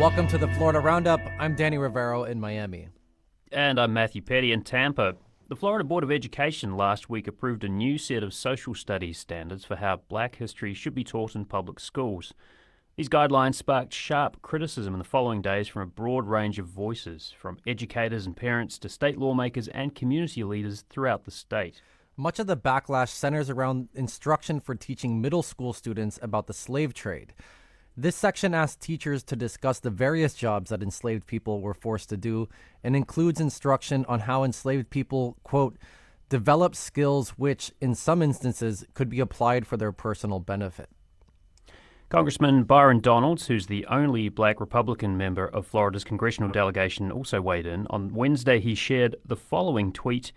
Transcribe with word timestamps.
Welcome 0.00 0.26
to 0.28 0.38
the 0.38 0.48
Florida 0.48 0.80
Roundup. 0.80 1.20
I'm 1.38 1.54
Danny 1.54 1.78
Rivero 1.78 2.24
in 2.24 2.40
Miami. 2.40 2.88
And 3.52 3.78
I'm 3.78 3.92
Matthew 3.92 4.22
Petty 4.22 4.50
in 4.50 4.62
Tampa. 4.62 5.14
The 5.46 5.54
Florida 5.54 5.84
Board 5.84 6.02
of 6.02 6.10
Education 6.10 6.76
last 6.76 7.08
week 7.08 7.28
approved 7.28 7.62
a 7.62 7.68
new 7.68 7.96
set 7.96 8.24
of 8.24 8.34
social 8.34 8.74
studies 8.74 9.18
standards 9.18 9.64
for 9.64 9.76
how 9.76 10.00
black 10.08 10.34
history 10.34 10.74
should 10.74 10.96
be 10.96 11.04
taught 11.04 11.36
in 11.36 11.44
public 11.44 11.78
schools. 11.78 12.34
These 12.96 13.08
guidelines 13.08 13.54
sparked 13.54 13.94
sharp 13.94 14.42
criticism 14.42 14.94
in 14.94 14.98
the 14.98 15.04
following 15.04 15.40
days 15.40 15.68
from 15.68 15.82
a 15.82 15.86
broad 15.86 16.26
range 16.26 16.58
of 16.58 16.66
voices, 16.66 17.32
from 17.38 17.58
educators 17.64 18.26
and 18.26 18.36
parents 18.36 18.80
to 18.80 18.88
state 18.88 19.16
lawmakers 19.16 19.68
and 19.68 19.94
community 19.94 20.42
leaders 20.42 20.84
throughout 20.90 21.24
the 21.24 21.30
state. 21.30 21.80
Much 22.16 22.40
of 22.40 22.48
the 22.48 22.56
backlash 22.56 23.10
centers 23.10 23.48
around 23.48 23.88
instruction 23.94 24.58
for 24.58 24.74
teaching 24.74 25.20
middle 25.20 25.42
school 25.42 25.72
students 25.72 26.18
about 26.20 26.48
the 26.48 26.52
slave 26.52 26.94
trade. 26.94 27.32
This 27.96 28.16
section 28.16 28.54
asks 28.54 28.84
teachers 28.84 29.22
to 29.24 29.36
discuss 29.36 29.78
the 29.78 29.90
various 29.90 30.34
jobs 30.34 30.70
that 30.70 30.82
enslaved 30.82 31.28
people 31.28 31.60
were 31.60 31.74
forced 31.74 32.08
to 32.08 32.16
do 32.16 32.48
and 32.82 32.96
includes 32.96 33.40
instruction 33.40 34.04
on 34.08 34.20
how 34.20 34.42
enslaved 34.42 34.90
people, 34.90 35.36
quote, 35.44 35.76
develop 36.28 36.74
skills 36.74 37.30
which, 37.30 37.70
in 37.80 37.94
some 37.94 38.20
instances, 38.20 38.84
could 38.94 39.08
be 39.08 39.20
applied 39.20 39.64
for 39.64 39.76
their 39.76 39.92
personal 39.92 40.40
benefit. 40.40 40.88
Congressman 42.08 42.64
Byron 42.64 42.98
Donalds, 42.98 43.46
who's 43.46 43.68
the 43.68 43.86
only 43.86 44.28
black 44.28 44.58
Republican 44.58 45.16
member 45.16 45.46
of 45.46 45.64
Florida's 45.64 46.04
congressional 46.04 46.50
delegation, 46.50 47.12
also 47.12 47.40
weighed 47.40 47.66
in. 47.66 47.86
On 47.90 48.12
Wednesday, 48.12 48.58
he 48.58 48.74
shared 48.74 49.14
the 49.24 49.36
following 49.36 49.92
tweet 49.92 50.32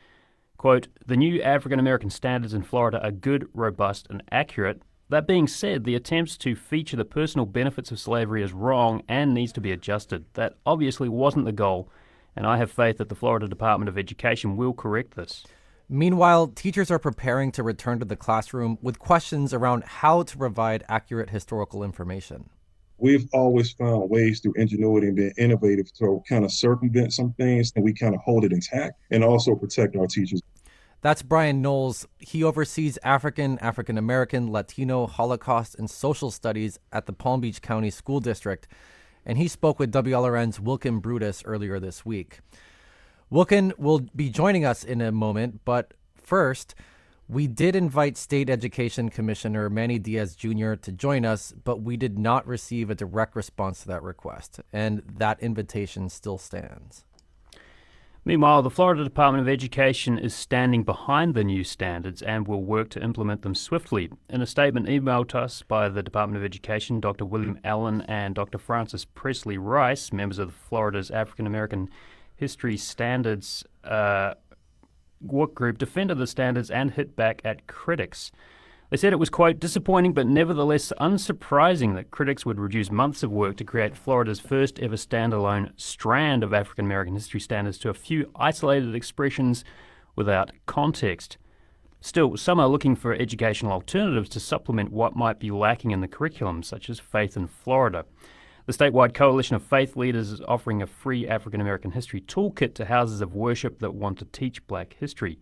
quote, 0.57 0.87
The 1.05 1.17
new 1.17 1.41
African 1.41 1.79
American 1.79 2.09
standards 2.09 2.53
in 2.53 2.63
Florida 2.63 3.03
are 3.03 3.11
good, 3.11 3.47
robust, 3.53 4.07
and 4.09 4.23
accurate, 4.31 4.81
that 5.09 5.27
being 5.27 5.47
said, 5.47 5.83
the 5.83 5.95
attempts 5.95 6.37
to 6.37 6.55
feature 6.55 6.97
the 6.97 7.05
personal 7.05 7.45
benefits 7.45 7.91
of 7.91 7.99
slavery 7.99 8.43
is 8.43 8.51
wrong 8.51 9.03
and 9.07 9.33
needs 9.33 9.53
to 9.53 9.61
be 9.61 9.71
adjusted. 9.71 10.25
That 10.33 10.55
obviously 10.65 11.07
wasn't 11.07 11.45
the 11.45 11.53
goal, 11.53 11.89
and 12.35 12.45
I 12.45 12.57
have 12.57 12.71
faith 12.71 12.97
that 12.97 13.09
the 13.09 13.15
Florida 13.15 13.47
Department 13.47 13.87
of 13.87 13.97
Education 13.97 14.57
will 14.57 14.73
correct 14.73 15.15
this. 15.15 15.45
Meanwhile, 15.89 16.47
teachers 16.47 16.91
are 16.91 16.99
preparing 16.99 17.53
to 17.53 17.63
return 17.63 17.99
to 17.99 18.05
the 18.05 18.17
classroom 18.17 18.77
with 18.81 18.99
questions 18.99 19.53
around 19.53 19.85
how 19.85 20.23
to 20.23 20.37
provide 20.37 20.83
accurate 20.89 21.29
historical 21.29 21.81
information. 21.81 22.49
We've 22.97 23.29
always 23.31 23.71
found 23.71 24.09
ways 24.09 24.41
through 24.41 24.55
ingenuity 24.57 25.07
and 25.07 25.15
being 25.15 25.33
innovative 25.37 25.93
to 25.93 26.21
kind 26.27 26.43
of 26.43 26.51
circumvent 26.51 27.13
some 27.13 27.31
things 27.33 27.71
and 27.75 27.85
we 27.85 27.93
kind 27.93 28.13
of 28.15 28.21
hold 28.21 28.43
it 28.43 28.51
intact 28.51 28.99
and 29.11 29.23
also 29.23 29.55
protect 29.55 29.95
our 29.95 30.07
teachers. 30.07 30.41
That's 31.07 31.21
Brian 31.21 31.61
Knowles. 31.61 32.05
He 32.19 32.43
oversees 32.43 32.99
African, 33.01 33.57
African 33.59 33.97
American, 33.97 34.51
Latino, 34.51 35.07
Holocaust, 35.07 35.73
and 35.75 35.89
social 35.89 36.31
studies 36.31 36.79
at 36.91 37.05
the 37.05 37.13
Palm 37.13 37.39
Beach 37.39 37.61
County 37.61 37.89
School 37.89 38.19
District, 38.19 38.67
and 39.25 39.37
he 39.37 39.47
spoke 39.47 39.79
with 39.79 39.93
WLRN's 39.93 40.59
Wilkin 40.59 40.99
Brutus 40.99 41.43
earlier 41.45 41.79
this 41.79 42.05
week. 42.05 42.41
Wilkin 43.29 43.71
will 43.77 43.99
be 44.17 44.29
joining 44.29 44.65
us 44.65 44.83
in 44.83 44.99
a 44.99 45.13
moment, 45.13 45.61
but 45.63 45.93
first, 46.21 46.75
we 47.29 47.47
did 47.47 47.73
invite 47.73 48.17
State 48.17 48.49
Education 48.49 49.07
Commissioner 49.07 49.69
Manny 49.69 49.99
Diaz 49.99 50.35
Jr. 50.35 50.73
to 50.73 50.91
join 50.91 51.23
us, 51.23 51.53
but 51.63 51.81
we 51.81 51.95
did 51.95 52.19
not 52.19 52.45
receive 52.45 52.89
a 52.89 52.95
direct 52.95 53.33
response 53.33 53.83
to 53.83 53.87
that 53.87 54.03
request, 54.03 54.59
and 54.73 55.03
that 55.07 55.39
invitation 55.39 56.09
still 56.09 56.37
stands. 56.37 57.05
Meanwhile, 58.27 58.63
the 58.63 58.69
Florida 58.69 59.05
Department 59.05 59.41
of 59.41 59.47
Education 59.47 60.17
is 60.17 60.35
standing 60.35 60.83
behind 60.83 61.33
the 61.33 61.45
new 61.45 61.63
standards 61.63 62.21
and 62.21 62.45
will 62.45 62.61
work 62.61 62.89
to 62.89 63.01
implement 63.01 63.41
them 63.41 63.55
swiftly. 63.55 64.09
In 64.29 64.41
a 64.41 64.45
statement 64.45 64.87
emailed 64.87 65.29
to 65.29 65.39
us 65.39 65.61
by 65.61 65.87
the 65.87 66.03
Department 66.03 66.35
of 66.35 66.43
Education, 66.43 66.99
Dr. 66.99 67.23
William 67.23 67.57
Allen 67.63 68.01
and 68.01 68.35
Dr. 68.35 68.57
Frances 68.57 69.05
Presley 69.05 69.57
Rice, 69.57 70.11
members 70.11 70.39
of 70.39 70.53
Florida's 70.53 71.09
African 71.09 71.47
American 71.47 71.89
History 72.35 72.75
Standards 72.75 73.63
uh, 73.85 74.33
work 75.21 75.55
group, 75.55 75.77
defended 75.77 76.17
the 76.17 76.27
standards 76.27 76.69
and 76.69 76.91
hit 76.91 77.15
back 77.15 77.39
at 77.45 77.65
critics. 77.67 78.33
They 78.89 78.95
said 78.97 79.11
it 79.11 79.19
was, 79.19 79.29
quote, 79.29 79.59
disappointing 79.59 80.13
but 80.13 80.27
nevertheless 80.27 80.93
unsurprising 80.99 81.95
that 81.95 82.09
critics 82.09 82.45
would 82.45 82.59
reduce 82.59 82.89
months 82.89 83.21
of 83.21 83.31
work 83.31 83.57
to 83.57 83.65
create 83.65 83.97
Florida's 83.97 84.39
first 84.39 84.79
ever 84.79 84.95
standalone 84.95 85.71
strand 85.75 86.41
of 86.41 86.53
African 86.53 86.85
American 86.85 87.15
history 87.15 87.41
standards 87.41 87.77
to 87.79 87.89
a 87.89 87.93
few 87.93 88.31
isolated 88.37 88.95
expressions 88.95 89.65
without 90.15 90.51
context. 90.67 91.37
Still, 91.99 92.37
some 92.37 92.61
are 92.61 92.69
looking 92.69 92.95
for 92.95 93.13
educational 93.13 93.73
alternatives 93.73 94.29
to 94.29 94.39
supplement 94.39 94.93
what 94.93 95.17
might 95.17 95.39
be 95.39 95.51
lacking 95.51 95.91
in 95.91 95.99
the 95.99 96.07
curriculum, 96.07 96.63
such 96.63 96.89
as 96.89 96.99
Faith 96.99 97.35
in 97.35 97.47
Florida. 97.47 98.05
The 98.67 98.73
statewide 98.73 99.13
coalition 99.13 99.55
of 99.55 99.63
faith 99.63 99.97
leaders 99.97 100.31
is 100.31 100.41
offering 100.47 100.81
a 100.81 100.87
free 100.87 101.27
African 101.27 101.59
American 101.59 101.91
history 101.91 102.21
toolkit 102.21 102.73
to 102.75 102.85
houses 102.85 103.19
of 103.19 103.33
worship 103.33 103.79
that 103.79 103.95
want 103.95 104.19
to 104.19 104.25
teach 104.25 104.65
black 104.67 104.95
history. 104.99 105.39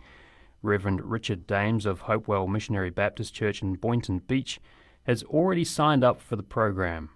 Reverend 0.65 1.09
Richard 1.09 1.47
Dames 1.47 1.85
of 1.85 2.01
Hopewell 2.01 2.47
Missionary 2.47 2.89
Baptist 2.89 3.33
Church 3.33 3.61
in 3.61 3.75
Boynton 3.75 4.19
Beach 4.19 4.59
has 5.03 5.23
already 5.23 5.63
signed 5.63 6.03
up 6.03 6.19
for 6.19 6.35
the 6.35 6.43
program. 6.43 7.11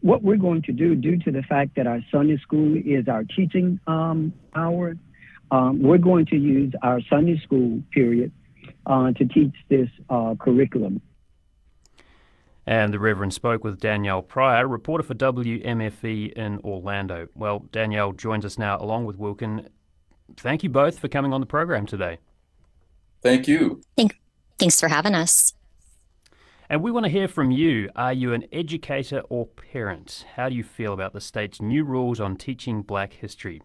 What 0.00 0.22
we're 0.22 0.36
going 0.36 0.62
to 0.62 0.72
do, 0.72 0.94
due 0.94 1.18
to 1.18 1.30
the 1.30 1.42
fact 1.42 1.76
that 1.76 1.86
our 1.86 2.00
Sunday 2.10 2.38
school 2.38 2.76
is 2.76 3.08
our 3.08 3.24
teaching 3.24 3.78
um, 3.86 4.32
hour, 4.54 4.96
um, 5.50 5.82
we're 5.82 5.98
going 5.98 6.26
to 6.26 6.36
use 6.36 6.72
our 6.82 7.00
Sunday 7.08 7.38
school 7.44 7.82
period 7.92 8.32
uh, 8.86 9.12
to 9.12 9.24
teach 9.26 9.54
this 9.68 9.88
uh, 10.10 10.34
curriculum. 10.40 11.00
And 12.66 12.92
the 12.92 12.98
Reverend 12.98 13.32
spoke 13.32 13.62
with 13.62 13.78
Danielle 13.78 14.22
Prieur, 14.22 14.66
reporter 14.66 15.04
for 15.04 15.14
WMFE 15.14 16.32
in 16.32 16.58
Orlando. 16.64 17.28
Well, 17.34 17.60
Danielle 17.70 18.12
joins 18.12 18.44
us 18.44 18.58
now 18.58 18.76
along 18.80 19.04
with 19.04 19.16
Wilkin. 19.16 19.68
Thank 20.36 20.64
you 20.64 20.68
both 20.68 20.98
for 20.98 21.06
coming 21.06 21.32
on 21.32 21.40
the 21.40 21.46
program 21.46 21.86
today. 21.86 22.18
Thank 23.26 23.48
you. 23.48 23.80
Thank, 23.96 24.20
thanks 24.56 24.78
for 24.78 24.86
having 24.86 25.14
us. 25.14 25.52
And 26.70 26.80
we 26.80 26.92
want 26.92 27.06
to 27.06 27.10
hear 27.10 27.26
from 27.26 27.50
you. 27.50 27.90
Are 27.96 28.12
you 28.12 28.32
an 28.32 28.44
educator 28.52 29.20
or 29.28 29.46
parent? 29.46 30.24
How 30.36 30.48
do 30.48 30.54
you 30.54 30.62
feel 30.62 30.92
about 30.92 31.12
the 31.12 31.20
state's 31.20 31.60
new 31.60 31.82
rules 31.82 32.20
on 32.20 32.36
teaching 32.36 32.82
black 32.82 33.14
history? 33.14 33.62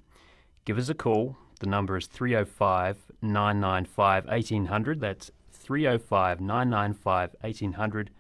Give 0.66 0.80
us 0.80 0.90
a 0.90 0.96
call. 0.96 1.38
The 1.60 1.68
number 1.68 1.96
is 1.96 2.08
305 2.08 2.98
995 3.22 4.26
1800. 4.26 5.00
That's 5.00 5.30
305 5.52 6.42
995 6.42 7.36
1800. 7.42 8.10
You 8.10 8.14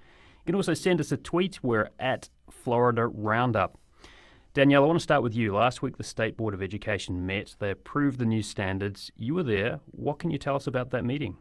can 0.45 0.55
also 0.55 0.75
send 0.75 0.99
us 0.99 1.11
a 1.11 1.17
tweet. 1.17 1.63
We're 1.63 1.89
at 1.99 2.29
Florida 2.51 3.07
Roundup. 3.07 3.79
Danielle, 4.53 4.83
I 4.83 4.87
want 4.87 4.99
to 4.99 5.03
start 5.03 5.23
with 5.23 5.33
you. 5.33 5.55
Last 5.55 5.81
week, 5.81 5.95
the 5.95 6.03
State 6.03 6.35
Board 6.35 6.53
of 6.53 6.61
Education 6.61 7.25
met. 7.25 7.55
They 7.59 7.71
approved 7.71 8.19
the 8.19 8.25
new 8.25 8.43
standards. 8.43 9.09
You 9.15 9.35
were 9.35 9.43
there. 9.43 9.79
What 9.91 10.19
can 10.19 10.29
you 10.29 10.37
tell 10.37 10.57
us 10.57 10.67
about 10.67 10.89
that 10.91 11.05
meeting? 11.05 11.37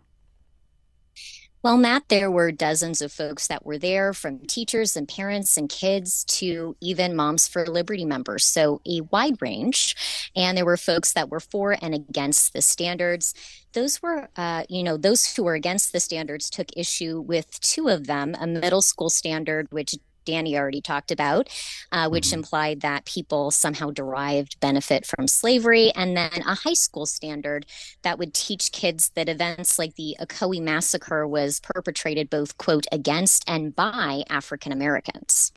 Well, 1.63 1.77
Matt, 1.77 2.05
there 2.09 2.31
were 2.31 2.53
dozens 2.53 3.03
of 3.03 3.13
folks 3.13 3.49
that 3.49 3.67
were 3.67 3.77
there 3.77 4.15
from 4.15 4.47
teachers 4.47 4.97
and 4.97 5.07
parents 5.07 5.59
and 5.59 5.69
kids 5.69 6.25
to 6.25 6.75
even 6.81 7.15
Moms 7.15 7.47
for 7.49 7.67
Liberty 7.67 8.07
members. 8.07 8.47
So, 8.47 8.81
a 8.87 9.03
wide 9.03 9.43
range. 9.43 9.95
And 10.35 10.57
there 10.57 10.65
were 10.65 10.79
folks 10.79 11.13
that 11.13 11.29
were 11.29 11.41
for 11.41 11.77
and 11.83 11.95
against 11.95 12.55
the 12.55 12.63
standards. 12.63 13.35
Those 13.73 14.01
were, 14.01 14.31
uh, 14.37 14.65
you 14.71 14.83
know, 14.83 14.97
those 14.97 15.35
who 15.35 15.43
were 15.43 15.55
against 15.55 15.93
the 15.93 16.01
standards 16.01 16.49
took 16.49 16.69
issue 16.77 17.21
with 17.21 17.61
two 17.61 17.89
of 17.89 18.07
them 18.07 18.35
a 18.41 18.47
middle 18.47 18.83
school 18.83 19.11
standard, 19.11 19.67
which 19.71 19.97
Danny 20.25 20.57
already 20.57 20.81
talked 20.81 21.11
about, 21.11 21.49
uh, 21.93 22.09
which 22.09 22.29
mm-hmm. 22.29 22.41
implied 22.41 22.81
that 22.81 23.05
people 23.05 23.51
somehow 23.51 23.91
derived 23.91 24.59
benefit 24.61 25.07
from 25.07 25.29
slavery, 25.29 25.93
and 25.93 26.17
then 26.17 26.43
a 26.47 26.55
high 26.55 26.75
school 26.75 27.07
standard 27.07 27.67
that 28.03 28.19
would 28.19 28.35
teach 28.35 28.73
kids 28.73 29.11
that 29.11 29.29
events 29.29 29.79
like 29.79 29.97
the 29.97 30.17
Ocoee 30.21 30.63
massacre 30.63 31.27
was 31.27 31.61
perpetrated 31.61 32.31
both, 32.31 32.57
quote, 32.59 32.87
against 32.93 33.45
and 33.49 33.75
by 33.75 34.25
African 34.29 34.73
Americans. 34.73 35.53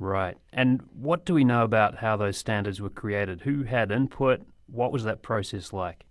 Right. 0.00 0.36
And 0.52 0.82
what 0.94 1.24
do 1.24 1.34
we 1.34 1.44
know 1.44 1.64
about 1.64 1.98
how 1.98 2.16
those 2.16 2.36
standards 2.36 2.80
were 2.80 2.90
created? 2.90 3.40
Who 3.42 3.64
had 3.64 3.90
input? 3.90 4.42
What 4.66 4.92
was 4.92 5.04
that 5.04 5.22
process 5.22 5.72
like? 5.72 6.04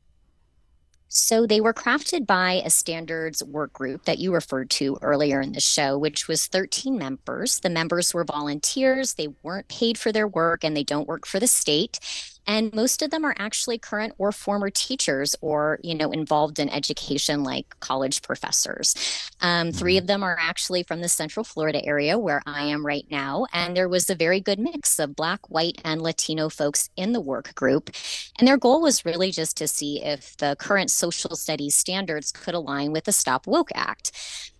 So 1.09 1.48
they 1.48 1.62
were 1.62 1.74
crafted 1.74 2.27
by 2.27 2.62
a 2.65 2.69
standards 2.69 3.44
work 3.44 3.74
group 3.74 4.06
that 4.06 4.19
you 4.19 4.33
referred 4.33 4.69
to 4.71 4.98
earlier 5.01 5.39
in 5.39 5.54
the 5.54 5.62
show, 5.62 5.98
which 5.98 6.27
was 6.27 6.48
13 6.48 6.98
members. 6.98 7.59
The 7.59 7.69
members 7.69 8.13
were 8.13 8.25
volunteers, 8.25 9.13
they 9.13 9.30
weren't 9.42 9.69
paid 9.69 9.98
for 9.98 10.12
their 10.12 10.27
work, 10.27 10.63
and 10.63 10.75
they 10.75 10.83
don't 10.83 11.07
work 11.07 11.25
for 11.25 11.39
the 11.39 11.48
state 11.48 12.00
and 12.47 12.73
most 12.73 13.01
of 13.01 13.11
them 13.11 13.25
are 13.25 13.35
actually 13.38 13.77
current 13.77 14.13
or 14.17 14.31
former 14.31 14.69
teachers 14.69 15.35
or 15.41 15.79
you 15.83 15.94
know 15.94 16.11
involved 16.11 16.59
in 16.59 16.69
education 16.69 17.44
like 17.44 17.79
college 17.79 18.21
professors. 18.21 18.95
Um, 19.41 19.71
three 19.71 19.94
mm-hmm. 19.94 20.03
of 20.03 20.07
them 20.07 20.23
are 20.23 20.38
actually 20.39 20.83
from 20.83 21.01
the 21.01 21.09
central 21.09 21.44
florida 21.44 21.83
area 21.85 22.17
where 22.17 22.41
i 22.45 22.63
am 22.63 22.85
right 22.85 23.05
now 23.11 23.45
and 23.53 23.75
there 23.75 23.88
was 23.88 24.09
a 24.09 24.15
very 24.15 24.39
good 24.39 24.59
mix 24.59 24.97
of 24.97 25.15
black 25.15 25.49
white 25.49 25.79
and 25.83 26.01
latino 26.01 26.49
folks 26.49 26.89
in 26.95 27.11
the 27.13 27.21
work 27.21 27.53
group. 27.55 27.89
And 28.38 28.47
their 28.47 28.57
goal 28.57 28.81
was 28.81 29.05
really 29.05 29.31
just 29.31 29.57
to 29.57 29.67
see 29.67 30.03
if 30.03 30.35
the 30.38 30.55
current 30.59 30.89
social 30.89 31.35
studies 31.35 31.75
standards 31.75 32.31
could 32.31 32.53
align 32.53 32.91
with 32.91 33.05
the 33.05 33.11
stop 33.11 33.47
woke 33.47 33.69
act 33.75 34.11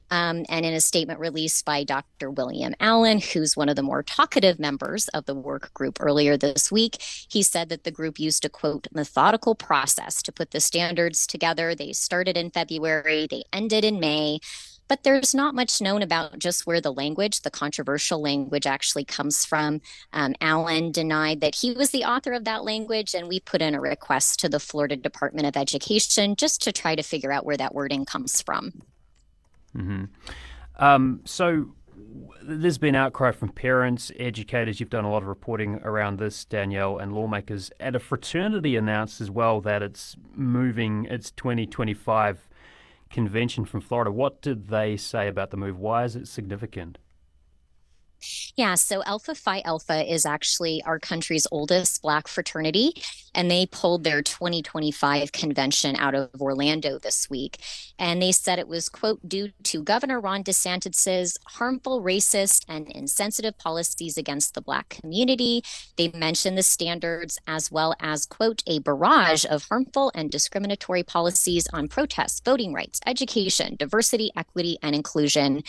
Um, 0.10 0.46
and 0.50 0.66
in 0.66 0.74
a 0.74 0.82
statement 0.82 1.20
released 1.20 1.66
by 1.66 1.84
Dr. 1.84 2.32
William 2.32 2.74
Allen, 2.80 3.20
who's 3.20 3.58
one 3.58 3.70
of 3.70 3.76
the 3.76 3.84
more 3.84 4.04
talkative 4.04 4.60
members 4.60 5.08
of 5.10 5.26
the 5.26 5.36
work 5.36 5.74
group 5.74 5.98
earlier 6.00 6.38
this 6.38 6.72
week, 6.72 7.02
he 7.02 7.44
said 7.44 7.70
that 7.70 7.84
the 7.84 7.92
group 7.92 8.20
used 8.20 8.46
a 8.46 8.50
quote, 8.50 8.88
methodical 8.94 9.56
process 9.56 10.22
to 10.24 10.32
put 10.32 10.52
the 10.52 10.60
standards 10.60 11.28
together. 11.28 11.76
They 11.76 11.94
started 11.94 12.38
in 12.38 12.52
February, 12.52 13.28
they 13.30 13.44
ended 13.52 13.84
in 13.84 14.00
May. 14.00 14.40
But 14.88 15.04
there's 15.04 15.36
not 15.36 15.54
much 15.54 15.82
known 15.82 16.02
about 16.02 16.40
just 16.40 16.66
where 16.66 16.80
the 16.80 16.94
language, 16.94 17.42
the 17.42 17.52
controversial 17.52 18.22
language, 18.22 18.66
actually 18.66 19.04
comes 19.04 19.44
from. 19.44 19.82
Um, 20.14 20.34
Allen 20.40 20.92
denied 20.92 21.42
that 21.42 21.56
he 21.56 21.72
was 21.72 21.90
the 21.90 22.06
author 22.06 22.32
of 22.32 22.46
that 22.46 22.64
language, 22.64 23.14
and 23.14 23.28
we 23.28 23.42
put 23.42 23.62
in 23.62 23.76
a 23.76 23.82
request 23.82 24.40
to 24.40 24.50
the 24.50 24.62
Florida 24.62 24.96
Department 24.96 25.46
of 25.46 25.58
Education 25.58 26.36
just 26.38 26.62
to 26.62 26.72
try 26.72 26.96
to 26.96 27.04
figure 27.04 27.34
out 27.34 27.46
where 27.46 27.58
that 27.58 27.76
wording 27.76 28.06
comes 28.06 28.42
from. 28.42 28.82
Mm-hmm. 29.78 30.06
Um, 30.84 31.22
so 31.26 31.68
there's 32.42 32.78
been 32.78 32.96
outcry 32.96 33.32
from 33.32 33.50
parents, 33.50 34.12
educators. 34.18 34.80
You've 34.80 34.90
done 34.90 35.06
a 35.06 35.12
lot 35.12 35.22
of 35.22 35.28
reporting 35.28 35.76
around 35.84 36.20
this, 36.20 36.46
Danielle, 36.46 36.98
and 36.98 37.14
lawmakers. 37.14 37.72
And 37.80 37.96
a 37.96 38.00
fraternity 38.00 38.76
announced 38.76 39.22
as 39.22 39.30
well 39.30 39.62
that 39.62 39.82
it's 39.84 40.16
moving 40.36 41.06
its 41.06 41.32
2025 41.32 42.48
convention 43.10 43.66
from 43.66 43.82
Florida. 43.82 44.12
What 44.12 44.42
did 44.42 44.68
they 44.68 44.98
say 44.98 45.28
about 45.28 45.52
the 45.52 45.58
move? 45.58 45.78
Why 45.80 46.04
is 46.04 46.16
it 46.16 46.28
significant? 46.28 46.98
Yeah, 48.56 48.76
so 48.76 49.04
Alpha 49.04 49.36
Phi 49.36 49.62
Alpha 49.62 50.04
is 50.12 50.26
actually 50.26 50.82
our 50.84 51.00
country's 51.00 51.48
oldest 51.52 52.02
Black 52.02 52.28
fraternity, 52.28 52.94
and 53.36 53.52
they 53.52 53.66
pulled 53.68 54.04
their 54.04 54.22
2025 54.22 55.32
convention 55.32 55.96
out 55.96 56.16
of 56.16 56.30
Orlando 56.42 56.98
this 56.98 57.30
week. 57.30 57.60
And 58.00 58.22
they 58.22 58.32
said 58.32 58.58
it 58.60 58.68
was, 58.68 58.90
quote, 58.90 59.28
due 59.28 59.50
to 59.64 59.84
Governor 59.84 60.20
Ron 60.20 60.44
DeSantis's 60.44 61.38
harmful, 61.46 62.02
racist, 62.02 62.66
and 62.68 62.92
insensitive 62.92 63.58
policies 63.58 64.18
against 64.18 64.54
the 64.54 64.62
Black 64.62 64.90
community. 64.90 65.64
They 65.98 66.10
mentioned 66.10 66.58
the 66.58 66.64
standards 66.64 67.40
as 67.48 67.72
well 67.72 67.96
as, 68.00 68.26
quote, 68.26 68.64
a 68.66 68.80
barrage 68.80 69.46
of 69.50 69.66
harmful 69.70 70.12
and 70.16 70.32
discriminatory 70.32 71.04
policies 71.04 71.68
on 71.74 71.88
protests, 71.88 72.42
voting 72.44 72.74
rights, 72.74 73.00
education, 73.06 73.76
diversity, 73.78 74.32
equity, 74.36 74.78
and 74.82 74.96
inclusion. 74.96 75.64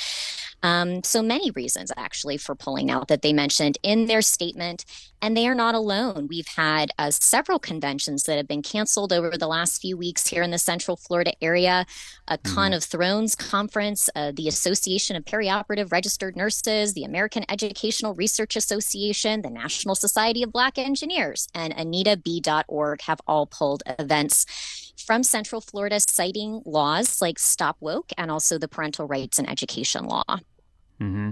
Um, 0.63 1.03
so 1.05 1.23
many 1.23 1.51
reasons, 1.53 1.93
actually, 1.97 2.37
for 2.37 2.55
pulling 2.55 2.91
out 2.91 3.09
that 3.09 3.23
they 3.23 3.33
mentioned 3.33 3.79
in 3.83 4.07
their 4.07 4.23
statement. 4.23 4.85
And 5.21 5.37
they 5.37 5.49
are 5.49 5.55
not 5.55 5.75
alone. 5.75 6.29
We've 6.29 6.47
had 6.47 6.91
uh, 6.97 7.11
several 7.11 7.59
conventions 7.59 8.23
that 8.25 8.37
have 8.37 8.47
been 8.47 8.63
canceled 8.63 9.13
over 9.13 9.37
the 9.37 9.49
last 9.49 9.81
few 9.81 9.97
weeks 9.97 10.29
here 10.29 10.45
in 10.45 10.53
the 10.53 10.59
Central 10.59 10.97
Florida 10.97 11.33
area. 11.43 11.87
A 12.29 12.39
mm-hmm. 12.39 12.55
Con 12.55 12.73
of 12.73 12.85
Thrones 12.85 13.35
conference, 13.35 14.09
uh, 14.15 14.33
the 14.35 14.47
Association 14.47 15.17
of 15.17 15.25
Perioperative 15.25 15.91
Registered 15.91 16.37
Nurses, 16.37 16.95
the 16.95 17.03
American 17.03 17.45
Educational 17.49 18.15
Research 18.15 18.55
Association, 18.55 19.43
the 19.43 19.51
National 19.51 19.97
Society 19.97 20.45
of 20.45 20.53
Black 20.53 20.79
Engineers, 20.79 21.49
and 21.53 21.75
AnitaB.org 21.75 23.03
have 23.03 23.21
all 23.27 23.47
pulled 23.47 23.83
events 23.99 24.47
from 25.01 25.23
Central 25.23 25.61
Florida, 25.61 26.01
citing 26.01 26.63
laws 26.65 27.21
like 27.21 27.39
Stop 27.39 27.77
Woke 27.81 28.11
and 28.17 28.31
also 28.31 28.59
the 28.59 28.69
Parental 28.69 29.07
Rights 29.07 29.39
and 29.39 29.49
Education 29.49 30.05
Law. 30.05 30.25
Mm-hmm. 31.01 31.31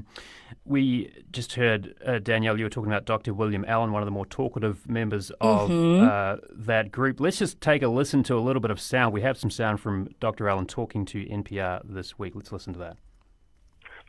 We 0.65 1.13
just 1.33 1.55
heard, 1.55 1.95
uh, 2.05 2.19
Danielle, 2.19 2.57
you 2.57 2.65
were 2.65 2.71
talking 2.71 2.91
about 2.91 3.05
Dr. 3.05 3.35
William 3.35 3.65
Allen, 3.67 3.93
one 3.93 4.03
of 4.03 4.07
the 4.07 4.13
more 4.13 4.27
talkative 4.27 4.89
members 4.89 5.31
of 5.41 5.71
mm-hmm. 5.71 6.09
uh, 6.09 6.37
that 6.53 6.93
group. 6.93 7.21
Let's 7.21 7.39
just 7.39 7.61
take 7.61 7.83
a 7.83 7.89
listen 7.89 8.23
to 8.25 8.37
a 8.37 8.41
little 8.41 8.61
bit 8.61 8.71
of 8.71 8.81
sound. 8.81 9.13
We 9.13 9.23
have 9.23 9.37
some 9.37 9.51
sound 9.51 9.81
from 9.81 10.09
Dr. 10.21 10.49
Allen 10.49 10.67
talking 10.67 11.05
to 11.07 11.25
NPR 11.27 11.83
this 11.85 12.19
week. 12.19 12.35
Let's 12.35 12.53
listen 12.53 12.73
to 12.75 12.79
that. 12.81 12.97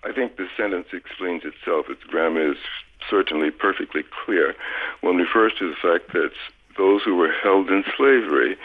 I 0.03 0.13
think 0.13 0.37
the 0.37 0.47
sentence 0.55 0.87
explains 0.93 1.43
itself. 1.43 1.87
Its 1.89 2.03
grammar 2.03 2.51
is 2.51 2.57
certainly 3.09 3.51
perfectly 3.51 4.03
clear. 4.25 4.55
One 5.01 5.17
refers 5.17 5.53
to 5.59 5.69
the 5.69 5.75
fact 5.75 6.13
that 6.13 6.31
those 6.77 7.01
who 7.03 7.15
were 7.15 7.31
held 7.43 7.69
in 7.69 7.83
slavery 7.95 8.57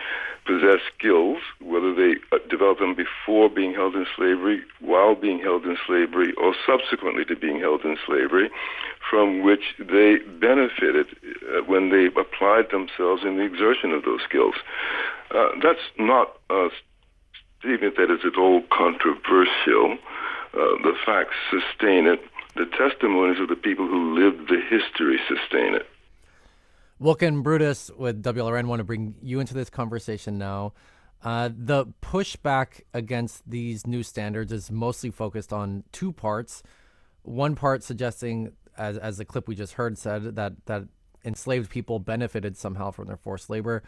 possess 0.44 0.80
skills, 0.96 1.38
whether 1.60 1.94
they 1.94 2.16
uh, 2.32 2.38
develop 2.50 2.78
them 2.78 2.94
before 2.94 3.48
being 3.48 3.72
held 3.72 3.94
in 3.94 4.06
slavery, 4.16 4.60
while 4.80 5.14
being 5.14 5.38
held 5.38 5.64
in 5.64 5.76
slavery, 5.86 6.32
or 6.34 6.54
subsequently 6.66 7.24
to 7.24 7.36
being 7.36 7.60
held 7.60 7.84
in 7.84 7.96
slavery, 8.04 8.50
from 9.08 9.42
which 9.42 9.74
they 9.78 10.16
benefited 10.40 11.06
uh, 11.54 11.62
when 11.66 11.90
they 11.90 12.06
applied 12.20 12.70
themselves 12.70 13.22
in 13.24 13.36
the 13.36 13.44
exertion 13.44 13.92
of 13.92 14.04
those 14.04 14.20
skills. 14.28 14.54
Uh, 15.30 15.48
that's 15.62 15.86
not 15.98 16.36
a 16.50 16.68
statement 17.60 17.96
that 17.96 18.10
is 18.10 18.20
at 18.24 18.36
all 18.36 18.62
controversial. 18.70 19.96
Uh, 20.54 20.76
the 20.82 20.94
facts 21.06 21.36
sustain 21.50 22.06
it. 22.06 22.20
The 22.56 22.66
testimonies 22.66 23.40
of 23.40 23.48
the 23.48 23.56
people 23.56 23.86
who 23.86 24.14
lived 24.14 24.48
the 24.48 24.60
history 24.60 25.18
sustain 25.28 25.74
it. 25.74 25.86
Wilkin 27.02 27.42
Brutus 27.42 27.90
with 27.96 28.22
WLRN 28.22 28.66
want 28.66 28.78
to 28.78 28.84
bring 28.84 29.16
you 29.20 29.40
into 29.40 29.54
this 29.54 29.68
conversation 29.68 30.38
now. 30.38 30.72
Uh, 31.24 31.50
the 31.52 31.86
pushback 32.00 32.82
against 32.94 33.42
these 33.50 33.88
new 33.88 34.04
standards 34.04 34.52
is 34.52 34.70
mostly 34.70 35.10
focused 35.10 35.52
on 35.52 35.82
two 35.90 36.12
parts. 36.12 36.62
One 37.22 37.56
part 37.56 37.82
suggesting, 37.82 38.52
as, 38.78 38.96
as 38.98 39.18
the 39.18 39.24
clip 39.24 39.48
we 39.48 39.56
just 39.56 39.72
heard 39.72 39.98
said, 39.98 40.36
that, 40.36 40.52
that 40.66 40.84
enslaved 41.24 41.70
people 41.70 41.98
benefited 41.98 42.56
somehow 42.56 42.92
from 42.92 43.08
their 43.08 43.16
forced 43.16 43.50
labor. 43.50 43.82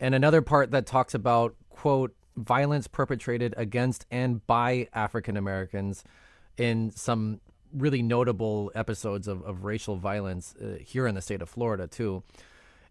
And 0.00 0.14
another 0.14 0.40
part 0.40 0.70
that 0.70 0.86
talks 0.86 1.12
about, 1.12 1.54
quote, 1.68 2.16
violence 2.38 2.86
perpetrated 2.86 3.52
against 3.58 4.06
and 4.10 4.46
by 4.46 4.88
African 4.94 5.36
Americans 5.36 6.04
in 6.56 6.90
some 6.90 7.40
really 7.76 8.02
notable 8.02 8.72
episodes 8.74 9.28
of, 9.28 9.42
of 9.42 9.64
racial 9.64 9.96
violence 9.96 10.54
uh, 10.60 10.78
here 10.80 11.06
in 11.06 11.14
the 11.14 11.22
state 11.22 11.42
of 11.42 11.48
Florida 11.48 11.86
too. 11.86 12.22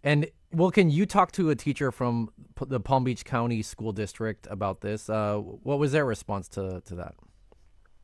And 0.04 0.28
well, 0.54 0.72
can 0.72 0.90
you 0.90 1.06
talk 1.06 1.32
to 1.34 1.50
a 1.50 1.56
teacher 1.56 1.92
from 1.92 2.30
the 2.62 2.80
Palm 2.80 3.04
Beach 3.04 3.26
County 3.26 3.62
School 3.62 3.92
District 3.92 4.48
about 4.50 4.82
this? 4.82 5.10
Uh, 5.10 5.38
what 5.38 5.80
was 5.80 5.92
their 5.92 6.06
response 6.06 6.48
to 6.50 6.82
to 6.86 6.96
that? 6.96 7.16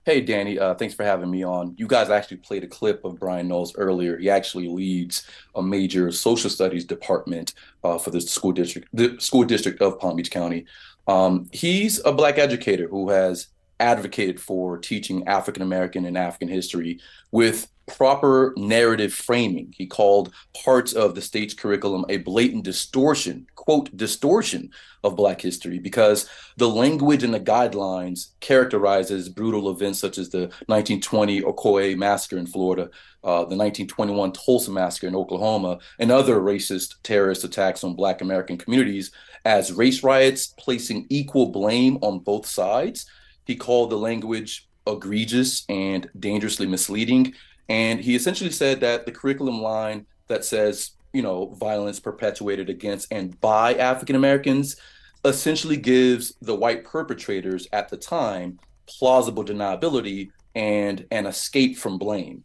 Hey, 0.04 0.20
Danny. 0.20 0.58
Uh, 0.58 0.74
thanks 0.74 0.96
for 0.96 1.04
having 1.04 1.30
me 1.30 1.44
on. 1.44 1.76
You 1.78 1.86
guys 1.86 2.10
actually 2.10 2.38
played 2.38 2.64
a 2.64 2.68
clip 2.68 3.06
of 3.06 3.20
Brian 3.20 3.48
Knowles 3.48 3.76
earlier. 3.76 4.18
He 4.18 4.32
actually 4.32 4.68
leads 4.68 5.28
a 5.54 5.62
major 5.62 6.12
social 6.12 6.50
studies 6.50 6.86
department 6.86 7.54
uh, 7.84 8.00
for 8.00 8.10
the 8.10 8.20
school 8.20 8.52
district, 8.52 8.88
the 8.94 9.16
school 9.20 9.44
district 9.44 9.80
of 9.80 10.00
Palm 10.00 10.16
Beach 10.16 10.32
County. 10.32 10.66
Um, 11.08 11.48
he's 11.52 12.04
a 12.04 12.12
black 12.12 12.40
educator 12.40 12.88
who 12.88 13.12
has 13.12 13.48
advocated 13.82 14.40
for 14.40 14.78
teaching 14.78 15.28
African 15.28 15.64
American 15.64 16.06
and 16.06 16.18
African 16.18 16.48
history 16.48 17.00
with 17.32 17.68
proper 17.88 18.54
narrative 18.56 19.14
framing. 19.14 19.74
He 19.76 19.86
called 19.86 20.34
parts 20.64 20.94
of 20.94 21.16
the 21.16 21.22
state's 21.22 21.54
curriculum 21.54 22.06
a 22.10 22.18
blatant 22.18 22.64
distortion, 22.64 23.48
quote, 23.56 23.96
distortion 23.98 24.70
of 25.04 25.16
Black 25.16 25.42
history, 25.42 25.80
because 25.80 26.30
the 26.58 26.70
language 26.70 27.24
and 27.24 27.34
the 27.34 27.40
guidelines 27.40 28.30
characterizes 28.40 29.30
brutal 29.30 29.70
events 29.70 30.00
such 30.00 30.18
as 30.18 30.30
the 30.30 30.42
1920 30.68 31.42
Ocoee 31.42 31.98
massacre 31.98 32.38
in 32.38 32.48
Florida, 32.48 32.84
uh, 33.24 33.46
the 33.46 33.58
1921 33.58 34.32
Tulsa 34.32 34.72
massacre 34.72 35.08
in 35.08 35.16
Oklahoma, 35.16 35.80
and 36.00 36.12
other 36.12 36.40
racist 36.40 36.96
terrorist 37.04 37.44
attacks 37.44 37.84
on 37.84 37.96
Black 37.96 38.22
American 38.22 38.58
communities 38.58 39.12
as 39.44 39.74
race 39.74 40.04
riots, 40.04 40.54
placing 40.58 41.08
equal 41.10 41.48
blame 41.48 41.98
on 42.02 42.20
both 42.20 42.46
sides. 42.46 43.08
He 43.46 43.56
called 43.56 43.90
the 43.90 43.98
language 43.98 44.68
egregious 44.88 45.64
and 45.70 46.10
dangerously 46.20 46.68
misleading 46.68 47.34
and 47.72 48.02
he 48.02 48.16
essentially 48.16 48.52
said 48.52 48.82
that 48.82 49.06
the 49.06 49.14
curriculum 49.14 49.62
line 49.62 50.06
that 50.28 50.44
says, 50.44 50.92
you 51.14 51.22
know, 51.22 51.56
violence 51.58 52.02
perpetuated 52.02 52.70
against 52.70 53.12
and 53.14 53.40
by 53.40 53.76
African 53.76 54.18
Americans 54.18 54.76
essentially 55.24 55.78
gives 55.78 56.34
the 56.42 56.54
white 56.54 56.84
perpetrators 56.84 57.70
at 57.72 57.88
the 57.88 57.96
time 57.96 58.60
plausible 58.88 59.46
deniability 59.46 60.32
and 60.54 61.06
an 61.12 61.26
escape 61.26 61.78
from 61.78 61.98
blame. 61.98 62.44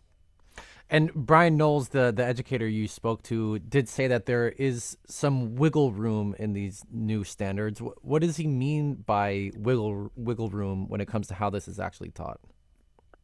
And 0.89 1.13
Brian 1.15 1.57
Knowles, 1.57 1.89
the, 1.89 2.13
the 2.13 2.25
educator 2.25 2.67
you 2.69 2.87
spoke 2.87 3.23
to, 3.25 3.59
did 3.59 3.89
say 3.89 4.07
that 4.07 4.27
there 4.27 4.51
is 4.51 4.97
some 5.09 5.57
wiggle 5.57 5.93
room 5.93 6.37
in 6.39 6.53
these 6.53 6.85
new 6.93 7.25
standards. 7.25 7.81
What 8.03 8.23
does 8.23 8.37
he 8.37 8.47
mean 8.47 8.95
by 8.95 9.51
wiggle 9.57 10.13
wiggle 10.15 10.51
room 10.51 10.89
when 10.89 11.01
it 11.01 11.09
comes 11.09 11.27
to 11.29 11.35
how 11.35 11.51
this 11.51 11.67
is 11.67 11.81
actually 11.81 12.11
taught? 12.11 12.41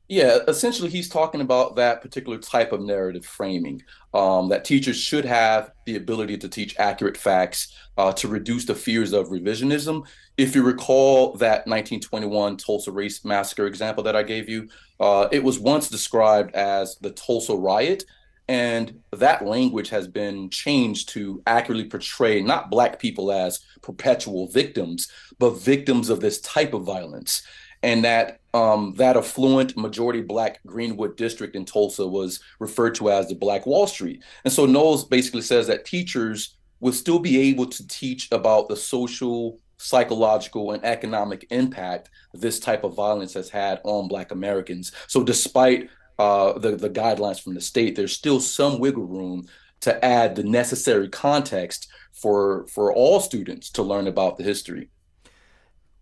Yeah, 0.08 0.38
essentially, 0.46 0.90
he's 0.90 1.08
talking 1.08 1.40
about 1.40 1.76
that 1.76 2.02
particular 2.02 2.36
type 2.36 2.72
of 2.72 2.82
narrative 2.82 3.24
framing. 3.24 3.82
Um, 4.12 4.48
that 4.50 4.64
teachers 4.64 4.96
should 4.96 5.24
have 5.24 5.72
the 5.86 5.96
ability 5.96 6.36
to 6.38 6.48
teach 6.48 6.76
accurate 6.78 7.16
facts 7.16 7.74
uh, 7.96 8.12
to 8.14 8.28
reduce 8.28 8.66
the 8.66 8.74
fears 8.74 9.12
of 9.12 9.28
revisionism. 9.28 10.06
If 10.36 10.54
you 10.54 10.64
recall 10.64 11.32
that 11.34 11.66
1921 11.66 12.58
Tulsa 12.58 12.92
race 12.92 13.24
massacre 13.24 13.66
example 13.66 14.04
that 14.04 14.16
I 14.16 14.22
gave 14.22 14.48
you, 14.48 14.68
uh, 15.00 15.28
it 15.32 15.42
was 15.42 15.58
once 15.58 15.88
described 15.88 16.54
as 16.54 16.96
the 16.96 17.10
Tulsa 17.10 17.54
riot. 17.54 18.04
And 18.48 19.00
that 19.12 19.46
language 19.46 19.88
has 19.90 20.08
been 20.08 20.50
changed 20.50 21.08
to 21.10 21.42
accurately 21.46 21.86
portray 21.88 22.42
not 22.42 22.70
Black 22.70 22.98
people 22.98 23.32
as 23.32 23.60
perpetual 23.82 24.48
victims, 24.48 25.08
but 25.38 25.50
victims 25.50 26.10
of 26.10 26.20
this 26.20 26.40
type 26.40 26.74
of 26.74 26.82
violence. 26.82 27.42
And 27.82 28.04
that 28.04 28.40
um, 28.54 28.94
that 28.96 29.16
affluent 29.16 29.76
majority 29.76 30.20
black 30.20 30.60
Greenwood 30.66 31.16
district 31.16 31.56
in 31.56 31.64
Tulsa 31.64 32.06
was 32.06 32.40
referred 32.58 32.94
to 32.96 33.10
as 33.10 33.28
the 33.28 33.34
Black 33.34 33.64
Wall 33.64 33.86
Street. 33.86 34.22
And 34.44 34.52
so 34.52 34.66
Knowles 34.66 35.04
basically 35.04 35.40
says 35.40 35.66
that 35.68 35.86
teachers 35.86 36.56
will 36.80 36.92
still 36.92 37.18
be 37.18 37.38
able 37.50 37.66
to 37.66 37.88
teach 37.88 38.28
about 38.30 38.68
the 38.68 38.76
social, 38.76 39.58
psychological, 39.78 40.72
and 40.72 40.84
economic 40.84 41.46
impact 41.50 42.10
this 42.34 42.60
type 42.60 42.84
of 42.84 42.94
violence 42.94 43.32
has 43.34 43.48
had 43.48 43.80
on 43.84 44.08
Black 44.08 44.32
Americans. 44.32 44.92
So 45.06 45.24
despite 45.24 45.88
uh, 46.18 46.58
the, 46.58 46.76
the 46.76 46.90
guidelines 46.90 47.42
from 47.42 47.54
the 47.54 47.60
state, 47.60 47.96
there's 47.96 48.12
still 48.12 48.40
some 48.40 48.78
wiggle 48.78 49.06
room 49.06 49.46
to 49.80 50.04
add 50.04 50.36
the 50.36 50.44
necessary 50.44 51.08
context 51.08 51.88
for 52.12 52.66
for 52.68 52.92
all 52.92 53.18
students 53.20 53.70
to 53.70 53.82
learn 53.82 54.06
about 54.06 54.36
the 54.36 54.44
history. 54.44 54.90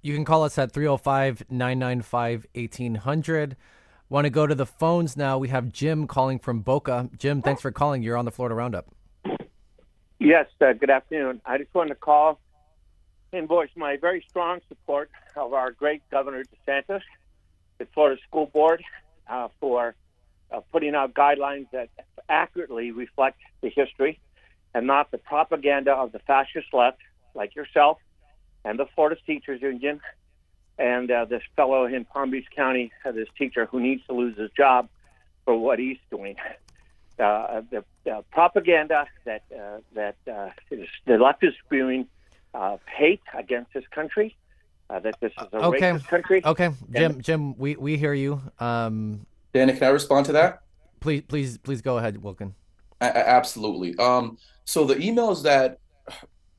You 0.02 0.14
can 0.14 0.24
call 0.24 0.44
us 0.44 0.56
at 0.56 0.72
305 0.72 1.44
995 1.50 2.46
1800. 2.54 3.56
Want 4.08 4.24
to 4.24 4.30
go 4.30 4.46
to 4.46 4.54
the 4.54 4.66
phones 4.66 5.16
now? 5.16 5.38
We 5.38 5.48
have 5.48 5.70
Jim 5.70 6.06
calling 6.06 6.38
from 6.38 6.60
Boca. 6.60 7.10
Jim, 7.16 7.42
thanks 7.42 7.60
for 7.60 7.70
calling. 7.70 8.02
You're 8.02 8.16
on 8.16 8.24
the 8.24 8.30
Florida 8.30 8.54
Roundup. 8.54 8.86
Yes, 10.18 10.46
uh, 10.60 10.72
good 10.72 10.90
afternoon. 10.90 11.40
I 11.44 11.58
just 11.58 11.72
wanted 11.74 11.90
to 11.90 11.94
call 11.96 12.40
and 13.32 13.46
voice 13.46 13.68
my 13.76 13.96
very 13.96 14.24
strong 14.28 14.60
support 14.68 15.10
of 15.36 15.52
our 15.52 15.70
great 15.70 16.02
Governor 16.10 16.44
DeSantis, 16.44 17.02
the 17.78 17.86
Florida 17.94 18.20
School 18.26 18.46
Board, 18.46 18.82
uh, 19.28 19.48
for 19.60 19.94
uh, 20.50 20.60
putting 20.72 20.94
out 20.94 21.14
guidelines 21.14 21.66
that 21.72 21.90
accurately 22.28 22.90
reflect 22.90 23.38
the 23.60 23.68
history 23.68 24.18
and 24.74 24.86
not 24.86 25.10
the 25.10 25.18
propaganda 25.18 25.92
of 25.92 26.10
the 26.10 26.18
fascist 26.20 26.66
left, 26.72 26.98
like 27.34 27.54
yourself 27.54 27.98
and 28.64 28.78
the 28.78 28.86
Florida 28.94 29.20
Teachers 29.26 29.62
Union 29.62 30.00
and 30.78 31.10
uh, 31.10 31.26
this 31.26 31.42
fellow 31.56 31.84
in 31.84 32.04
Palm 32.06 32.30
Beach 32.30 32.46
County, 32.56 32.90
uh, 33.04 33.12
this 33.12 33.28
teacher 33.36 33.66
who 33.66 33.80
needs 33.80 34.02
to 34.06 34.14
lose 34.14 34.36
his 34.38 34.50
job 34.56 34.88
for 35.44 35.56
what 35.56 35.78
he's 35.78 35.98
doing. 36.10 36.36
Uh, 37.18 37.60
the, 37.70 37.84
the, 38.04 38.24
propaganda 38.30 39.06
that 39.26 39.42
uh, 39.54 39.76
that 39.92 40.16
uh, 40.26 40.48
is, 40.70 40.88
the 41.04 41.18
left 41.18 41.44
is 41.44 41.52
spewing 41.66 42.06
uh, 42.54 42.78
hate 42.86 43.20
against 43.36 43.70
this 43.74 43.84
country. 43.90 44.34
that 44.88 45.14
this 45.20 45.30
is 45.32 45.48
a 45.52 45.56
okay. 45.56 45.80
racist 45.80 46.06
country. 46.06 46.40
Okay, 46.42 46.70
Jim. 46.90 47.12
And, 47.12 47.22
Jim, 47.22 47.58
we, 47.58 47.76
we 47.76 47.98
hear 47.98 48.14
you. 48.14 48.40
Um, 48.58 49.26
Danny, 49.52 49.74
can 49.74 49.82
I 49.82 49.90
respond 49.90 50.24
to 50.26 50.32
that? 50.32 50.62
Please, 51.00 51.22
please, 51.28 51.58
please 51.58 51.82
go 51.82 51.98
ahead, 51.98 52.22
Wilkin. 52.22 52.54
A- 53.02 53.28
absolutely. 53.28 53.98
Um, 53.98 54.38
so 54.64 54.84
the 54.84 54.94
emails 54.94 55.42
that 55.42 55.78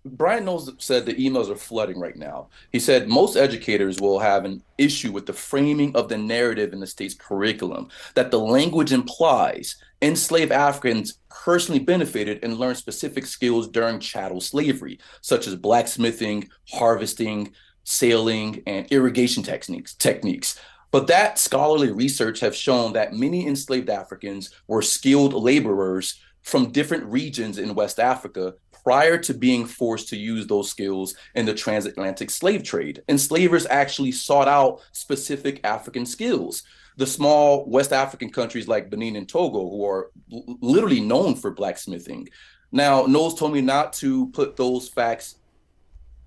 Brian 0.04 0.46
Knowles 0.46 0.72
said 0.80 1.06
the 1.06 1.14
emails 1.14 1.50
are 1.50 1.56
flooding 1.56 2.00
right 2.00 2.16
now. 2.16 2.48
He 2.72 2.80
said 2.80 3.08
most 3.08 3.36
educators 3.36 4.00
will 4.00 4.20
have 4.20 4.46
an 4.46 4.64
issue 4.78 5.12
with 5.12 5.28
the 5.28 5.34
framing 5.34 5.96
of 5.96 6.10
the 6.10 6.18
narrative 6.18 6.74
in 6.74 6.80
the 6.80 6.88
state's 6.88 7.14
curriculum, 7.14 7.90
that 8.16 8.32
the 8.32 8.40
language 8.40 8.92
implies 8.92 9.76
enslaved 10.02 10.52
Africans 10.52 11.20
personally 11.30 11.80
benefited 11.80 12.40
and 12.44 12.58
learned 12.58 12.78
specific 12.78 13.28
skills 13.28 13.68
during 13.68 14.00
chattel 14.00 14.42
slavery, 14.42 15.00
such 15.22 15.46
as 15.46 15.56
blacksmithing, 15.56 16.50
harvesting, 16.72 17.54
sailing, 17.84 18.64
and 18.66 18.88
irrigation 18.92 19.44
techniques. 19.44 19.94
techniques. 19.94 20.60
But 20.90 21.08
that 21.08 21.38
scholarly 21.38 21.92
research 21.92 22.40
have 22.40 22.56
shown 22.56 22.94
that 22.94 23.14
many 23.14 23.48
enslaved 23.48 23.90
Africans 23.90 24.50
were 24.68 24.82
skilled 24.82 25.34
laborers 25.34 26.20
from 26.42 26.72
different 26.72 27.06
regions 27.06 27.60
in 27.60 27.76
West 27.76 28.00
Africa 28.00 28.56
prior 28.84 29.18
to 29.18 29.34
being 29.34 29.66
forced 29.66 30.10
to 30.10 30.18
use 30.18 30.48
those 30.48 30.70
skills 30.70 31.16
in 31.36 31.46
the 31.46 31.54
transatlantic 31.54 32.30
slave 32.30 32.64
trade. 32.64 33.04
Enslavers 33.08 33.66
actually 33.68 34.12
sought 34.12 34.48
out 34.48 34.82
specific 34.92 35.60
African 35.64 36.06
skills. 36.06 36.64
The 36.98 37.08
small 37.08 37.66
West 37.70 37.94
African 37.94 38.30
countries 38.30 38.68
like 38.68 38.90
Benin 38.90 39.16
and 39.16 39.28
Togo, 39.28 39.70
who 39.70 39.86
are 39.86 40.12
l- 40.32 40.58
literally 40.62 41.00
known 41.00 41.36
for 41.36 41.52
blacksmithing. 41.52 42.28
Now, 42.72 43.06
Knowles 43.06 43.38
told 43.38 43.54
me 43.54 43.62
not 43.62 43.94
to 43.94 44.30
put 44.30 44.56
those 44.56 44.88
facts 44.90 45.36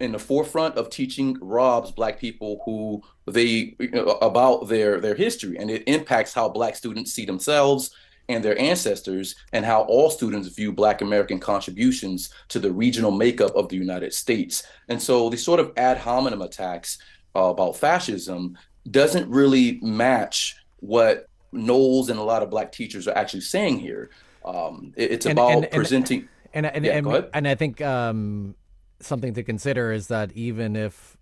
in 0.01 0.13
the 0.13 0.19
forefront 0.19 0.77
of 0.77 0.91
teaching 0.91 1.37
Rob's 1.41 1.93
black 1.93 2.19
people 2.19 2.61
who 2.65 3.03
they 3.27 3.77
you 3.79 3.91
know, 3.91 4.19
about 4.21 4.69
their 4.69 5.01
their 5.01 5.15
history, 5.15 5.57
and 5.59 5.71
it 5.71 5.85
impacts 5.87 6.35
how 6.35 6.49
black 6.49 6.77
students 6.77 7.13
see 7.13 7.25
themselves 7.25 7.91
and 8.29 8.45
their 8.45 8.59
ancestors, 8.59 9.35
and 9.53 9.65
how 9.65 9.83
all 9.83 10.11
students 10.11 10.49
view 10.49 10.73
Black 10.73 11.03
American 11.03 11.39
contributions 11.39 12.31
to 12.49 12.59
the 12.59 12.73
regional 12.73 13.11
makeup 13.11 13.55
of 13.55 13.69
the 13.69 13.77
United 13.77 14.13
States. 14.13 14.63
And 14.89 15.01
so 15.01 15.29
these 15.29 15.45
sort 15.45 15.61
of 15.61 15.73
ad 15.77 15.99
hominem 15.99 16.43
attacks 16.43 16.99
uh, 17.37 17.45
about 17.45 17.77
fascism 17.77 18.57
doesn't 18.91 19.29
really 19.29 19.79
match 19.83 20.57
what 20.81 21.29
Knowles 21.53 22.11
and 22.11 22.19
a 22.19 22.23
lot 22.23 22.43
of 22.43 22.51
Black 22.51 22.73
teachers 22.73 23.07
are 23.07 23.17
actually 23.17 23.41
saying 23.41 23.79
here. 23.79 24.11
Um, 24.45 24.93
it, 24.97 25.13
it's 25.13 25.27
and, 25.27 25.39
about 25.39 25.53
and, 25.53 25.71
presenting. 25.71 26.29
And 26.53 26.67
and, 26.67 26.85
yeah, 26.85 26.97
and, 26.97 27.29
and, 27.33 27.49
I 27.49 27.55
think 27.55 27.81
um, 27.81 28.55
something 29.01 29.35
to 29.35 29.43
consider 29.43 29.93
is 29.93 30.09
that 30.09 30.33
even 30.33 30.77
if 30.77 31.17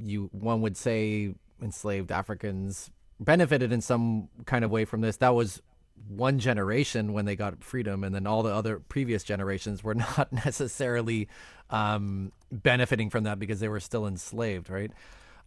you 0.00 0.30
one 0.32 0.62
would 0.62 0.76
say 0.76 1.34
enslaved 1.60 2.10
Africans 2.10 2.90
benefited 3.20 3.72
in 3.72 3.80
some 3.80 4.28
kind 4.46 4.64
of 4.64 4.70
way 4.70 4.84
from 4.84 5.00
this, 5.00 5.16
that 5.18 5.34
was 5.34 5.60
one 6.08 6.38
generation 6.38 7.12
when 7.12 7.24
they 7.24 7.36
got 7.36 7.62
freedom, 7.62 8.04
and 8.04 8.14
then 8.14 8.26
all 8.26 8.42
the 8.42 8.54
other 8.54 8.78
previous 8.78 9.24
generations 9.24 9.82
were 9.82 9.94
not 9.94 10.32
necessarily 10.32 11.28
um, 11.70 12.32
benefiting 12.50 13.10
from 13.10 13.24
that 13.24 13.38
because 13.38 13.60
they 13.60 13.68
were 13.68 13.80
still 13.80 14.06
enslaved, 14.06 14.70
right? 14.70 14.92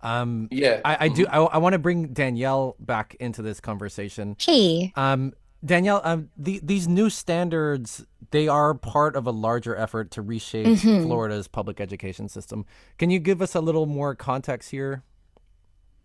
Um, 0.02 0.48
yeah, 0.52 0.82
I, 0.86 1.06
I 1.06 1.08
do. 1.08 1.25
I, 1.28 1.40
I 1.40 1.58
want 1.58 1.74
to 1.74 1.80
bring 1.80 2.08
Danielle 2.14 2.75
back 2.80 3.16
into 3.20 3.42
this 3.42 3.60
conversation. 3.60 4.36
Hey, 4.40 4.92
um, 4.96 5.34
Danielle, 5.64 6.02
um, 6.04 6.30
the, 6.38 6.60
these 6.62 6.88
new 6.88 7.10
standards 7.10 8.06
they 8.32 8.48
are 8.48 8.74
part 8.74 9.16
of 9.16 9.28
a 9.28 9.32
larger 9.32 9.75
effort 9.75 10.12
to 10.12 10.22
reshape 10.22 10.68
mm-hmm. 10.68 11.04
Florida's 11.04 11.48
public 11.48 11.80
education 11.80 12.28
system. 12.28 12.66
Can 12.98 13.10
you 13.10 13.20
give 13.20 13.42
us 13.42 13.56
a 13.56 13.62
little 13.62 13.86
more 13.86 14.16
context 14.16 14.72
here? 14.72 15.04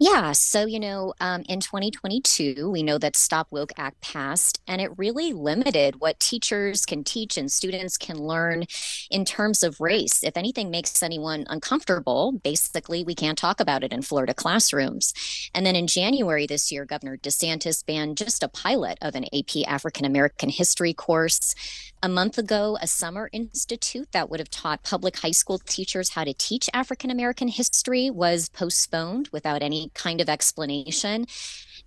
Yeah. 0.03 0.33
So, 0.33 0.65
you 0.65 0.81
know, 0.81 1.13
um, 1.21 1.43
in 1.47 1.61
2022, 1.61 2.71
we 2.71 2.83
know 2.83 2.97
that 2.97 3.17
Stop 3.17 3.49
Woke 3.51 3.73
Act 3.77 4.01
passed, 4.01 4.59
and 4.67 4.81
it 4.81 4.97
really 4.97 5.35
limited 5.35 6.01
what 6.01 6.19
teachers 6.19 6.87
can 6.87 7.05
teach 7.05 7.37
and 7.37 7.53
students 7.53 7.99
can 7.99 8.17
learn 8.17 8.65
in 9.11 9.27
terms 9.27 9.63
of 9.63 9.79
race. 9.79 10.25
If 10.25 10.39
anything 10.39 10.71
makes 10.71 11.03
anyone 11.03 11.45
uncomfortable, 11.51 12.33
basically, 12.33 13.05
we 13.05 13.15
can't 13.15 13.37
talk 13.37 13.61
about 13.61 13.85
it 13.85 13.93
in 13.93 14.01
Florida 14.01 14.33
classrooms. 14.33 15.13
And 15.55 15.67
then 15.67 15.77
in 15.77 15.87
January 15.87 16.47
this 16.47 16.73
year, 16.73 16.87
Governor 16.87 17.19
DeSantis 17.19 17.85
banned 17.85 18.17
just 18.17 18.43
a 18.43 18.49
pilot 18.49 18.97
of 19.03 19.15
an 19.15 19.27
AP 19.35 19.69
African 19.69 20.07
American 20.07 20.49
history 20.49 20.95
course. 20.95 21.55
A 22.03 22.09
month 22.09 22.39
ago, 22.39 22.79
a 22.81 22.87
summer 22.87 23.29
institute 23.31 24.13
that 24.13 24.31
would 24.31 24.41
have 24.41 24.49
taught 24.49 24.83
public 24.83 25.19
high 25.19 25.33
school 25.33 25.59
teachers 25.59 26.09
how 26.09 26.25
to 26.25 26.33
teach 26.33 26.71
African 26.73 27.11
American 27.11 27.49
history 27.49 28.09
was 28.09 28.49
postponed 28.49 29.29
without 29.31 29.61
any 29.61 29.90
kind 29.95 30.21
of 30.21 30.29
explanation. 30.29 31.27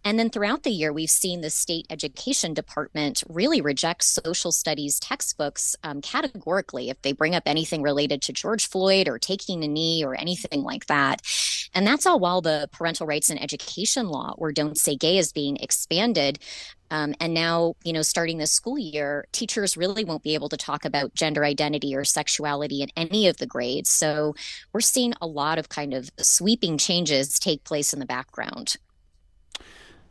And 0.05 0.19
then 0.19 0.29
throughout 0.29 0.63
the 0.63 0.71
year, 0.71 0.91
we've 0.91 1.09
seen 1.09 1.41
the 1.41 1.49
state 1.49 1.85
education 1.89 2.53
department 2.53 3.23
really 3.29 3.61
reject 3.61 4.03
social 4.03 4.51
studies 4.51 4.99
textbooks 4.99 5.75
um, 5.83 6.01
categorically 6.01 6.89
if 6.89 7.01
they 7.01 7.13
bring 7.13 7.35
up 7.35 7.43
anything 7.45 7.81
related 7.81 8.21
to 8.23 8.33
George 8.33 8.67
Floyd 8.67 9.07
or 9.07 9.17
taking 9.17 9.63
a 9.63 9.67
knee 9.67 10.03
or 10.03 10.13
anything 10.15 10.63
like 10.63 10.87
that. 10.87 11.21
And 11.73 11.85
that's 11.87 12.05
all 12.05 12.19
while 12.19 12.41
the 12.41 12.69
parental 12.71 13.07
rights 13.07 13.29
and 13.29 13.41
education 13.41 14.07
law, 14.07 14.35
or 14.37 14.51
Don't 14.51 14.77
Say 14.77 14.95
Gay, 14.95 15.17
is 15.17 15.31
being 15.31 15.57
expanded. 15.57 16.39
Um, 16.91 17.15
and 17.19 17.33
now, 17.33 17.73
you 17.83 17.91
know, 17.91 18.03
starting 18.03 18.37
this 18.37 18.51
school 18.51 18.77
year, 18.77 19.25
teachers 19.31 19.75
really 19.75 20.03
won't 20.03 20.21
be 20.21 20.35
able 20.35 20.49
to 20.49 20.57
talk 20.57 20.85
about 20.85 21.15
gender 21.15 21.43
identity 21.43 21.95
or 21.95 22.03
sexuality 22.03 22.83
in 22.83 22.89
any 22.95 23.27
of 23.27 23.37
the 23.37 23.47
grades. 23.47 23.89
So 23.89 24.35
we're 24.73 24.81
seeing 24.81 25.13
a 25.19 25.25
lot 25.25 25.57
of 25.57 25.69
kind 25.69 25.93
of 25.93 26.11
sweeping 26.19 26.77
changes 26.77 27.39
take 27.39 27.63
place 27.63 27.93
in 27.93 27.99
the 27.99 28.05
background. 28.05 28.75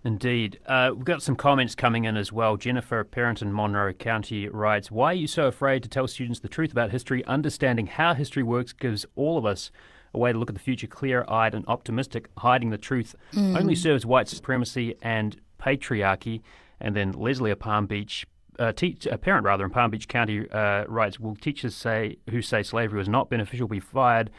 Indeed. 0.04 0.58
Uh, 0.66 0.90
we've 0.94 1.04
got 1.04 1.22
some 1.22 1.36
comments 1.36 1.76
coming 1.76 2.04
in 2.04 2.16
as 2.16 2.32
well. 2.32 2.56
Jennifer, 2.56 3.00
a 3.00 3.04
parent 3.04 3.40
in 3.40 3.54
Monroe 3.54 3.92
County, 3.92 4.48
writes 4.48 4.90
Why 4.90 5.12
are 5.12 5.14
you 5.14 5.28
so 5.28 5.46
afraid 5.46 5.84
to 5.84 5.88
tell 5.88 6.08
students 6.08 6.40
the 6.40 6.48
truth 6.48 6.72
about 6.72 6.90
history? 6.90 7.24
Understanding 7.26 7.86
how 7.86 8.14
history 8.14 8.42
works 8.42 8.72
gives 8.72 9.06
all 9.14 9.38
of 9.38 9.46
us 9.46 9.70
a 10.14 10.18
way 10.18 10.32
to 10.32 10.38
look 10.38 10.50
at 10.50 10.54
the 10.54 10.60
future 10.60 10.86
clear 10.86 11.24
eyed 11.28 11.54
and 11.54 11.64
optimistic. 11.68 12.28
Hiding 12.38 12.70
the 12.70 12.78
truth 12.78 13.14
mm. 13.32 13.58
only 13.58 13.74
serves 13.74 14.04
white 14.04 14.28
supremacy 14.28 14.96
and 15.02 15.40
patriarchy. 15.60 16.42
And 16.80 16.96
then 16.96 17.12
Leslie, 17.12 17.50
a 17.50 17.56
Palm 17.56 17.86
Beach 17.86 18.26
uh, 18.58 18.72
teach, 18.72 19.06
a 19.06 19.16
parent 19.16 19.44
rather 19.44 19.64
in 19.64 19.70
Palm 19.70 19.90
Beach 19.90 20.08
County, 20.08 20.50
uh, 20.50 20.84
writes, 20.86 21.18
"Will 21.18 21.36
teachers 21.36 21.74
say 21.74 22.16
who 22.30 22.42
say 22.42 22.62
slavery 22.62 22.98
was 22.98 23.08
not 23.08 23.30
beneficial 23.30 23.68
be 23.68 23.80
fired?" 23.80 24.30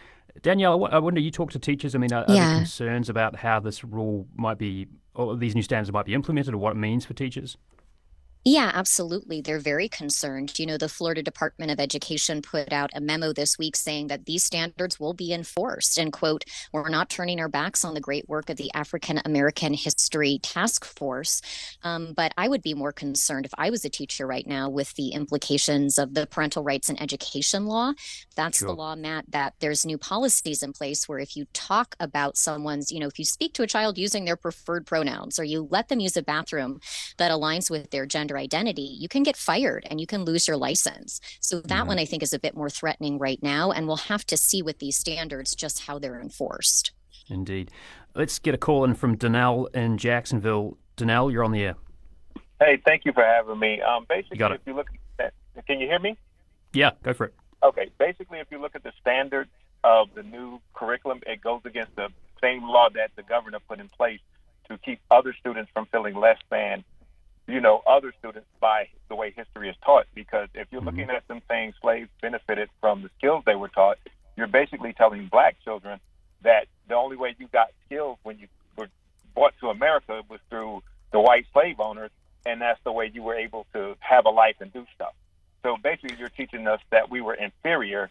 Danielle, 0.42 0.86
I 0.92 0.98
wonder 0.98 1.22
you 1.22 1.32
talk 1.32 1.52
to 1.52 1.60
teachers. 1.60 1.94
I 1.94 2.00
mean, 2.00 2.12
are, 2.12 2.26
yeah. 2.28 2.34
are 2.34 2.50
there 2.50 2.58
concerns 2.58 3.10
about 3.10 3.36
how 3.38 3.60
this 3.60 3.84
rule 3.84 4.28
might 4.36 4.58
be 4.58 4.88
or 5.16 5.38
these 5.38 5.56
new 5.56 5.62
standards 5.62 5.92
might 5.92 6.06
be 6.06 6.14
implemented 6.14 6.54
or 6.54 6.58
what 6.58 6.72
it 6.72 6.80
means 6.80 7.06
for 7.06 7.14
teachers? 7.14 7.58
Yeah, 8.46 8.72
absolutely. 8.74 9.40
They're 9.40 9.58
very 9.58 9.88
concerned. 9.88 10.60
You 10.60 10.66
know, 10.66 10.78
the 10.78 10.90
Florida 10.90 11.24
Department 11.24 11.72
of 11.72 11.80
Education 11.80 12.42
put 12.42 12.74
out 12.74 12.90
a 12.94 13.00
memo 13.00 13.32
this 13.32 13.58
week 13.58 13.78
saying 13.78 14.08
that 14.08 14.26
these 14.26 14.44
standards 14.44 15.00
will 15.00 15.14
be 15.14 15.32
enforced. 15.32 15.98
And, 15.98 16.12
quote, 16.12 16.44
we're 16.74 16.90
not 16.90 17.10
turning 17.10 17.40
our 17.40 17.48
backs 17.48 17.86
on 17.86 17.94
the 17.94 18.02
great 18.02 18.28
work 18.28 18.50
of 18.50 18.58
the 18.58 18.70
African 18.74 19.22
American 19.24 19.74
History 19.74 20.40
Task 20.44 20.84
Force. 20.84 21.42
Um, 21.84 22.12
but 22.14 22.34
I 22.38 22.50
would 22.50 22.62
be 22.62 22.74
more 22.74 22.92
concerned 22.92 23.46
if 23.46 23.54
I 23.58 23.70
was 23.70 23.86
a 23.86 23.90
teacher 23.90 24.28
right 24.28 24.46
now 24.46 24.70
with 24.70 24.94
the 24.96 25.10
implications 25.12 25.98
of 25.98 26.14
the 26.14 26.28
parental 26.28 26.64
rights 26.64 26.90
and 26.90 27.02
education 27.02 27.66
law. 27.66 27.94
That's 28.36 28.58
sure. 28.58 28.68
the 28.68 28.74
law, 28.74 28.96
Matt, 28.96 29.32
that 29.32 29.54
there's 29.62 29.86
new 29.86 29.98
policies 29.98 30.62
in 30.62 30.74
place 30.74 31.08
where 31.08 31.20
if 31.20 31.38
you 31.38 31.46
talk 31.54 31.96
about 31.98 32.36
someone's, 32.36 32.92
you 32.92 33.00
know, 33.00 33.08
if 33.08 33.18
you 33.18 33.26
speak 33.26 33.54
to 33.54 33.64
a 33.64 33.68
child 33.68 33.98
using 33.98 34.26
their 34.26 34.36
preferred 34.36 34.86
pronouns 34.86 35.40
or 35.40 35.46
you 35.46 35.66
let 35.72 35.88
them 35.88 36.02
use 36.02 36.18
a 36.18 36.22
bathroom 36.22 36.82
that 37.18 37.32
aligns 37.32 37.72
with 37.72 37.90
their 37.92 38.06
gender 38.06 38.33
gender 38.34 38.38
identity, 38.38 38.98
you 39.00 39.08
can 39.08 39.24
get 39.24 39.38
fired 39.38 39.86
and 39.90 40.00
you 40.00 40.08
can 40.08 40.26
lose 40.26 40.48
your 40.48 40.58
license. 40.58 41.20
So 41.40 41.62
that 41.62 41.70
mm-hmm. 41.70 41.88
one 41.88 42.00
I 42.00 42.06
think 42.06 42.24
is 42.24 42.34
a 42.34 42.40
bit 42.40 42.56
more 42.56 42.70
threatening 42.70 43.18
right 43.18 43.42
now. 43.42 43.72
And 43.72 43.88
we'll 43.88 44.08
have 44.10 44.26
to 44.28 44.38
see 44.38 44.62
with 44.62 44.80
these 44.80 44.98
standards 44.98 45.56
just 45.56 45.86
how 45.88 46.00
they're 46.00 46.20
enforced. 46.20 46.92
Indeed. 47.30 47.72
Let's 48.16 48.40
get 48.40 48.54
a 48.54 48.58
call 48.58 48.84
in 48.84 48.96
from 48.96 49.18
Danelle 49.18 49.74
in 49.76 49.98
Jacksonville. 49.98 50.78
Danelle, 50.98 51.32
you're 51.32 51.44
on 51.44 51.52
the 51.52 51.64
air. 51.64 51.76
Hey, 52.60 52.82
thank 52.86 53.06
you 53.06 53.14
for 53.14 53.24
having 53.24 53.60
me. 53.60 53.82
Um, 53.82 54.06
basically, 54.08 54.40
you 54.40 54.46
if 54.46 54.62
you 54.66 54.76
look 54.76 54.88
at 55.20 55.34
can 55.68 55.80
you 55.80 55.88
hear 55.88 56.00
me? 56.00 56.18
Yeah, 56.74 56.92
go 57.04 57.14
for 57.14 57.26
it. 57.26 57.34
Okay, 57.64 57.90
basically, 57.98 58.40
if 58.40 58.48
you 58.52 58.60
look 58.60 58.76
at 58.76 58.84
the 58.84 58.92
standard 59.00 59.48
of 59.84 60.10
the 60.16 60.24
new 60.24 60.60
curriculum, 60.74 61.22
it 61.26 61.42
goes 61.42 61.62
against 61.66 61.96
the 61.96 62.10
same 62.42 62.64
law 62.64 62.90
that 62.94 63.12
the 63.16 63.24
governor 63.24 63.60
put 63.68 63.80
in 63.80 63.90
place 63.90 64.20
to 64.70 64.78
keep 64.78 65.00
other 65.12 65.34
students 65.40 65.70
from 65.74 65.86
feeling 65.92 66.16
less 66.16 66.40
than 66.50 66.84
you 67.48 67.60
know, 67.60 67.82
other 67.86 68.14
students 68.20 68.48
by 68.60 68.88
the 69.10 69.16
way 69.16 69.34
history 69.36 69.70
is 69.70 69.76
taught. 69.86 70.06
Because 70.14 70.48
if 70.54 70.68
you're 70.72 70.82
mm-hmm. 70.82 70.90
looking 70.90 71.10
at 71.10 71.28
them 71.28 71.42
saying 71.50 71.74
slaves 71.82 72.10
benefited 72.22 72.70
from 72.80 73.04
the 73.04 73.10
skills 73.18 73.44
they 73.46 73.56
were 73.56 73.70
taught, 73.70 73.98
you're 74.36 74.48
basically 74.48 74.94
telling 74.94 75.28
black 75.28 75.58
children 75.64 76.00
that 76.44 76.68
the 76.88 76.96
only 76.96 77.18
way 77.18 77.36
you 77.38 77.48
got 77.48 77.68
skills 77.86 78.18
when 78.24 78.38
you 78.40 78.48
were 78.78 78.88
brought 79.34 79.54
to 79.62 79.70
America 79.70 80.22
was 80.30 80.40
through 80.50 80.82
the 81.12 81.20
white 81.20 81.46
slave 81.54 81.80
owners, 81.80 82.12
and 82.46 82.62
that's 82.62 82.80
the 82.84 82.92
way 82.92 83.10
you 83.14 83.24
were 83.24 83.36
able 83.36 83.66
to 83.74 83.96
have 84.00 84.26
a 84.26 84.30
life 84.30 84.56
and 84.60 84.74
do 84.74 84.86
stuff. 84.96 85.14
So 85.62 85.78
basically, 85.82 86.18
you're 86.18 86.30
teaching 86.30 86.68
us 86.68 86.80
that 86.92 87.10
we 87.10 87.22
were 87.22 87.36
inferior 87.36 88.10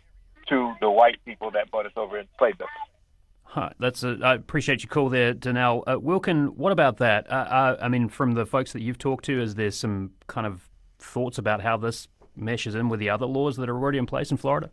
to 0.48 0.74
the 0.80 0.90
white 0.90 1.18
people 1.24 1.50
that 1.50 1.70
brought 1.70 1.86
us 1.86 1.92
over 1.96 2.16
and 2.16 2.28
enslaved 2.32 2.62
us. 2.62 2.68
Huh, 3.52 3.68
that's 3.78 4.02
a, 4.02 4.16
I 4.25 4.32
appreciate 4.32 4.82
your 4.82 4.88
call 4.88 5.11
there, 5.11 5.35
Danelle. 5.35 5.82
Uh, 5.87 6.00
Wilkin, 6.00 6.56
what 6.56 6.73
about 6.73 6.97
that? 6.97 7.30
Uh, 7.30 7.35
uh, 7.35 7.76
I 7.82 7.88
mean, 7.88 8.09
from 8.09 8.32
the 8.32 8.47
folks 8.47 8.73
that 8.73 8.80
you've 8.80 8.97
talked 8.97 9.26
to, 9.26 9.42
is 9.42 9.56
there 9.56 9.71
some 9.71 10.12
kind 10.26 10.47
of 10.47 10.71
thoughts 10.99 11.37
about 11.37 11.61
how 11.61 11.76
this 11.76 12.09
meshes 12.35 12.75
in 12.75 12.88
with 12.88 12.99
the 12.99 13.11
other 13.11 13.26
laws 13.26 13.59
that 13.59 13.68
are 13.68 13.76
already 13.76 13.99
in 13.99 14.06
place 14.06 14.30
in 14.30 14.38
Florida? 14.38 14.71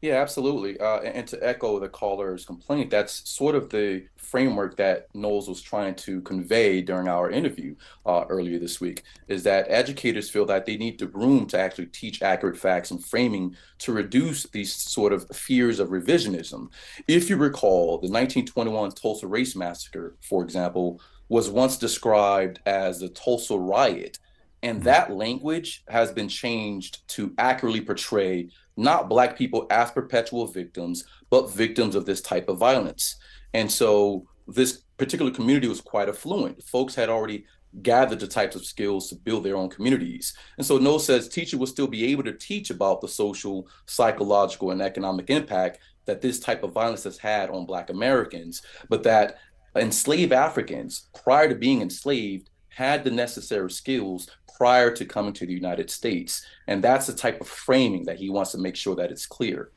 Yeah, 0.00 0.14
absolutely. 0.22 0.80
Uh, 0.80 1.00
and, 1.00 1.14
and, 1.14 1.26
to 1.28 1.46
echo 1.46 1.78
the 1.78 1.88
caller's 1.88 2.46
complaint, 2.46 2.88
that's 2.90 3.28
sort 3.28 3.54
of 3.54 3.68
the 3.68 4.06
framework 4.16 4.76
that 4.78 5.14
Knowles 5.14 5.46
was 5.46 5.60
trying 5.60 5.94
to 5.96 6.22
convey 6.22 6.80
during 6.80 7.06
our 7.06 7.30
interview 7.30 7.74
uh, 8.06 8.24
earlier 8.30 8.58
this 8.58 8.80
week, 8.80 9.02
is 9.28 9.42
that 9.42 9.66
educators 9.68 10.30
feel 10.30 10.46
that 10.46 10.64
they 10.64 10.78
need 10.78 10.98
the 10.98 11.08
room 11.08 11.44
to 11.48 11.58
actually 11.58 11.86
teach 11.86 12.22
accurate 12.22 12.56
facts 12.56 12.90
and 12.90 13.04
framing 13.04 13.54
to 13.80 13.92
reduce 13.92 14.44
these 14.44 14.74
sort 14.74 15.12
of 15.12 15.28
fears 15.36 15.78
of 15.78 15.88
revisionism. 15.90 16.70
If 17.06 17.28
you 17.28 17.36
recall, 17.36 17.98
the 17.98 18.08
1921 18.08 18.92
Tulsa 18.92 19.26
Race 19.26 19.54
Massacre, 19.54 20.16
for 20.22 20.42
example, 20.42 20.98
was 21.28 21.50
once 21.50 21.76
described 21.76 22.60
as 22.64 23.00
the 23.00 23.10
Tulsa 23.10 23.58
Riot. 23.58 24.18
And 24.62 24.78
mm-hmm. 24.78 24.84
that 24.84 25.12
language 25.12 25.84
has 25.88 26.10
been 26.10 26.28
changed 26.28 27.06
to 27.08 27.34
accurately 27.38 27.82
portray 27.82 28.48
not 28.80 29.08
black 29.08 29.36
people 29.36 29.66
as 29.70 29.90
perpetual 29.90 30.46
victims, 30.46 31.04
but 31.28 31.52
victims 31.52 31.94
of 31.94 32.06
this 32.06 32.20
type 32.20 32.48
of 32.48 32.58
violence. 32.58 33.16
And 33.54 33.70
so 33.70 34.26
this 34.48 34.82
particular 34.96 35.30
community 35.30 35.68
was 35.68 35.80
quite 35.80 36.08
affluent. 36.08 36.62
Folks 36.64 36.94
had 36.94 37.08
already 37.08 37.44
gathered 37.82 38.18
the 38.18 38.26
types 38.26 38.56
of 38.56 38.64
skills 38.64 39.08
to 39.08 39.14
build 39.14 39.44
their 39.44 39.56
own 39.56 39.68
communities. 39.68 40.34
And 40.56 40.66
so 40.66 40.78
Knowles 40.78 41.06
says 41.06 41.28
teacher 41.28 41.56
will 41.56 41.66
still 41.66 41.86
be 41.86 42.06
able 42.06 42.24
to 42.24 42.32
teach 42.32 42.70
about 42.70 43.00
the 43.00 43.08
social, 43.08 43.68
psychological, 43.86 44.72
and 44.72 44.82
economic 44.82 45.30
impact 45.30 45.78
that 46.06 46.20
this 46.20 46.40
type 46.40 46.64
of 46.64 46.72
violence 46.72 47.04
has 47.04 47.18
had 47.18 47.50
on 47.50 47.66
Black 47.66 47.90
Americans, 47.90 48.62
but 48.88 49.04
that 49.04 49.38
enslaved 49.76 50.32
Africans, 50.32 51.08
prior 51.22 51.48
to 51.48 51.54
being 51.54 51.82
enslaved, 51.82 52.50
had 52.70 53.04
the 53.04 53.10
necessary 53.10 53.70
skills 53.70 54.28
prior 54.60 54.90
to 54.90 55.06
coming 55.06 55.32
to 55.32 55.46
the 55.46 55.54
United 55.54 55.90
States. 55.90 56.44
And 56.66 56.84
that's 56.84 57.06
the 57.06 57.14
type 57.14 57.40
of 57.40 57.48
framing 57.48 58.04
that 58.04 58.18
he 58.18 58.28
wants 58.28 58.52
to 58.52 58.58
make 58.58 58.76
sure 58.76 58.94
that 58.96 59.10
it's 59.10 59.24
clear. 59.24 59.70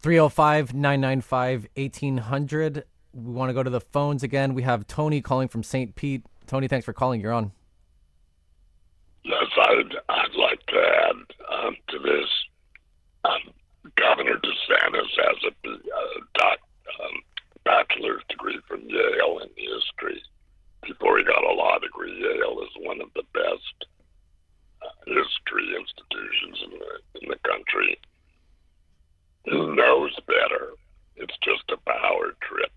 305 0.00 0.74
995 0.74 1.68
1800. 1.74 2.84
We 3.14 3.32
want 3.32 3.48
to 3.48 3.54
go 3.54 3.62
to 3.62 3.70
the 3.70 3.80
phones 3.80 4.22
again. 4.22 4.52
We 4.52 4.60
have 4.60 4.86
Tony 4.86 5.22
calling 5.22 5.48
from 5.48 5.62
St. 5.62 5.94
Pete. 5.94 6.22
Tony, 6.46 6.68
thanks 6.68 6.84
for 6.84 6.92
calling. 6.92 7.22
You're 7.22 7.32
on. 7.32 7.52
Yes, 9.24 9.46
I'd, 9.56 9.96
I'd 10.10 10.34
like 10.34 10.66
to 10.66 10.76
add 10.76 11.64
um, 11.64 11.76
to 11.88 11.98
this. 11.98 12.28
Um, 13.24 13.54
Governor 13.96 14.36
DeSantis 14.36 15.08
has 15.16 15.36
a 15.44 15.70
uh, 15.70 16.20
doc, 16.34 16.58
um, 17.02 17.22
bachelor's 17.64 18.22
degree 18.28 18.60
from 18.68 18.82
Yale 18.82 19.38
in 19.38 19.48
history 19.56 20.22
before 20.86 21.18
he 21.18 21.24
got 21.24 21.42
a 21.44 21.54
law 21.54 21.78
degree, 21.78 22.12
Yale 22.20 22.60
is 22.62 22.86
one 22.86 23.00
of 23.00 23.08
the 23.14 23.22
best 23.34 23.86
uh, 24.82 24.88
history 25.06 25.74
institutions 25.76 26.58
in 26.64 26.78
the 26.78 27.20
in 27.22 27.28
the 27.28 27.38
country. 27.48 27.98
He 29.44 29.52
knows 29.52 30.14
better. 30.26 30.72
It's 31.16 31.36
just 31.42 31.64
a 31.70 31.76
power 31.90 32.34
trip. 32.48 32.70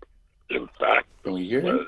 In 0.50 0.68
fact, 0.78 1.06
Can 1.22 1.34
we 1.34 1.48
hear 1.48 1.60
him? 1.60 1.86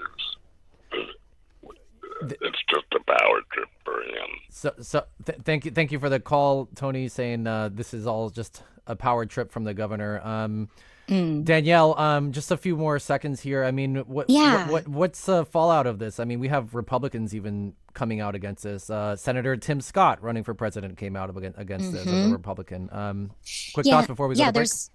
It's 2.22 2.62
just 2.70 2.86
a 2.94 3.00
power 3.06 3.40
trip 3.52 3.68
for 3.84 4.00
him. 4.00 4.28
So, 4.50 4.72
so 4.80 5.04
th- 5.26 5.38
thank 5.44 5.64
you, 5.64 5.70
thank 5.72 5.90
you 5.92 5.98
for 5.98 6.08
the 6.08 6.20
call, 6.20 6.68
Tony. 6.74 7.08
Saying 7.08 7.46
uh, 7.46 7.70
this 7.72 7.92
is 7.92 8.06
all 8.06 8.30
just 8.30 8.62
a 8.86 8.94
power 8.94 9.26
trip 9.26 9.50
from 9.50 9.64
the 9.64 9.74
governor. 9.74 10.20
Um, 10.24 10.68
Mm. 11.08 11.44
Danielle, 11.44 11.98
um, 11.98 12.32
just 12.32 12.50
a 12.50 12.56
few 12.56 12.76
more 12.76 12.98
seconds 12.98 13.40
here. 13.40 13.64
I 13.64 13.70
mean, 13.70 13.96
what, 14.06 14.30
yeah. 14.30 14.64
what, 14.64 14.86
what 14.86 14.88
what's 14.88 15.26
the 15.26 15.44
fallout 15.44 15.86
of 15.86 15.98
this? 15.98 16.18
I 16.18 16.24
mean, 16.24 16.40
we 16.40 16.48
have 16.48 16.74
Republicans 16.74 17.34
even 17.34 17.74
coming 17.92 18.20
out 18.20 18.34
against 18.34 18.62
this. 18.62 18.90
Uh, 18.90 19.14
Senator 19.16 19.56
Tim 19.56 19.80
Scott, 19.80 20.22
running 20.22 20.44
for 20.44 20.54
president, 20.54 20.96
came 20.96 21.16
out 21.16 21.34
against, 21.36 21.58
against 21.58 21.86
mm-hmm. 21.86 21.94
this 21.94 22.06
as 22.06 22.12
a 22.12 22.16
mm-hmm. 22.16 22.32
Republican. 22.32 22.88
Um, 22.90 23.30
quick 23.74 23.86
yeah. 23.86 23.94
thoughts 23.94 24.06
before 24.06 24.28
we 24.28 24.36
yeah, 24.36 24.46
go 24.46 24.48
to 24.48 24.52
break. 24.52 24.68
There's- 24.68 24.90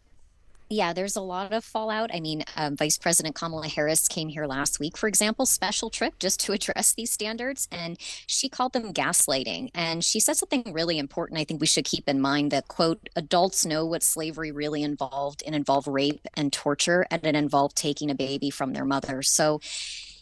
yeah, 0.69 0.93
there's 0.93 1.15
a 1.15 1.21
lot 1.21 1.51
of 1.51 1.65
fallout. 1.65 2.11
I 2.13 2.19
mean, 2.19 2.43
um, 2.55 2.75
Vice 2.75 2.97
President 2.97 3.33
Kamala 3.33 3.67
Harris 3.67 4.07
came 4.07 4.29
here 4.29 4.45
last 4.45 4.79
week, 4.79 4.97
for 4.97 5.07
example, 5.07 5.47
special 5.47 5.89
trip 5.89 6.19
just 6.19 6.39
to 6.41 6.51
address 6.53 6.93
these 6.93 7.11
standards, 7.11 7.67
and 7.71 7.97
she 7.99 8.49
called 8.49 8.73
them 8.73 8.93
gaslighting. 8.93 9.71
And 9.73 10.03
she 10.03 10.19
said 10.19 10.37
something 10.37 10.71
really 10.71 10.99
important. 10.99 11.39
I 11.39 11.43
think 11.43 11.59
we 11.59 11.67
should 11.67 11.85
keep 11.85 12.07
in 12.07 12.21
mind 12.21 12.51
that 12.51 12.67
quote 12.67 13.09
adults 13.15 13.65
know 13.65 13.85
what 13.85 14.03
slavery 14.03 14.51
really 14.51 14.83
involved. 14.83 15.43
and 15.45 15.55
involved 15.55 15.87
rape 15.87 16.27
and 16.35 16.53
torture, 16.53 17.05
and 17.09 17.25
it 17.25 17.35
involved 17.35 17.75
taking 17.75 18.11
a 18.11 18.15
baby 18.15 18.49
from 18.49 18.73
their 18.73 18.85
mother. 18.85 19.21
So 19.23 19.59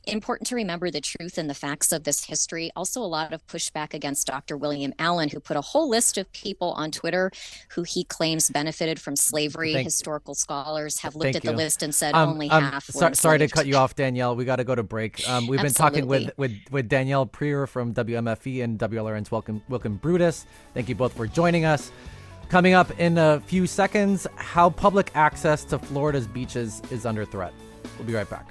important 0.08 0.48
to 0.48 0.56
remember 0.56 0.90
the 0.90 1.02
truth 1.02 1.38
and 1.38 1.50
the 1.50 1.54
facts 1.54 1.92
of 1.92 2.04
this 2.04 2.26
history. 2.26 2.72
Also, 2.76 3.02
a 3.02 3.06
lot 3.06 3.34
of 3.34 3.46
pushback 3.48 3.94
against 3.94 4.28
Dr. 4.28 4.58
William 4.58 4.94
Allen, 5.00 5.30
who 5.30 5.40
put 5.40 5.58
a 5.58 5.62
whole 5.62 5.90
list 5.90 6.18
of 6.18 6.32
people 6.32 6.72
on 6.72 6.92
Twitter 6.92 7.32
who 7.70 7.84
he 7.84 8.04
claims 8.04 8.50
benefited 8.50 9.00
from 9.00 9.16
slavery. 9.16 9.74
Thank, 9.74 9.86
Historical 9.86 10.36
scholars 10.36 11.00
have 11.00 11.16
looked 11.16 11.36
at 11.36 11.44
you. 11.44 11.52
the 11.52 11.56
list 11.56 11.84
and 11.84 11.94
said 11.94 12.16
um, 12.16 12.30
only 12.30 12.50
um, 12.50 12.64
half. 12.64 12.86
So, 12.86 13.12
sorry 13.14 13.40
to 13.40 13.48
cut 13.48 13.68
you 13.68 13.76
off, 13.76 13.96
Danielle. 13.96 14.36
We 14.36 14.46
got 14.46 14.58
to 14.58 14.64
go 14.64 14.76
to 14.76 14.84
break. 14.84 15.28
Um, 15.28 15.48
we've 15.48 15.62
been 15.62 15.74
talking 15.74 16.08
with, 16.08 16.32
with, 16.38 16.58
with 16.72 16.90
Danielle 16.90 17.26
Prieur 17.26 17.68
from 17.68 17.94
WMFE 17.94 18.64
and 18.64 18.80
WLRN's 18.80 19.32
Wilkin 19.32 19.62
Wilkin 19.70 19.96
Brutus. 19.96 20.46
Thank 20.74 20.90
you 20.90 20.96
both 20.96 21.14
for 21.14 21.28
joining 21.28 21.66
us. 21.66 21.92
Coming 22.50 22.74
up 22.74 22.98
in 22.98 23.18
a 23.18 23.42
few 23.42 23.68
seconds, 23.68 24.26
how 24.38 24.70
public 24.70 25.12
access 25.16 25.66
to 25.66 25.78
Florida's 25.78 26.28
beaches 26.28 26.82
is 26.92 27.06
under 27.06 27.26
threat. 27.26 27.54
We'll 27.98 28.08
be 28.08 28.14
right 28.14 28.30
back. 28.30 28.48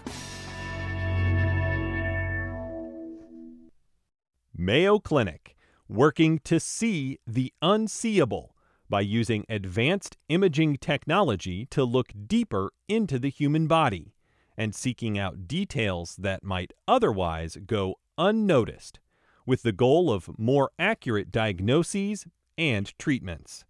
Mayo 4.59 4.99
Clinic, 4.99 5.55
working 5.89 6.41
to 6.41 6.59
see 6.59 7.19
the 7.27 7.53
unseeable 7.61 8.57
by 8.89 9.03
using 9.03 9.45
advanced 9.49 10.17
imaging 10.29 10.77
technology 10.77 11.67
to 11.67 11.85
look 11.85 12.13
deeper 12.27 12.73
into 12.89 13.19
the 13.19 13.29
human 13.29 13.67
body 13.67 14.15
and 14.57 14.75
seeking 14.75 15.19
out 15.19 15.47
details 15.47 16.17
that 16.17 16.43
might 16.43 16.73
otherwise 16.89 17.59
go 17.67 17.97
unnoticed, 18.17 18.99
with 19.45 19.61
the 19.63 19.73
goal 19.73 20.11
of 20.11 20.39
more 20.39 20.71
accurate 20.79 21.31
diagnoses 21.31 22.27
and 22.57 22.99
treatments. 22.99 23.67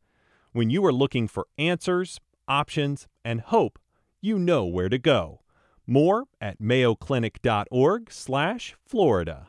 When 0.53 0.71
you 0.71 0.87
are 0.87 0.93
looking 0.93 1.27
for 1.27 1.49
answers, 1.59 2.21
options, 2.47 3.09
and 3.25 3.41
hope, 3.41 3.81
you 4.21 4.39
know 4.39 4.65
where 4.65 4.89
to 4.89 4.99
go. 4.99 5.41
More 5.87 6.27
at 6.41 6.61
mayoclinic.org/florida. 6.61 9.49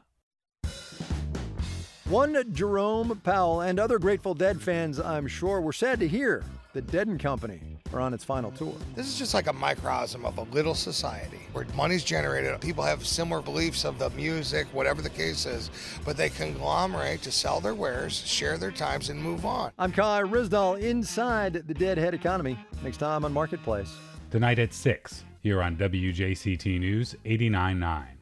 One 2.09 2.53
Jerome 2.53 3.19
Powell 3.25 3.59
and 3.59 3.77
other 3.81 3.99
Grateful 3.99 4.33
Dead 4.33 4.61
fans, 4.61 4.97
I'm 4.97 5.27
sure, 5.27 5.59
were 5.59 5.73
sad 5.73 5.99
to 5.99 6.07
hear 6.07 6.41
that 6.71 6.87
Dead 6.89 7.07
and 7.07 7.19
Company 7.19 7.59
are 7.91 7.99
on 7.99 8.13
its 8.13 8.23
final 8.23 8.49
tour. 8.49 8.73
This 8.95 9.07
is 9.07 9.17
just 9.17 9.33
like 9.33 9.47
a 9.47 9.53
microcosm 9.53 10.25
of 10.25 10.37
a 10.37 10.43
little 10.43 10.73
society 10.73 11.41
where 11.51 11.65
money's 11.75 12.05
generated. 12.05 12.61
People 12.61 12.85
have 12.85 13.05
similar 13.05 13.41
beliefs 13.41 13.83
of 13.83 13.99
the 13.99 14.09
music, 14.11 14.67
whatever 14.67 15.01
the 15.01 15.09
case 15.09 15.45
is, 15.45 15.69
but 16.05 16.15
they 16.15 16.29
conglomerate 16.29 17.21
to 17.23 17.31
sell 17.31 17.59
their 17.59 17.75
wares, 17.75 18.13
share 18.25 18.57
their 18.57 18.71
times, 18.71 19.09
and 19.09 19.21
move 19.21 19.45
on. 19.45 19.73
I'm 19.77 19.91
Kai 19.91 20.21
Ryssdal 20.21 20.79
inside 20.79 21.55
the 21.67 21.73
Deadhead 21.73 22.13
economy. 22.13 22.57
Next 22.83 22.97
time 22.97 23.25
on 23.25 23.33
Marketplace. 23.33 23.93
Tonight 24.31 24.59
at 24.59 24.73
6 24.73 25.25
here 25.43 25.61
on 25.61 25.75
WJCT 25.75 26.79
News 26.79 27.17
89.9. 27.25 28.16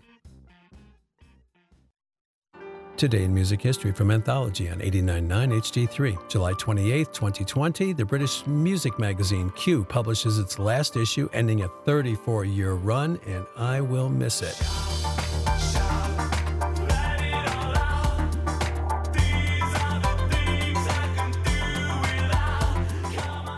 Today 2.97 3.23
in 3.23 3.33
Music 3.33 3.61
History 3.61 3.91
from 3.91 4.09
Anthology 4.09 4.69
on 4.69 4.79
89.9 4.79 5.27
HD3. 5.27 6.29
July 6.29 6.53
28, 6.53 7.11
2020, 7.11 7.91
the 7.91 8.05
British 8.05 8.47
music 8.47 8.97
magazine 8.97 9.49
Q 9.49 9.83
publishes 9.83 10.39
its 10.39 10.59
last 10.59 10.95
issue, 10.95 11.27
ending 11.33 11.63
a 11.63 11.67
34 11.67 12.45
year 12.45 12.71
run, 12.75 13.19
and 13.27 13.45
I 13.57 13.81
will 13.81 14.07
miss 14.07 14.41
it. 14.41 14.55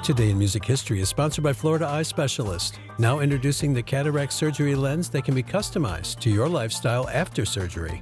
Today 0.03 0.31
in 0.31 0.39
Music 0.39 0.65
History 0.65 0.99
is 0.99 1.09
sponsored 1.09 1.43
by 1.43 1.53
Florida 1.53 1.85
Eye 1.85 2.01
Specialist. 2.01 2.79
Now 2.97 3.19
introducing 3.19 3.71
the 3.71 3.83
cataract 3.83 4.33
surgery 4.33 4.73
lens 4.73 5.09
that 5.11 5.25
can 5.25 5.35
be 5.35 5.43
customized 5.43 6.21
to 6.21 6.31
your 6.31 6.49
lifestyle 6.49 7.07
after 7.09 7.45
surgery. 7.45 8.01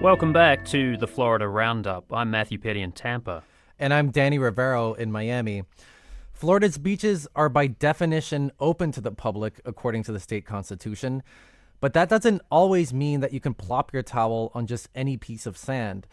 Welcome 0.00 0.32
back 0.32 0.64
to 0.66 0.96
the 0.96 1.08
Florida 1.08 1.48
Roundup. 1.48 2.12
I'm 2.12 2.30
Matthew 2.30 2.56
Petty 2.56 2.82
in 2.82 2.92
Tampa. 2.92 3.42
And 3.80 3.92
I'm 3.92 4.12
Danny 4.12 4.38
Rivero 4.38 4.94
in 4.94 5.10
Miami. 5.10 5.64
Florida's 6.32 6.78
beaches 6.78 7.26
are 7.34 7.48
by 7.48 7.66
definition 7.66 8.52
open 8.60 8.92
to 8.92 9.00
the 9.00 9.10
public, 9.10 9.60
according 9.64 10.04
to 10.04 10.12
the 10.12 10.20
state 10.20 10.46
constitution. 10.46 11.24
But 11.80 11.94
that 11.94 12.08
doesn't 12.08 12.42
always 12.48 12.94
mean 12.94 13.18
that 13.20 13.32
you 13.32 13.40
can 13.40 13.54
plop 13.54 13.92
your 13.92 14.04
towel 14.04 14.52
on 14.54 14.68
just 14.68 14.88
any 14.94 15.16
piece 15.16 15.46
of 15.46 15.58
sand. 15.58 16.06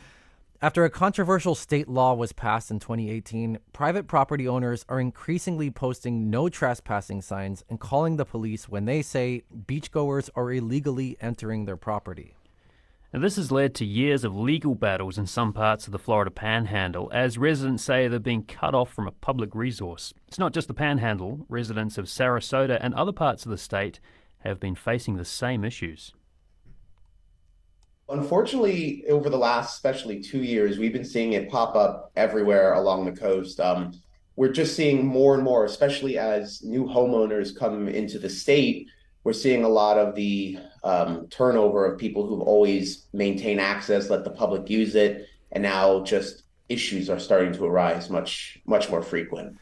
After 0.63 0.83
a 0.83 0.89
controversial 0.89 1.53
state 1.53 1.87
law 1.87 2.15
was 2.15 2.33
passed 2.33 2.71
in 2.71 2.79
2018, 2.79 3.59
private 3.71 4.07
property 4.07 4.47
owners 4.47 4.83
are 4.89 4.99
increasingly 4.99 5.69
posting 5.69 6.31
no 6.31 6.49
trespassing 6.49 7.21
signs 7.21 7.63
and 7.69 7.79
calling 7.79 8.17
the 8.17 8.25
police 8.25 8.67
when 8.67 8.85
they 8.85 9.03
say 9.03 9.43
beachgoers 9.55 10.31
are 10.35 10.51
illegally 10.51 11.17
entering 11.21 11.65
their 11.65 11.77
property. 11.77 12.34
And 13.15 13.23
this 13.23 13.37
has 13.37 13.49
led 13.49 13.73
to 13.75 13.85
years 13.85 14.25
of 14.25 14.35
legal 14.35 14.75
battles 14.75 15.17
in 15.17 15.25
some 15.25 15.53
parts 15.53 15.85
of 15.85 15.93
the 15.93 15.97
Florida 15.97 16.29
Panhandle, 16.29 17.09
as 17.13 17.37
residents 17.37 17.81
say 17.81 18.09
they're 18.09 18.19
being 18.19 18.43
cut 18.43 18.75
off 18.75 18.91
from 18.91 19.07
a 19.07 19.11
public 19.11 19.55
resource. 19.55 20.13
It's 20.27 20.37
not 20.37 20.51
just 20.51 20.67
the 20.67 20.73
Panhandle, 20.73 21.45
residents 21.47 21.97
of 21.97 22.07
Sarasota 22.07 22.77
and 22.81 22.93
other 22.93 23.13
parts 23.13 23.45
of 23.45 23.51
the 23.51 23.57
state 23.57 24.01
have 24.39 24.59
been 24.59 24.75
facing 24.75 25.15
the 25.15 25.23
same 25.23 25.63
issues. 25.63 26.13
Unfortunately, 28.09 29.05
over 29.07 29.29
the 29.29 29.37
last, 29.37 29.75
especially 29.75 30.19
two 30.19 30.43
years, 30.43 30.77
we've 30.77 30.91
been 30.91 31.05
seeing 31.05 31.31
it 31.31 31.49
pop 31.49 31.73
up 31.77 32.11
everywhere 32.17 32.73
along 32.73 33.05
the 33.05 33.17
coast. 33.17 33.61
Um, 33.61 33.93
we're 34.35 34.51
just 34.51 34.75
seeing 34.75 35.05
more 35.05 35.35
and 35.35 35.43
more, 35.43 35.63
especially 35.63 36.17
as 36.17 36.63
new 36.63 36.83
homeowners 36.83 37.57
come 37.57 37.87
into 37.87 38.19
the 38.19 38.29
state 38.29 38.89
we're 39.25 39.33
seeing 39.33 39.63
a 39.63 39.69
lot 39.69 39.97
of 39.97 40.15
the 40.15 40.57
um, 40.83 41.27
turnover 41.27 41.83
of 41.85 41.99
people 41.99 42.25
who've 42.25 42.41
always 42.41 43.07
maintained 43.11 43.59
access, 43.59 44.09
let 44.09 44.23
the 44.23 44.29
public 44.29 44.69
use 44.69 44.95
it, 44.95 45.27
and 45.51 45.63
now 45.63 46.03
just 46.03 46.43
issues 46.69 47.09
are 47.09 47.19
starting 47.19 47.51
to 47.53 47.65
arise 47.65 48.09
much 48.09 48.61
much 48.65 48.89
more 48.89 49.01
frequent. 49.01 49.57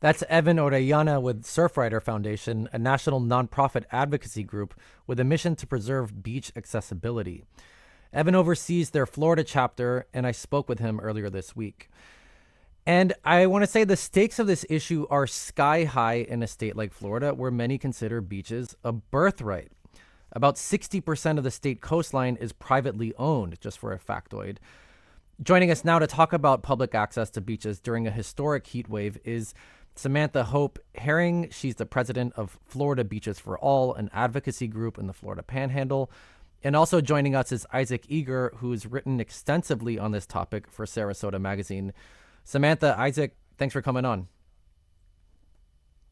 That's 0.00 0.22
Evan 0.28 0.58
Orellana 0.58 1.20
with 1.20 1.42
Surfrider 1.42 2.00
Foundation, 2.00 2.68
a 2.72 2.78
national 2.78 3.20
nonprofit 3.20 3.84
advocacy 3.90 4.44
group 4.44 4.74
with 5.08 5.18
a 5.18 5.24
mission 5.24 5.56
to 5.56 5.66
preserve 5.66 6.22
beach 6.22 6.52
accessibility. 6.54 7.42
Evan 8.12 8.36
oversees 8.36 8.90
their 8.90 9.06
Florida 9.06 9.42
chapter, 9.42 10.06
and 10.14 10.26
I 10.26 10.30
spoke 10.30 10.68
with 10.68 10.78
him 10.78 11.00
earlier 11.00 11.28
this 11.28 11.56
week. 11.56 11.90
And 12.88 13.12
I 13.22 13.44
want 13.44 13.64
to 13.64 13.70
say 13.70 13.84
the 13.84 13.98
stakes 13.98 14.38
of 14.38 14.46
this 14.46 14.64
issue 14.70 15.06
are 15.10 15.26
sky 15.26 15.84
high 15.84 16.26
in 16.26 16.42
a 16.42 16.46
state 16.46 16.74
like 16.74 16.94
Florida, 16.94 17.34
where 17.34 17.50
many 17.50 17.76
consider 17.76 18.22
beaches 18.22 18.74
a 18.82 18.92
birthright. 18.92 19.70
About 20.32 20.54
60% 20.54 21.36
of 21.36 21.44
the 21.44 21.50
state 21.50 21.82
coastline 21.82 22.36
is 22.36 22.54
privately 22.54 23.12
owned, 23.18 23.60
just 23.60 23.78
for 23.78 23.92
a 23.92 23.98
factoid. 23.98 24.56
Joining 25.42 25.70
us 25.70 25.84
now 25.84 25.98
to 25.98 26.06
talk 26.06 26.32
about 26.32 26.62
public 26.62 26.94
access 26.94 27.28
to 27.32 27.42
beaches 27.42 27.78
during 27.78 28.06
a 28.06 28.10
historic 28.10 28.66
heat 28.66 28.88
wave 28.88 29.18
is 29.22 29.52
Samantha 29.94 30.44
Hope 30.44 30.78
Herring. 30.94 31.50
She's 31.50 31.74
the 31.74 31.84
president 31.84 32.32
of 32.36 32.58
Florida 32.64 33.04
Beaches 33.04 33.38
for 33.38 33.58
All, 33.58 33.92
an 33.92 34.08
advocacy 34.14 34.66
group 34.66 34.96
in 34.96 35.06
the 35.06 35.12
Florida 35.12 35.42
Panhandle. 35.42 36.10
And 36.64 36.74
also 36.74 37.02
joining 37.02 37.34
us 37.34 37.52
is 37.52 37.66
Isaac 37.70 38.06
Eger, 38.08 38.54
who's 38.56 38.86
written 38.86 39.20
extensively 39.20 39.98
on 39.98 40.12
this 40.12 40.24
topic 40.24 40.70
for 40.70 40.86
Sarasota 40.86 41.38
Magazine. 41.38 41.92
Samantha, 42.48 42.98
Isaac, 42.98 43.36
thanks 43.58 43.74
for 43.74 43.82
coming 43.82 44.06
on. 44.06 44.26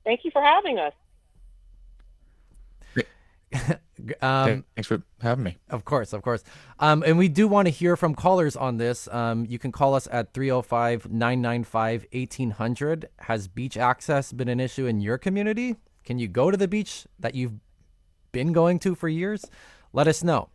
Thank 0.04 0.22
you 0.22 0.30
for 0.30 0.42
having 0.42 0.78
us. 0.78 0.92
um, 4.20 4.62
thanks 4.74 4.86
for 4.86 5.00
having 5.22 5.44
me. 5.44 5.56
Of 5.70 5.86
course, 5.86 6.12
of 6.12 6.20
course. 6.20 6.44
Um, 6.78 7.02
and 7.06 7.16
we 7.16 7.28
do 7.28 7.48
want 7.48 7.68
to 7.68 7.70
hear 7.70 7.96
from 7.96 8.14
callers 8.14 8.54
on 8.54 8.76
this. 8.76 9.08
Um, 9.08 9.46
you 9.48 9.58
can 9.58 9.72
call 9.72 9.94
us 9.94 10.06
at 10.12 10.34
305 10.34 11.10
995 11.10 12.04
1800. 12.12 13.08
Has 13.20 13.48
beach 13.48 13.78
access 13.78 14.30
been 14.30 14.48
an 14.48 14.60
issue 14.60 14.84
in 14.84 15.00
your 15.00 15.16
community? 15.16 15.76
Can 16.04 16.18
you 16.18 16.28
go 16.28 16.50
to 16.50 16.58
the 16.58 16.68
beach 16.68 17.06
that 17.18 17.34
you've 17.34 17.54
been 18.32 18.52
going 18.52 18.78
to 18.80 18.94
for 18.94 19.08
years? 19.08 19.46
Let 19.94 20.06
us 20.06 20.22
know. 20.22 20.50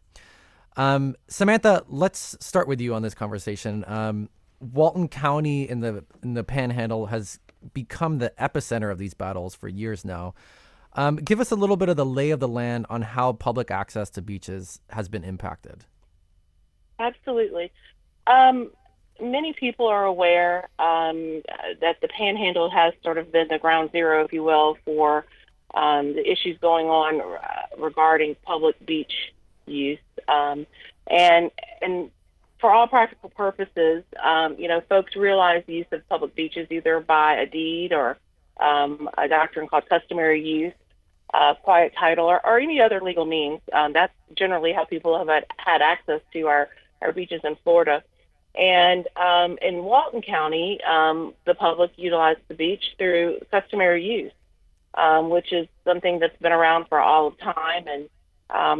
Um, 0.77 1.15
Samantha, 1.27 1.85
let's 1.87 2.37
start 2.39 2.67
with 2.67 2.79
you 2.79 2.93
on 2.93 3.01
this 3.01 3.15
conversation. 3.15 3.83
Walton 4.61 5.07
County 5.07 5.67
in 5.67 5.81
the 5.81 6.05
in 6.23 6.35
the 6.35 6.43
Panhandle 6.43 7.07
has 7.07 7.39
become 7.73 8.19
the 8.19 8.31
epicenter 8.39 8.91
of 8.91 8.97
these 8.97 9.13
battles 9.13 9.55
for 9.55 9.67
years 9.67 10.05
now. 10.05 10.33
Um, 10.93 11.17
give 11.17 11.39
us 11.39 11.51
a 11.51 11.55
little 11.55 11.77
bit 11.77 11.89
of 11.89 11.95
the 11.95 12.05
lay 12.05 12.31
of 12.31 12.39
the 12.39 12.47
land 12.47 12.85
on 12.89 13.01
how 13.01 13.33
public 13.33 13.71
access 13.71 14.09
to 14.11 14.21
beaches 14.21 14.81
has 14.89 15.07
been 15.09 15.23
impacted. 15.23 15.85
Absolutely. 16.99 17.71
Um, 18.27 18.71
many 19.21 19.53
people 19.53 19.87
are 19.87 20.03
aware 20.03 20.69
um, 20.79 21.41
that 21.79 22.01
the 22.01 22.07
Panhandle 22.09 22.69
has 22.69 22.93
sort 23.03 23.17
of 23.17 23.31
been 23.31 23.47
the 23.49 23.57
ground 23.57 23.91
zero, 23.91 24.23
if 24.25 24.33
you 24.33 24.43
will, 24.43 24.77
for 24.83 25.25
um, 25.73 26.13
the 26.13 26.29
issues 26.29 26.57
going 26.59 26.87
on 26.87 27.21
uh, 27.21 27.81
regarding 27.81 28.35
public 28.43 28.85
beach 28.85 29.33
use. 29.65 29.99
Um, 30.27 30.67
and 31.09 31.51
and 31.81 32.11
for 32.61 32.71
all 32.71 32.87
practical 32.87 33.29
purposes, 33.31 34.03
um, 34.23 34.55
you 34.57 34.67
know, 34.67 34.81
folks 34.87 35.15
realize 35.15 35.63
the 35.65 35.73
use 35.73 35.87
of 35.91 36.07
public 36.07 36.35
beaches 36.35 36.67
either 36.69 36.99
by 36.99 37.33
a 37.33 37.47
deed 37.47 37.91
or 37.91 38.17
um, 38.59 39.09
a 39.17 39.27
doctrine 39.27 39.67
called 39.67 39.89
customary 39.89 40.47
use, 40.47 40.73
uh, 41.33 41.55
quiet 41.55 41.93
title, 41.99 42.27
or, 42.27 42.45
or, 42.45 42.59
any 42.59 42.79
other 42.79 43.01
legal 43.01 43.25
means. 43.25 43.59
Um, 43.73 43.93
that's 43.93 44.13
generally 44.37 44.71
how 44.73 44.85
people 44.85 45.17
have 45.17 45.27
had, 45.27 45.45
had, 45.57 45.81
access 45.81 46.21
to 46.33 46.47
our, 46.47 46.69
our 47.01 47.11
beaches 47.11 47.41
in 47.43 47.55
Florida. 47.63 48.03
And 48.53 49.07
um, 49.15 49.57
in 49.61 49.83
Walton 49.83 50.21
County, 50.21 50.79
um, 50.83 51.33
the 51.45 51.55
public 51.55 51.91
utilized 51.95 52.41
the 52.47 52.53
beach 52.53 52.83
through 52.97 53.39
customary 53.49 54.05
use, 54.05 54.33
um, 54.93 55.29
which 55.29 55.51
is 55.51 55.67
something 55.85 56.19
that's 56.19 56.37
been 56.39 56.51
around 56.51 56.87
for 56.89 56.99
all 56.99 57.27
of 57.27 57.39
time. 57.39 57.87
And 57.87 58.09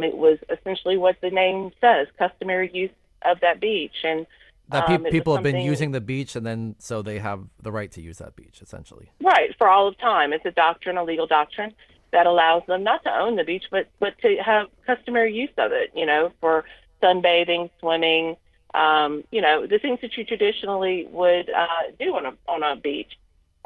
it 0.04 0.16
was 0.16 0.38
essentially 0.50 0.96
what 0.96 1.16
the 1.20 1.30
name 1.30 1.72
says 1.80 2.06
customary 2.18 2.70
use 2.72 2.90
of 3.24 3.40
that 3.40 3.60
beach. 3.60 4.04
And 4.04 4.26
that 4.68 4.86
pe- 4.86 4.94
um, 4.94 5.04
people 5.04 5.34
have 5.34 5.42
been 5.42 5.64
using 5.64 5.92
the 5.92 6.00
beach, 6.00 6.36
and 6.36 6.46
then 6.46 6.76
so 6.78 7.02
they 7.02 7.18
have 7.18 7.44
the 7.60 7.72
right 7.72 7.90
to 7.92 8.00
use 8.00 8.18
that 8.18 8.36
beach, 8.36 8.60
essentially. 8.62 9.10
Right 9.20 9.54
for 9.58 9.68
all 9.68 9.88
of 9.88 9.98
time. 9.98 10.32
It's 10.32 10.46
a 10.46 10.50
doctrine, 10.50 10.96
a 10.96 11.04
legal 11.04 11.26
doctrine 11.26 11.74
that 12.12 12.26
allows 12.26 12.62
them 12.66 12.82
not 12.82 13.02
to 13.04 13.10
own 13.10 13.36
the 13.36 13.44
beach, 13.44 13.64
but 13.70 13.88
but 13.98 14.18
to 14.22 14.36
have 14.36 14.68
customary 14.86 15.34
use 15.34 15.50
of 15.58 15.72
it. 15.72 15.90
You 15.94 16.06
know, 16.06 16.32
for 16.40 16.64
sunbathing, 17.02 17.70
swimming. 17.80 18.36
Um, 18.74 19.24
you 19.30 19.42
know, 19.42 19.66
the 19.66 19.78
things 19.78 20.00
that 20.00 20.16
you 20.16 20.24
traditionally 20.24 21.06
would 21.10 21.50
uh, 21.50 21.92
do 21.98 22.14
on 22.16 22.26
a 22.26 22.32
on 22.48 22.62
a 22.62 22.76
beach. 22.76 23.18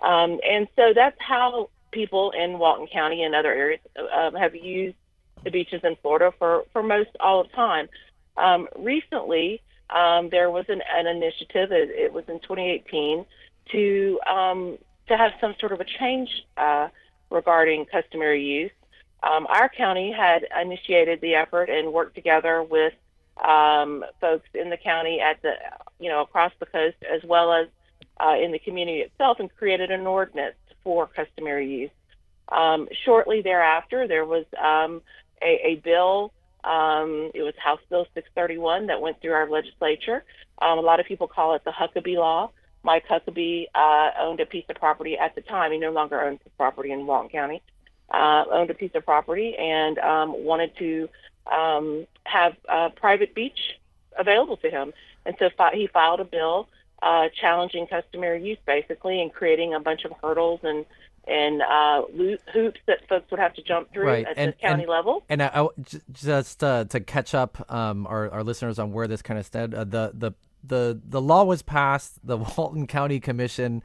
Um, 0.03 0.41
and 0.49 0.67
so 0.77 0.93
that's 0.95 1.17
how 1.21 1.71
people 1.93 2.33
in 2.33 2.59
Walton 2.59 2.89
County 2.89 3.23
and 3.23 3.35
other 3.35 3.53
areas 3.53 3.81
uh, 3.97 4.31
have 4.33 4.55
used 4.55 4.97
the 5.45 5.51
beaches 5.51 5.81
in 5.85 5.97
Florida 6.03 6.33
for 6.39 6.65
for 6.73 6.83
most 6.83 7.11
all 7.21 7.41
of 7.41 7.53
time. 7.53 7.89
Um, 8.37 8.69
recently, 8.77 9.63
um, 9.91 10.31
there 10.31 10.51
was 10.51 10.67
an, 10.69 10.83
an 10.95 11.07
initiative. 11.07 11.73
It, 11.73 11.91
it, 11.91 12.13
was 12.13 12.25
in 12.29 12.41
2018 12.41 13.25
to 13.73 14.21
um, 14.29 14.79
to 15.09 15.17
have 15.17 15.33
some 15.41 15.55
sort 15.61 15.73
of 15.73 15.81
a 15.81 15.85
change 15.85 16.29
uh, 16.57 16.89
regarding 17.31 17.87
customary 17.87 18.45
use. 18.45 18.73
um, 19.23 19.47
our 19.47 19.69
county 19.69 20.13
had 20.13 20.47
initiated 20.61 21.21
the 21.21 21.35
effort 21.35 21.71
and 21.71 21.93
worked 21.93 22.15
together 22.15 22.63
with 22.63 22.93
um, 23.45 24.05
folks 24.21 24.49
in 24.55 24.71
the 24.71 24.77
county 24.77 25.21
at 25.21 25.41
the, 25.43 25.53
you 25.99 26.09
know, 26.09 26.23
across 26.23 26.53
the 26.59 26.67
coast 26.67 26.97
as 27.13 27.23
well 27.25 27.53
as 27.53 27.69
uh, 28.19 28.35
in 28.43 28.53
the 28.53 28.59
community 28.59 29.01
itself 29.01 29.39
and 29.41 29.55
created 29.57 29.91
an 29.91 30.07
ordinance 30.07 30.57
for 30.83 31.07
customary 31.07 31.69
use. 31.69 31.91
Um, 32.49 32.89
shortly 33.05 33.43
thereafter, 33.43 34.07
there 34.07 34.25
was 34.25 34.45
um, 34.63 35.03
a, 35.43 35.61
a, 35.65 35.75
bill. 35.77 36.33
Um, 36.67 37.31
it 37.33 37.43
was 37.43 37.55
House 37.63 37.81
Bill 37.89 38.07
631 38.15 38.89
that 38.89 39.01
went 39.01 39.21
through 39.21 39.33
our 39.33 39.49
legislature. 39.49 40.25
Um, 40.61 40.79
a 40.79 40.83
lot 40.83 40.99
of 40.99 41.07
people 41.07 41.29
call 41.29 41.55
it 41.55 41.63
the 41.65 41.71
Huckabee 41.71 42.17
Law. 42.17 42.51
Mike 42.83 43.05
Huckabee 43.09 43.67
uh, 43.75 44.11
owned 44.21 44.41
a 44.41 44.47
piece 44.47 44.65
of 44.69 44.77
property 44.77 45.17
at 45.17 45.35
the 45.35 45.41
time. 45.43 45.73
He 45.73 45.79
no 45.79 45.93
longer 45.93 46.21
owns 46.21 46.41
the 46.43 46.51
property 46.51 46.91
in 46.91 47.07
Walton 47.07 47.31
County. 47.31 47.63
Uh, 48.13 48.45
owned 48.51 48.71
a 48.71 48.75
piece 48.75 48.93
of 48.95 49.05
property 49.05 49.57
and 49.57 49.99
um, 49.99 50.45
wanted 50.45 50.71
to 50.79 51.09
um, 51.53 52.07
have 52.25 52.53
a 52.69 52.91
private 52.91 53.35
beach 53.35 53.59
available 54.19 54.57
to 54.59 54.71
him. 54.71 54.93
And 55.25 55.35
so 55.39 55.51
fi- 55.57 55.75
he 55.75 55.89
filed 55.89 56.21
a 56.21 56.25
bill 56.25 56.69
uh, 57.03 57.29
challenging 57.41 57.87
customary 57.87 58.43
use, 58.45 58.59
basically, 58.67 59.21
and 59.21 59.33
creating 59.33 59.75
a 59.75 59.81
bunch 59.81 60.05
of 60.05 60.13
hurdles 60.23 60.61
and 60.63 60.85
and 61.27 61.61
uh, 61.63 62.03
hoops 62.53 62.81
that 62.87 63.07
folks 63.09 63.31
would 63.31 63.41
have 63.41 63.55
to 63.55 63.63
jump 63.63 63.93
through 63.93 64.07
right. 64.07 64.27
at 64.27 64.39
and, 64.39 64.53
the 64.53 64.57
county 64.57 64.85
and, 64.85 64.91
level. 64.91 65.25
And 65.29 65.43
I, 65.43 65.51
I, 65.53 65.69
just 66.13 66.63
uh, 66.63 66.85
to 66.85 67.01
catch 67.01 67.35
up 67.35 67.71
um, 67.73 68.07
our, 68.07 68.31
our 68.31 68.45
listeners 68.45 68.79
on 68.79 68.93
where 68.93 69.09
this 69.09 69.23
kind 69.23 69.39
of 69.39 69.47
stood, 69.47 69.75
uh, 69.75 69.85
the, 69.85 70.13
the, 70.15 70.33
the, 70.63 71.01
the 71.05 71.21
law 71.21 71.45
was 71.45 71.63
passed. 71.63 72.25
The 72.25 72.37
Walton 72.57 72.87
County 72.87 73.19
Commission 73.19 73.83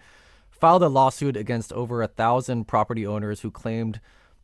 filed 0.51 0.83
a 0.83 0.87
lawsuit 0.87 1.35
against 1.35 1.73
over 1.73 2.03
a 2.03 2.07
thousand 2.07 2.67
property 2.67 3.05
owners 3.07 3.41
who 3.41 3.49
claimed 3.49 3.99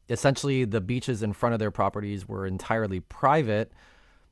essentially 0.09 0.65
the 0.65 0.81
beaches 0.81 1.21
in 1.21 1.33
front 1.33 1.53
of 1.53 1.59
their 1.59 1.71
properties 1.71 2.27
were 2.27 2.47
entirely 2.47 2.99
private. 2.99 3.71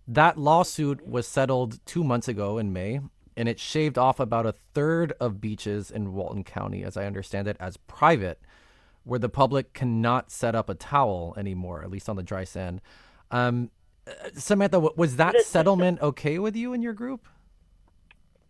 That 0.07 0.37
lawsuit 0.37 1.05
was 1.05 1.27
settled 1.27 1.85
two 1.85 2.03
months 2.03 2.27
ago 2.27 2.57
in 2.57 2.73
May, 2.73 3.01
and 3.37 3.49
it 3.49 3.59
shaved 3.59 3.97
off 3.97 4.19
about 4.19 4.45
a 4.45 4.55
third 4.73 5.13
of 5.19 5.41
beaches 5.41 5.91
in 5.91 6.13
Walton 6.13 6.43
County, 6.43 6.83
as 6.83 6.95
I 6.97 7.05
understand 7.05 7.47
it, 7.47 7.57
as 7.59 7.77
private, 7.77 8.39
where 9.05 9.19
the 9.19 9.29
public 9.29 9.73
cannot 9.73 10.31
set 10.31 10.55
up 10.55 10.69
a 10.69 10.75
towel 10.75 11.33
anymore, 11.37 11.83
at 11.83 11.89
least 11.89 12.09
on 12.09 12.15
the 12.15 12.23
dry 12.23 12.43
sand. 12.43 12.81
Um, 13.31 13.71
uh, 14.07 14.11
Samantha, 14.33 14.79
was 14.79 15.15
that 15.15 15.41
settlement 15.41 16.01
okay 16.01 16.39
with 16.39 16.55
you 16.55 16.73
and 16.73 16.83
your 16.83 16.93
group? 16.93 17.27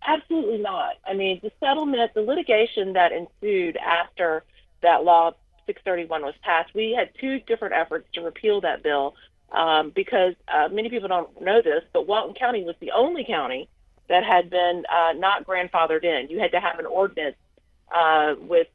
Absolutely 0.07 0.59
not. 0.59 0.95
I 1.05 1.13
mean, 1.13 1.39
the 1.43 1.51
settlement, 1.59 2.13
the 2.13 2.21
litigation 2.21 2.93
that 2.93 3.11
ensued 3.11 3.77
after 3.77 4.43
that 4.81 5.03
law 5.03 5.31
631 5.65 6.21
was 6.21 6.35
passed, 6.41 6.73
we 6.73 6.91
had 6.97 7.09
two 7.19 7.39
different 7.41 7.73
efforts 7.73 8.07
to 8.13 8.21
repeal 8.21 8.61
that 8.61 8.83
bill 8.83 9.15
um, 9.51 9.91
because 9.95 10.33
uh, 10.47 10.69
many 10.71 10.89
people 10.89 11.07
don't 11.07 11.41
know 11.41 11.61
this, 11.61 11.83
but 11.93 12.07
Walton 12.07 12.35
County 12.35 12.63
was 12.63 12.75
the 12.79 12.91
only 12.91 13.25
county 13.25 13.67
that 14.09 14.23
had 14.23 14.49
been 14.49 14.83
uh, 14.91 15.13
not 15.13 15.45
grandfathered 15.45 16.03
in. 16.03 16.29
You 16.29 16.39
had 16.39 16.51
to 16.51 16.59
have 16.59 16.77
an 16.79 16.85
ordinance 16.85 17.35
uh, 17.93 18.35
with 18.39 18.67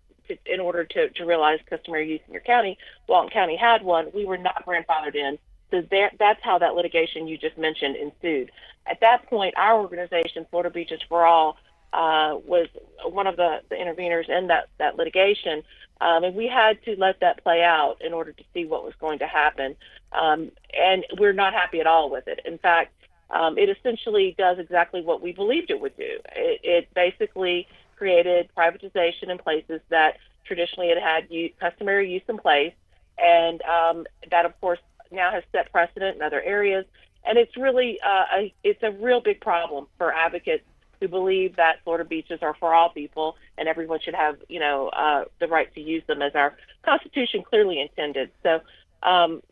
in 0.46 0.60
order 0.60 0.84
to, 0.84 1.08
to 1.10 1.24
realize 1.24 1.58
customary 1.68 2.10
use 2.10 2.20
in 2.26 2.32
your 2.32 2.42
county. 2.42 2.78
Walton 3.08 3.30
County 3.30 3.56
had 3.56 3.82
one. 3.82 4.08
We 4.14 4.24
were 4.24 4.38
not 4.38 4.66
grandfathered 4.66 5.14
in. 5.14 5.38
So 5.70 5.82
there, 5.90 6.10
that's 6.18 6.40
how 6.42 6.58
that 6.58 6.74
litigation 6.74 7.28
you 7.28 7.38
just 7.38 7.56
mentioned 7.56 7.96
ensued. 7.96 8.50
At 8.86 9.00
that 9.00 9.26
point, 9.28 9.54
our 9.56 9.80
organization, 9.80 10.46
Florida 10.50 10.70
Beaches 10.70 11.00
for 11.08 11.24
All, 11.24 11.56
uh, 11.92 12.38
was 12.44 12.68
one 13.04 13.26
of 13.26 13.36
the, 13.36 13.60
the 13.68 13.76
interveners 13.76 14.28
in 14.28 14.46
that, 14.48 14.68
that 14.78 14.96
litigation. 14.96 15.62
Um, 16.00 16.24
and 16.24 16.34
we 16.34 16.46
had 16.46 16.82
to 16.84 16.96
let 16.96 17.20
that 17.20 17.42
play 17.42 17.62
out 17.62 17.96
in 18.00 18.12
order 18.12 18.32
to 18.32 18.44
see 18.54 18.64
what 18.64 18.84
was 18.84 18.94
going 19.00 19.18
to 19.20 19.26
happen. 19.26 19.76
Um, 20.12 20.50
and 20.76 21.04
we're 21.18 21.32
not 21.32 21.52
happy 21.52 21.80
at 21.80 21.86
all 21.86 22.10
with 22.10 22.26
it. 22.26 22.40
In 22.44 22.58
fact, 22.58 22.92
um, 23.30 23.58
it 23.58 23.68
essentially 23.68 24.34
does 24.38 24.58
exactly 24.58 25.02
what 25.02 25.22
we 25.22 25.32
believed 25.32 25.70
it 25.70 25.80
would 25.80 25.96
do. 25.96 26.18
It, 26.34 26.60
it 26.62 26.94
basically 26.94 27.68
created 28.00 28.48
privatization 28.56 29.28
in 29.28 29.36
places 29.36 29.82
that 29.90 30.16
traditionally 30.46 30.88
had 30.88 30.96
had 30.96 31.28
customary 31.60 32.10
use 32.10 32.22
in 32.28 32.38
place. 32.38 32.72
And 33.18 33.60
um, 33.62 34.06
that, 34.30 34.46
of 34.46 34.58
course, 34.58 34.78
now 35.10 35.30
has 35.30 35.44
set 35.52 35.70
precedent 35.70 36.16
in 36.16 36.22
other 36.22 36.40
areas. 36.40 36.86
And 37.26 37.36
it's 37.36 37.54
really 37.58 38.00
uh, 38.00 38.24
a, 38.38 38.54
it's 38.64 38.82
a 38.82 38.90
real 38.90 39.20
big 39.20 39.38
problem 39.42 39.86
for 39.98 40.14
advocates 40.14 40.64
who 40.98 41.08
believe 41.08 41.56
that 41.56 41.74
Florida 41.84 42.06
beaches 42.06 42.38
are 42.40 42.54
for 42.54 42.72
all 42.72 42.88
people 42.88 43.36
and 43.58 43.68
everyone 43.68 44.00
should 44.00 44.14
have, 44.14 44.36
you 44.48 44.60
know, 44.60 44.88
uh, 44.88 45.24
the 45.38 45.46
right 45.46 45.72
to 45.74 45.80
use 45.82 46.02
them 46.06 46.22
as 46.22 46.34
our 46.34 46.56
Constitution 46.82 47.42
clearly 47.42 47.78
intended. 47.82 48.30
So 48.42 48.60
um, 49.02 49.42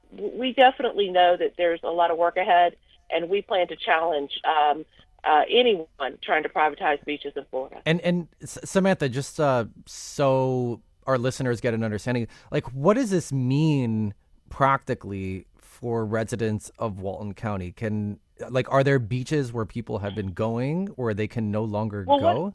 we 0.42 0.54
definitely 0.54 1.10
know 1.10 1.36
that 1.36 1.52
there's 1.58 1.80
a 1.82 1.90
lot 1.90 2.10
of 2.10 2.16
work 2.16 2.38
ahead, 2.38 2.76
and 3.10 3.28
we 3.28 3.42
plan 3.42 3.68
to 3.68 3.76
challenge 3.76 4.32
um, 4.44 4.86
uh, 5.28 5.42
anyone 5.50 5.86
trying 6.22 6.42
to 6.42 6.48
privatize 6.48 7.04
beaches 7.04 7.34
in 7.36 7.44
Florida. 7.50 7.80
And 7.84 8.00
and 8.00 8.28
Samantha, 8.44 9.08
just 9.08 9.38
uh, 9.38 9.66
so 9.86 10.80
our 11.06 11.18
listeners 11.18 11.60
get 11.60 11.74
an 11.74 11.84
understanding, 11.84 12.26
like 12.50 12.64
what 12.72 12.94
does 12.94 13.10
this 13.10 13.32
mean 13.32 14.14
practically 14.48 15.46
for 15.58 16.04
residents 16.04 16.70
of 16.78 17.00
Walton 17.00 17.34
County? 17.34 17.72
Can 17.72 18.18
like 18.48 18.70
are 18.72 18.82
there 18.82 18.98
beaches 18.98 19.52
where 19.52 19.66
people 19.66 19.98
have 19.98 20.14
been 20.14 20.32
going 20.32 20.86
where 20.88 21.12
they 21.12 21.28
can 21.28 21.50
no 21.50 21.64
longer 21.64 22.04
well, 22.06 22.20
go? 22.20 22.44
What, 22.44 22.54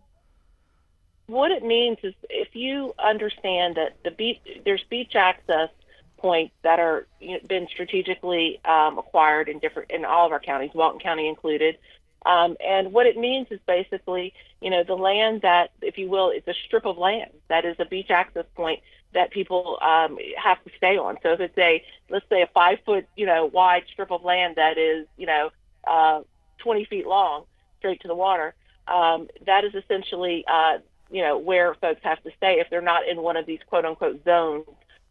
what 1.28 1.52
it 1.52 1.64
means 1.64 2.00
is 2.04 2.14
if 2.30 2.56
you 2.56 2.94
understand 2.98 3.76
that 3.76 3.98
the 4.04 4.12
beach 4.12 4.40
there's 4.66 4.84
beach 4.90 5.16
access 5.16 5.70
points 6.18 6.56
that 6.64 6.80
are 6.80 7.06
you 7.20 7.34
know, 7.34 7.40
been 7.48 7.68
strategically 7.68 8.60
um, 8.66 8.98
acquired 8.98 9.50
in 9.50 9.60
different 9.60 9.92
in 9.92 10.06
all 10.06 10.26
of 10.26 10.32
our 10.32 10.40
counties, 10.40 10.72
Walton 10.74 11.00
County 11.00 11.28
included. 11.28 11.78
Um, 12.26 12.56
and 12.66 12.94
what 12.94 13.06
it 13.06 13.18
means 13.18 13.48
is 13.52 13.60
basically, 13.68 14.34
you 14.62 14.70
know, 14.70 14.84
the 14.84 14.96
land 14.96 15.42
that, 15.42 15.72
if 15.82 15.98
you 15.98 16.10
will, 16.10 16.30
is 16.30 16.44
a 16.48 16.54
strip 16.66 16.86
of 16.86 16.98
land 16.98 17.32
that 17.50 17.66
is 17.66 17.76
a 17.80 17.86
beach 17.86 18.10
access 18.10 18.46
point 18.56 18.80
that 19.14 19.32
people 19.32 19.78
um, 19.82 20.18
have 20.42 20.64
to 20.64 20.72
stay 20.78 20.98
on. 20.98 21.18
So 21.22 21.34
if 21.34 21.40
it's 21.40 21.58
a, 21.58 21.84
let's 22.10 22.26
say, 22.30 22.42
a 22.42 22.48
five 22.48 22.80
foot, 22.86 23.06
you 23.16 23.26
know, 23.26 23.46
wide 23.46 23.84
strip 23.92 24.12
of 24.12 24.24
land 24.24 24.56
that 24.56 24.78
is, 24.78 25.06
you 25.18 25.28
know, 25.28 25.52
uh, 25.86 26.22
20 26.60 26.86
feet 26.86 27.06
long, 27.06 27.44
straight 27.80 28.02
to 28.02 28.08
the 28.08 28.16
water, 28.16 28.56
um, 28.88 29.28
that 29.46 29.64
is 29.66 29.74
essentially, 29.76 30.46
uh, 30.48 30.78
you 31.12 31.22
know, 31.22 31.38
where 31.38 31.76
folks 31.76 32.02
have 32.04 32.22
to 32.24 32.32
stay 32.38 32.60
if 32.60 32.70
they're 32.70 32.82
not 32.82 33.08
in 33.08 33.22
one 33.22 33.38
of 33.38 33.46
these 33.46 33.60
quote 33.68 33.86
unquote 33.86 34.24
zones 34.24 34.66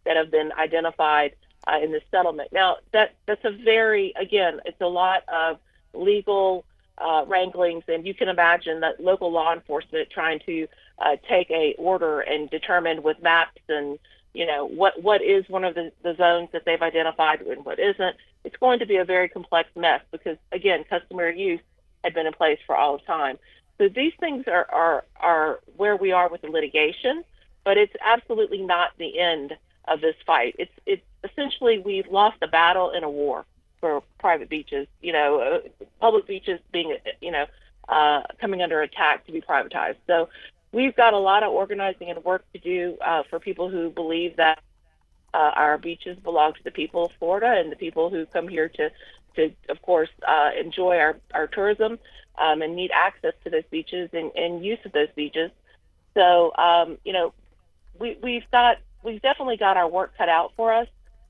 that 0.04 0.16
have 0.16 0.30
been 0.30 0.50
identified 0.52 1.34
uh, 1.66 1.78
in 1.82 1.92
the 1.92 2.00
settlement. 2.10 2.52
Now, 2.52 2.78
that 2.92 3.14
that's 3.26 3.44
a 3.44 3.50
very, 3.50 4.12
again, 4.20 4.60
it's 4.64 4.80
a 4.80 4.86
lot 4.86 5.22
of 5.28 5.58
legal 5.94 6.64
uh, 6.98 7.24
wranglings, 7.26 7.84
and 7.88 8.06
you 8.06 8.14
can 8.14 8.28
imagine 8.28 8.80
that 8.80 9.00
local 9.00 9.32
law 9.32 9.52
enforcement 9.52 10.10
trying 10.10 10.40
to 10.46 10.66
uh, 10.98 11.16
take 11.28 11.50
a 11.50 11.74
order 11.78 12.20
and 12.20 12.50
determine 12.50 13.02
with 13.02 13.20
maps 13.22 13.60
and 13.68 13.98
you 14.34 14.46
know 14.46 14.66
what 14.66 15.02
what 15.02 15.22
is 15.22 15.46
one 15.48 15.64
of 15.64 15.74
the, 15.74 15.92
the 16.02 16.14
zones 16.16 16.48
that 16.52 16.64
they've 16.64 16.82
identified 16.82 17.40
and 17.42 17.64
what 17.64 17.78
isn't. 17.78 18.16
It's 18.44 18.56
going 18.56 18.78
to 18.80 18.86
be 18.86 18.96
a 18.96 19.04
very 19.04 19.28
complex 19.28 19.68
mess 19.76 20.00
because 20.10 20.36
again, 20.52 20.84
customary 20.88 21.38
use 21.38 21.60
had 22.02 22.14
been 22.14 22.26
in 22.26 22.32
place 22.32 22.58
for 22.66 22.76
all 22.76 22.94
of 22.96 23.04
time. 23.06 23.38
So 23.78 23.88
these 23.88 24.12
things 24.20 24.44
are 24.46 24.66
are 24.70 25.04
are 25.16 25.60
where 25.76 25.96
we 25.96 26.12
are 26.12 26.28
with 26.28 26.42
the 26.42 26.48
litigation, 26.48 27.24
but 27.64 27.76
it's 27.78 27.94
absolutely 28.00 28.62
not 28.62 28.90
the 28.98 29.18
end 29.18 29.56
of 29.88 30.00
this 30.00 30.16
fight. 30.26 30.56
It's 30.58 30.72
it's 30.86 31.02
essentially 31.24 31.78
we've 31.78 32.08
lost 32.08 32.38
a 32.42 32.48
battle 32.48 32.90
in 32.90 33.04
a 33.04 33.10
war 33.10 33.44
for 33.82 34.02
private 34.18 34.48
beaches. 34.48 34.86
You 35.02 35.12
know, 35.12 35.40
uh, 35.40 35.84
public 36.00 36.26
beaches 36.26 36.60
being 36.72 36.96
you 37.20 37.32
know 37.32 37.44
uh, 37.88 38.22
coming 38.40 38.62
under 38.62 38.80
attack 38.80 39.26
to 39.26 39.32
be 39.32 39.42
privatized. 39.42 39.96
So 40.06 40.30
we've 40.70 40.96
got 40.96 41.12
a 41.12 41.18
lot 41.18 41.42
of 41.42 41.52
organizing 41.52 42.08
and 42.08 42.24
work 42.24 42.44
to 42.52 42.58
do 42.58 42.96
uh, 43.04 43.24
for 43.28 43.38
people 43.38 43.68
who 43.68 43.90
believe 43.90 44.36
that 44.36 44.60
uh, 45.34 45.50
our 45.54 45.78
beaches 45.78 46.16
belong 46.22 46.54
to 46.54 46.64
the 46.64 46.70
people 46.70 47.06
of 47.06 47.12
Florida 47.18 47.54
and 47.58 47.72
the 47.72 47.76
people 47.76 48.08
who 48.08 48.24
come 48.26 48.48
here 48.48 48.68
to, 48.68 48.90
to 49.36 49.52
of 49.68 49.80
course, 49.82 50.10
uh, 50.26 50.50
enjoy 50.58 50.98
our, 50.98 51.18
our 51.34 51.46
tourism 51.46 51.98
um, 52.38 52.62
and 52.62 52.76
need 52.76 52.90
access 52.94 53.34
to 53.44 53.50
those 53.50 53.64
beaches 53.70 54.10
and, 54.12 54.30
and 54.36 54.64
use 54.64 54.78
of 54.84 54.92
those 54.92 55.08
beaches. 55.16 55.50
So, 56.14 56.52
um, 56.56 56.98
you 57.04 57.12
know, 57.12 57.32
we, 57.98 58.16
we've 58.22 58.48
got, 58.50 58.76
we've 59.02 59.22
definitely 59.22 59.56
got 59.56 59.76
our 59.76 59.88
work 59.88 60.12
cut 60.16 60.28
out 60.28 60.52
for 60.56 60.72
us. 60.72 60.88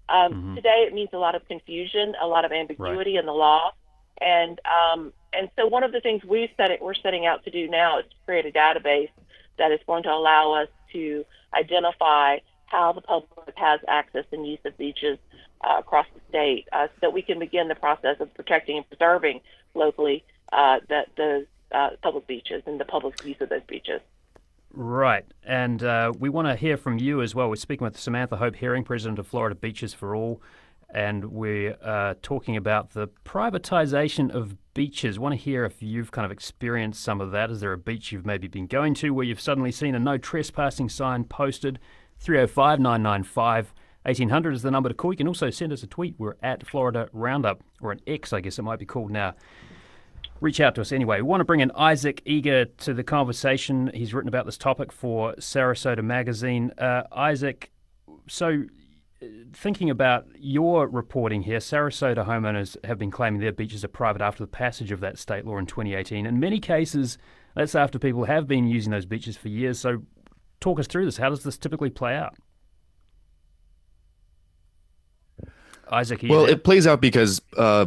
Um, 0.08 0.32
mm-hmm. 0.32 0.54
Today, 0.56 0.84
it 0.86 0.92
means 0.92 1.10
a 1.12 1.18
lot 1.18 1.34
of 1.34 1.46
confusion, 1.48 2.14
a 2.20 2.26
lot 2.26 2.44
of 2.44 2.52
ambiguity 2.52 3.14
right. 3.14 3.20
in 3.20 3.26
the 3.26 3.32
law. 3.32 3.72
And, 4.20 4.60
um, 4.66 5.12
and 5.32 5.50
so 5.56 5.66
one 5.66 5.82
of 5.82 5.92
the 5.92 6.00
things 6.00 6.22
we 6.24 6.52
set 6.56 6.70
it, 6.70 6.80
we're 6.82 6.94
setting 6.94 7.26
out 7.26 7.44
to 7.44 7.50
do 7.50 7.68
now 7.68 7.98
is 7.98 8.04
to 8.04 8.16
create 8.24 8.46
a 8.46 8.50
database 8.50 9.10
that 9.58 9.72
is 9.72 9.80
going 9.86 10.02
to 10.04 10.10
allow 10.10 10.52
us 10.52 10.68
to 10.92 11.24
identify 11.54 12.38
how 12.66 12.92
the 12.92 13.00
public 13.00 13.54
has 13.56 13.80
access 13.88 14.24
and 14.32 14.46
use 14.46 14.58
of 14.64 14.76
beaches 14.78 15.18
uh, 15.62 15.76
across 15.78 16.06
the 16.14 16.20
state 16.28 16.66
uh, 16.72 16.86
so 16.86 16.98
that 17.02 17.12
we 17.12 17.22
can 17.22 17.38
begin 17.38 17.68
the 17.68 17.74
process 17.74 18.16
of 18.20 18.32
protecting 18.34 18.78
and 18.78 18.88
preserving 18.88 19.40
locally 19.74 20.24
uh, 20.52 20.78
the, 20.88 21.04
the 21.16 21.46
uh, 21.72 21.90
public 22.02 22.26
beaches 22.26 22.62
and 22.66 22.80
the 22.80 22.84
public 22.84 23.22
use 23.24 23.36
of 23.40 23.48
those 23.48 23.62
beaches. 23.66 24.00
Right. 24.74 25.24
And 25.44 25.82
uh, 25.82 26.12
we 26.18 26.28
want 26.30 26.48
to 26.48 26.56
hear 26.56 26.76
from 26.76 26.98
you 26.98 27.20
as 27.20 27.34
well. 27.34 27.48
We're 27.48 27.56
speaking 27.56 27.84
with 27.84 27.98
Samantha 27.98 28.36
Hope 28.36 28.56
Herring, 28.56 28.84
President 28.84 29.18
of 29.18 29.26
Florida 29.26 29.54
Beaches 29.54 29.92
for 29.92 30.16
All. 30.16 30.40
and 30.92 31.26
we're 31.32 31.76
uh, 31.82 32.14
talking 32.22 32.56
about 32.56 32.90
the 32.90 33.08
privatization 33.24 34.30
of 34.30 34.56
beaches. 34.74 35.18
Want 35.18 35.32
to 35.32 35.36
hear 35.36 35.64
if 35.64 35.82
you've 35.82 36.10
kind 36.10 36.24
of 36.24 36.30
experienced 36.30 37.02
some 37.02 37.20
of 37.20 37.32
that? 37.32 37.50
Is 37.50 37.60
there 37.60 37.72
a 37.72 37.78
beach 37.78 38.12
you've 38.12 38.26
maybe 38.26 38.48
been 38.48 38.66
going 38.66 38.94
to 38.94 39.10
where 39.10 39.24
you've 39.24 39.40
suddenly 39.40 39.72
seen 39.72 39.94
a 39.94 39.98
no 39.98 40.18
trespassing 40.18 40.88
sign 40.88 41.24
posted? 41.24 41.78
305 42.18 42.78
995 42.78 43.74
1800 44.04 44.54
is 44.54 44.62
the 44.62 44.70
number 44.70 44.88
to 44.88 44.94
call. 44.94 45.12
You 45.12 45.16
can 45.16 45.28
also 45.28 45.50
send 45.50 45.72
us 45.72 45.82
a 45.82 45.86
tweet. 45.86 46.16
We're 46.18 46.36
at 46.42 46.66
Florida 46.66 47.08
Roundup, 47.12 47.62
or 47.80 47.92
an 47.92 48.00
X, 48.06 48.32
I 48.32 48.40
guess 48.40 48.58
it 48.58 48.62
might 48.62 48.78
be 48.78 48.86
called 48.86 49.10
now. 49.10 49.34
Reach 50.42 50.58
out 50.58 50.74
to 50.74 50.80
us 50.80 50.90
anyway. 50.90 51.18
We 51.18 51.22
want 51.22 51.40
to 51.40 51.44
bring 51.44 51.60
in 51.60 51.70
Isaac 51.76 52.20
Eger 52.24 52.64
to 52.64 52.92
the 52.92 53.04
conversation. 53.04 53.92
He's 53.94 54.12
written 54.12 54.26
about 54.26 54.44
this 54.44 54.58
topic 54.58 54.90
for 54.90 55.36
Sarasota 55.36 56.02
Magazine. 56.02 56.72
Uh, 56.76 57.04
Isaac, 57.12 57.70
so 58.26 58.64
thinking 59.52 59.88
about 59.88 60.26
your 60.34 60.88
reporting 60.88 61.42
here, 61.42 61.58
Sarasota 61.58 62.26
homeowners 62.26 62.76
have 62.84 62.98
been 62.98 63.12
claiming 63.12 63.40
their 63.40 63.52
beaches 63.52 63.84
are 63.84 63.88
private 63.88 64.20
after 64.20 64.42
the 64.42 64.48
passage 64.48 64.90
of 64.90 64.98
that 64.98 65.16
state 65.16 65.46
law 65.46 65.58
in 65.58 65.66
2018. 65.66 66.26
In 66.26 66.40
many 66.40 66.58
cases, 66.58 67.18
that's 67.54 67.76
after 67.76 68.00
people 68.00 68.24
have 68.24 68.48
been 68.48 68.66
using 68.66 68.90
those 68.90 69.06
beaches 69.06 69.36
for 69.36 69.48
years. 69.48 69.78
So, 69.78 70.02
talk 70.58 70.80
us 70.80 70.88
through 70.88 71.04
this. 71.04 71.18
How 71.18 71.28
does 71.28 71.44
this 71.44 71.56
typically 71.56 71.90
play 71.90 72.16
out? 72.16 72.34
Isaac, 75.92 76.24
well, 76.28 76.46
there? 76.46 76.50
it 76.50 76.64
plays 76.64 76.88
out 76.88 77.00
because. 77.00 77.40
Uh, 77.56 77.86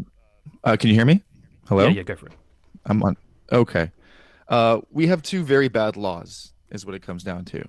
uh, 0.64 0.78
can 0.78 0.90
you 0.90 0.96
hear 0.96 1.06
me? 1.06 1.22
Hello. 1.68 1.84
Yeah, 1.88 1.96
yeah, 1.96 2.04
go 2.04 2.16
for 2.16 2.28
it. 2.28 2.34
I'm 2.86 3.02
on. 3.04 3.18
Okay. 3.52 3.92
Uh, 4.48 4.82
we 4.92 5.08
have 5.08 5.22
two 5.22 5.44
very 5.44 5.68
bad 5.68 5.98
laws, 5.98 6.54
is 6.70 6.86
what 6.86 6.96
it 6.96 7.02
comes 7.02 7.24
down 7.24 7.46
to. 7.46 7.68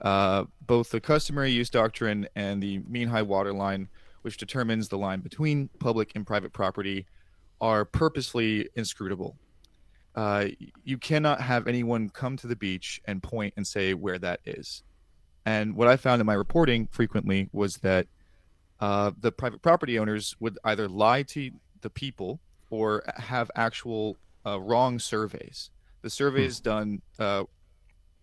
Uh, 0.00 0.44
both 0.66 0.90
the 0.90 1.00
customary 1.00 1.50
use 1.50 1.70
doctrine 1.70 2.26
and 2.36 2.62
the 2.62 2.78
mean 2.88 3.08
high 3.08 3.22
water 3.22 3.52
line, 3.52 3.88
which 4.22 4.36
determines 4.36 4.88
the 4.88 4.98
line 4.98 5.20
between 5.20 5.68
public 5.80 6.12
and 6.14 6.26
private 6.26 6.52
property, 6.52 7.06
are 7.60 7.84
purposely 7.84 8.68
inscrutable. 8.76 9.36
Uh, 10.14 10.46
you 10.84 10.98
cannot 10.98 11.40
have 11.40 11.66
anyone 11.68 12.08
come 12.08 12.36
to 12.36 12.46
the 12.46 12.56
beach 12.56 13.00
and 13.06 13.22
point 13.22 13.54
and 13.56 13.66
say 13.66 13.94
where 13.94 14.18
that 14.18 14.40
is. 14.44 14.82
And 15.44 15.74
what 15.76 15.88
I 15.88 15.96
found 15.96 16.20
in 16.20 16.26
my 16.26 16.34
reporting 16.34 16.88
frequently 16.90 17.48
was 17.52 17.76
that 17.78 18.06
uh, 18.80 19.12
the 19.20 19.32
private 19.32 19.62
property 19.62 19.98
owners 19.98 20.36
would 20.40 20.58
either 20.64 20.88
lie 20.88 21.22
to 21.24 21.50
the 21.80 21.90
people 21.90 22.40
or 22.70 23.02
have 23.16 23.50
actual 23.54 24.16
uh, 24.48 24.58
wrong 24.58 24.98
surveys. 24.98 25.70
The 26.02 26.10
surveys 26.10 26.60
done, 26.60 27.02
uh, 27.18 27.44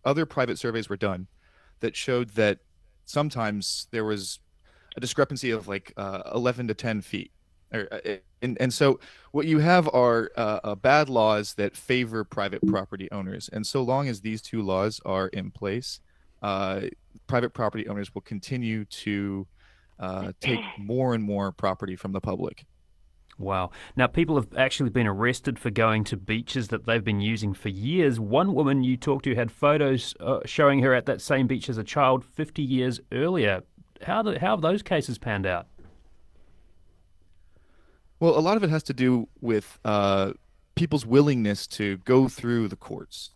other 0.04 0.26
private 0.26 0.58
surveys 0.58 0.90
were 0.90 0.98
done 0.98 1.28
that 1.82 1.96
showed 1.96 2.30
that 2.32 2.60
sometimes 3.06 3.88
there 3.92 4.06
was 4.06 4.40
a 4.96 5.00
discrepancy 5.00 5.52
of 5.52 5.68
like 5.68 5.94
uh, 5.98 6.24
11 6.34 6.68
to 6.70 6.74
10 6.74 7.02
feet. 7.02 7.32
Uh, 7.74 8.00
and, 8.42 8.58
and 8.62 8.74
so 8.74 9.00
what 9.32 9.46
you 9.46 9.60
have 9.60 9.90
are 9.94 10.32
uh, 10.38 10.60
uh, 10.64 10.76
bad 10.76 11.10
laws 11.10 11.56
that 11.56 11.76
favor 11.76 12.24
private 12.24 12.66
property 12.68 13.10
owners. 13.12 13.50
And 13.52 13.66
so 13.66 13.82
long 13.82 14.08
as 14.08 14.22
these 14.22 14.42
two 14.42 14.62
laws 14.62 15.02
are 15.06 15.28
in 15.28 15.52
place, 15.52 16.00
uh, 16.42 16.82
private 17.28 17.54
property 17.54 17.88
owners 17.88 18.14
will 18.14 18.22
continue 18.22 18.86
to 18.86 19.48
uh, 20.00 20.32
take 20.40 20.60
more 20.78 21.14
and 21.14 21.24
more 21.24 21.52
property 21.52 21.96
from 21.96 22.12
the 22.12 22.22
public. 22.22 22.66
Wow. 23.38 23.72
Now, 23.98 24.08
people 24.08 24.36
have 24.38 24.48
actually 24.58 24.90
been 24.92 25.08
arrested 25.08 25.60
for 25.60 25.70
going 25.70 26.06
to 26.06 26.18
beaches 26.18 26.70
that 26.70 26.86
they've 26.86 27.04
been 27.04 27.20
using 27.20 27.54
for 27.54 27.70
years. 27.70 28.20
One 28.20 28.54
woman 28.54 28.84
you 28.84 28.96
talked 28.96 29.26
to 29.26 29.36
had 29.36 29.52
photos 29.52 30.16
uh, 30.22 30.40
showing 30.46 30.80
her 30.80 30.94
at 30.94 31.06
that 31.08 31.22
same 31.22 31.46
beach 31.46 31.68
as 31.70 31.78
a 31.78 31.84
child 31.84 32.24
50 32.24 32.62
years 32.62 33.02
earlier. 33.12 33.64
How, 34.04 34.22
do, 34.22 34.38
how 34.40 34.52
have 34.52 34.62
those 34.62 34.82
cases 34.82 35.18
panned 35.18 35.46
out? 35.46 35.68
Well, 38.22 38.38
a 38.38 38.40
lot 38.40 38.56
of 38.56 38.64
it 38.64 38.70
has 38.70 38.84
to 38.84 38.94
do 38.94 39.28
with 39.42 39.80
uh, 39.84 40.32
people's 40.76 41.06
willingness 41.06 41.68
to 41.68 41.98
go 41.98 42.30
through 42.30 42.70
the 42.70 42.78
courts. 42.78 43.32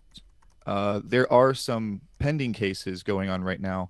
Uh, 0.66 1.02
there 1.04 1.32
are 1.32 1.54
some 1.54 2.02
pending 2.20 2.54
cases 2.54 3.04
going 3.04 3.30
on 3.30 3.44
right 3.44 3.60
now 3.60 3.90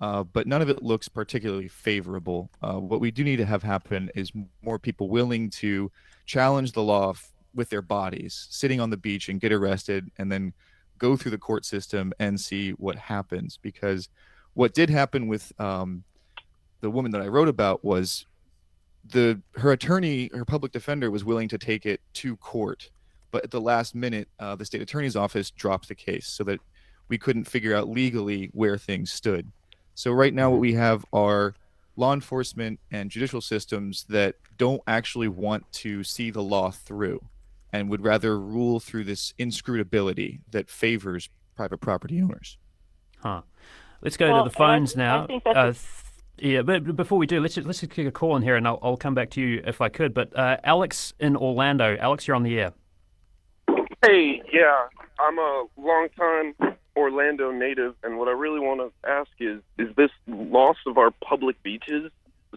uh, 0.00 0.22
but 0.22 0.46
none 0.46 0.62
of 0.62 0.68
it 0.68 0.82
looks 0.82 1.08
particularly 1.08 1.68
favorable. 1.68 2.50
Uh, 2.62 2.74
what 2.74 3.00
we 3.00 3.10
do 3.10 3.24
need 3.24 3.36
to 3.36 3.46
have 3.46 3.62
happen 3.62 4.10
is 4.14 4.30
more 4.62 4.78
people 4.78 5.08
willing 5.08 5.48
to 5.50 5.90
challenge 6.26 6.72
the 6.72 6.82
law 6.82 7.10
f- 7.10 7.32
with 7.54 7.70
their 7.70 7.82
bodies, 7.82 8.46
sitting 8.50 8.80
on 8.80 8.90
the 8.90 8.96
beach 8.96 9.28
and 9.28 9.40
get 9.40 9.52
arrested, 9.52 10.10
and 10.18 10.30
then 10.30 10.52
go 10.98 11.16
through 11.16 11.30
the 11.30 11.38
court 11.38 11.64
system 11.64 12.12
and 12.18 12.38
see 12.40 12.70
what 12.72 12.96
happens. 12.96 13.58
Because 13.60 14.08
what 14.54 14.74
did 14.74 14.90
happen 14.90 15.28
with 15.28 15.52
um, 15.58 16.04
the 16.80 16.90
woman 16.90 17.10
that 17.12 17.22
I 17.22 17.28
wrote 17.28 17.48
about 17.48 17.84
was 17.84 18.26
the 19.12 19.40
her 19.56 19.72
attorney, 19.72 20.30
her 20.34 20.44
public 20.44 20.72
defender, 20.72 21.10
was 21.10 21.24
willing 21.24 21.48
to 21.48 21.58
take 21.58 21.86
it 21.86 22.00
to 22.14 22.36
court, 22.36 22.90
but 23.30 23.44
at 23.44 23.50
the 23.50 23.60
last 23.60 23.94
minute, 23.94 24.28
uh, 24.40 24.56
the 24.56 24.64
state 24.64 24.82
attorney's 24.82 25.16
office 25.16 25.50
dropped 25.50 25.88
the 25.88 25.94
case 25.94 26.26
so 26.26 26.44
that 26.44 26.60
we 27.08 27.18
couldn't 27.18 27.44
figure 27.44 27.74
out 27.74 27.88
legally 27.88 28.50
where 28.52 28.76
things 28.76 29.12
stood. 29.12 29.50
So 29.96 30.12
right 30.12 30.34
now, 30.34 30.50
what 30.50 30.60
we 30.60 30.74
have 30.74 31.06
are 31.14 31.54
law 31.96 32.12
enforcement 32.12 32.78
and 32.90 33.10
judicial 33.10 33.40
systems 33.40 34.04
that 34.10 34.34
don't 34.58 34.82
actually 34.86 35.28
want 35.28 35.70
to 35.72 36.04
see 36.04 36.30
the 36.30 36.42
law 36.42 36.70
through 36.70 37.24
and 37.72 37.88
would 37.88 38.02
rather 38.04 38.38
rule 38.38 38.78
through 38.78 39.04
this 39.04 39.32
inscrutability 39.38 40.40
that 40.50 40.68
favors 40.68 41.30
private 41.56 41.78
property 41.78 42.20
owners. 42.20 42.58
Huh. 43.20 43.40
Let's 44.02 44.18
go 44.18 44.30
Well, 44.30 44.44
to 44.44 44.50
the 44.50 44.54
phones 44.54 44.94
I- 44.96 45.00
I 45.00 45.04
now. 45.04 45.26
think 45.26 45.44
that's 45.44 45.56
Uh, 45.56 45.64
th- 45.72 46.52
yeah, 46.52 46.60
but 46.60 46.84
but 46.84 46.94
before 46.96 47.16
we 47.16 47.26
do, 47.26 47.40
let's 47.40 47.54
just, 47.54 47.66
let's 47.66 47.80
just 47.80 47.90
kick 47.92 48.06
a 48.06 48.10
call 48.12 48.36
in 48.36 48.42
here, 48.42 48.56
and 48.56 48.68
I'll, 48.68 48.78
I'll 48.82 48.98
come 48.98 49.14
back 49.14 49.30
to 49.30 49.40
you 49.40 49.62
if 49.66 49.80
I 49.80 49.88
could. 49.88 50.12
But 50.12 50.36
uh, 50.38 50.58
Alex 50.62 51.14
in 51.18 51.34
Orlando, 51.36 51.96
Alex, 51.98 52.26
you're 52.28 52.36
on 52.36 52.42
the 52.42 52.60
air. 52.60 52.74
Hey, 54.04 54.42
yeah, 54.52 54.88
I'm 55.18 55.38
a 55.38 55.64
longtime 55.78 56.75
Orlando 56.96 57.50
native, 57.50 57.94
and 58.02 58.18
what 58.18 58.28
I 58.28 58.32
really 58.32 58.60
want 58.60 58.80
to 58.80 59.08
ask 59.08 59.30
is: 59.38 59.60
Is 59.78 59.94
this 59.96 60.10
loss 60.26 60.76
of 60.86 60.98
our 60.98 61.10
public 61.10 61.62
beaches 61.62 62.10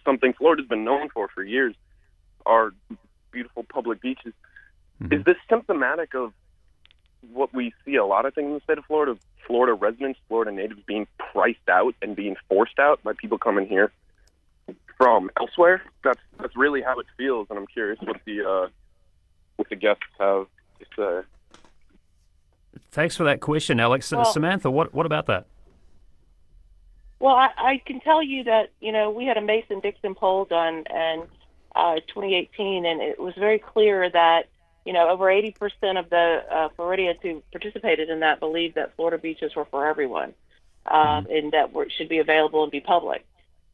something 0.05 0.33
Florida's 0.33 0.67
been 0.67 0.85
known 0.85 1.09
for 1.09 1.27
for 1.27 1.43
years? 1.43 1.75
Our 2.45 2.73
beautiful 3.31 3.63
public 3.63 4.01
beaches. 4.01 4.33
Is 5.11 5.23
this 5.23 5.37
symptomatic 5.49 6.13
of 6.13 6.33
what 7.31 7.53
we 7.53 7.73
see 7.85 7.95
a 7.95 8.05
lot 8.05 8.25
of 8.25 8.33
things 8.33 8.47
in 8.47 8.53
the 8.55 8.59
state 8.61 8.77
of 8.77 8.85
Florida? 8.85 9.17
Florida 9.47 9.73
residents, 9.73 10.19
Florida 10.27 10.51
natives 10.51 10.81
being 10.85 11.07
priced 11.17 11.67
out 11.69 11.95
and 12.01 12.15
being 12.15 12.35
forced 12.47 12.79
out 12.79 13.01
by 13.03 13.13
people 13.13 13.37
coming 13.37 13.67
here 13.67 13.91
from 14.97 15.31
elsewhere. 15.39 15.81
That's 16.03 16.19
that's 16.39 16.55
really 16.55 16.81
how 16.81 16.99
it 16.99 17.07
feels, 17.17 17.47
and 17.49 17.57
I'm 17.57 17.67
curious 17.67 17.99
what 18.01 18.19
the 18.25 18.47
uh, 18.47 18.67
what 19.55 19.69
the 19.69 19.75
guests 19.75 20.03
have 20.19 20.47
to 20.79 20.85
say. 20.95 21.27
Thanks 22.91 23.15
for 23.15 23.23
that 23.25 23.39
question, 23.39 23.79
Alex. 23.79 24.11
Uh, 24.11 24.17
Well- 24.17 24.25
Samantha, 24.25 24.71
what 24.71 24.93
what 24.93 25.05
about 25.05 25.25
that? 25.27 25.45
Well, 27.19 27.35
I, 27.35 27.49
I 27.57 27.81
can 27.85 27.99
tell 27.99 28.23
you 28.23 28.45
that 28.45 28.71
you 28.79 28.91
know 28.91 29.09
we 29.11 29.25
had 29.25 29.37
a 29.37 29.41
Mason 29.41 29.79
Dixon 29.81 30.15
poll 30.15 30.45
done 30.45 30.85
in 30.89 31.23
uh, 31.75 31.95
2018, 32.07 32.85
and 32.85 33.01
it 33.01 33.19
was 33.19 33.33
very 33.35 33.59
clear 33.59 34.09
that 34.09 34.47
you 34.85 34.93
know 34.93 35.09
over 35.09 35.29
80 35.29 35.51
percent 35.51 35.97
of 35.97 36.09
the 36.09 36.43
uh, 36.49 36.69
Floridians 36.75 37.19
who 37.21 37.43
participated 37.51 38.09
in 38.09 38.21
that 38.21 38.39
believed 38.39 38.75
that 38.75 38.95
Florida 38.95 39.17
beaches 39.17 39.53
were 39.55 39.65
for 39.65 39.85
everyone, 39.85 40.33
um, 40.85 41.27
and 41.29 41.51
that 41.51 41.73
were, 41.73 41.89
should 41.89 42.09
be 42.09 42.19
available 42.19 42.63
and 42.63 42.71
be 42.71 42.79
public. 42.79 43.25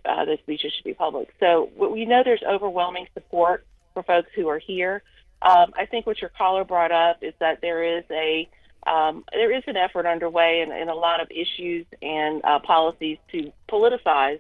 Uh, 0.03 0.25
those 0.25 0.41
beaches 0.47 0.73
should 0.75 0.83
be 0.83 0.93
public. 0.93 1.33
So 1.39 1.69
we 1.77 1.87
we 1.87 2.05
know 2.05 2.23
there's 2.23 2.43
overwhelming 2.43 3.07
support 3.13 3.65
for 3.93 4.01
folks 4.03 4.29
who 4.35 4.47
are 4.47 4.59
here. 4.59 5.03
Um, 5.41 5.71
I 5.77 5.85
think 5.85 6.07
what 6.07 6.19
your 6.19 6.31
caller 6.35 6.63
brought 6.63 6.91
up 6.91 7.21
is 7.21 7.33
that 7.39 7.61
there 7.61 7.83
is 7.83 8.03
a 8.09 8.49
um, 8.85 9.23
there 9.31 9.55
is 9.55 9.63
an 9.67 9.77
effort 9.77 10.05
underway 10.05 10.61
in, 10.61 10.71
in 10.71 10.89
a 10.89 10.93
lot 10.93 11.21
of 11.21 11.29
issues 11.31 11.85
and 12.01 12.41
uh, 12.43 12.59
policies 12.59 13.17
to 13.31 13.51
politicize 13.69 14.39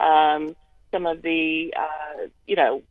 um, 0.00 0.54
some 0.92 1.06
of 1.06 1.22
the, 1.22 1.74
uh, 1.76 2.26
you 2.46 2.56
know, 2.56 2.82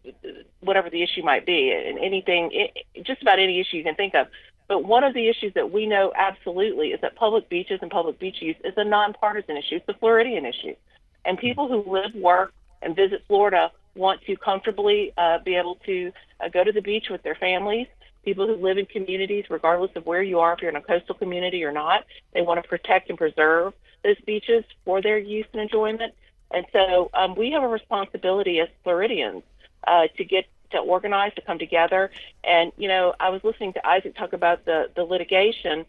whatever 0.61 0.89
the 0.89 1.03
issue 1.03 1.23
might 1.23 1.45
be, 1.45 1.71
and 1.71 1.97
anything, 1.99 2.51
i 2.53 3.01
just 3.01 3.21
about 3.21 3.39
any 3.39 3.59
issue 3.59 3.77
you 3.77 3.83
can 3.83 3.95
think 3.95 4.15
of. 4.15 4.27
But 4.67 4.83
one 4.83 5.03
of 5.03 5.13
the 5.13 5.27
issues 5.27 5.53
that 5.53 5.71
we 5.71 5.85
know 5.85 6.11
absolutely 6.15 6.87
is 6.87 7.01
that 7.01 7.15
public 7.15 7.49
beaches 7.49 7.79
and 7.81 7.91
public 7.91 8.19
beach 8.19 8.37
use 8.41 8.55
is 8.63 8.73
a 8.77 8.83
nonpartisan 8.83 9.57
issue. 9.57 9.75
It's 9.75 9.87
a 9.87 9.93
Floridian 9.93 10.45
issue. 10.45 10.75
And 11.23 11.37
people 11.37 11.67
who 11.67 11.91
live, 11.91 12.15
work, 12.15 12.51
and 12.81 12.95
visit 12.95 13.23
Florida 13.27 13.71
want 13.95 14.21
to 14.23 14.35
comfortably 14.35 15.13
uh, 15.17 15.39
be 15.45 15.55
able 15.55 15.75
to 15.85 16.11
uh, 16.39 16.49
go 16.49 16.63
to 16.63 16.71
the 16.71 16.81
beach 16.81 17.05
with 17.09 17.23
their 17.23 17.35
families. 17.35 17.87
People 18.25 18.47
who 18.47 18.55
live 18.55 18.77
in 18.77 18.87
communities, 18.87 19.45
regardless 19.49 19.91
of 19.95 20.05
where 20.05 20.23
you 20.23 20.39
are, 20.39 20.53
if 20.53 20.61
you're 20.61 20.71
in 20.71 20.75
a 20.75 20.81
coastal 20.81 21.15
community 21.15 21.63
or 21.63 21.71
not, 21.71 22.03
they 22.33 22.41
want 22.41 22.61
to 22.61 22.67
protect 22.67 23.09
and 23.09 23.17
preserve 23.17 23.73
those 24.03 24.19
beaches 24.25 24.63
for 24.83 25.01
their 25.01 25.17
use 25.17 25.45
and 25.53 25.61
enjoyment. 25.61 26.13
And 26.51 26.65
so 26.73 27.09
um, 27.13 27.35
we 27.35 27.51
have 27.51 27.63
a 27.63 27.67
responsibility 27.67 28.59
as 28.59 28.67
Floridians 28.83 29.43
uh, 29.87 30.07
to 30.17 30.23
get 30.23 30.45
to 30.71 30.79
organize, 30.79 31.33
to 31.35 31.41
come 31.41 31.59
together. 31.59 32.11
And, 32.43 32.71
you 32.77 32.87
know, 32.87 33.13
I 33.19 33.29
was 33.29 33.43
listening 33.43 33.73
to 33.73 33.87
Isaac 33.87 34.15
talk 34.15 34.33
about 34.33 34.65
the, 34.65 34.89
the 34.95 35.03
litigation. 35.03 35.85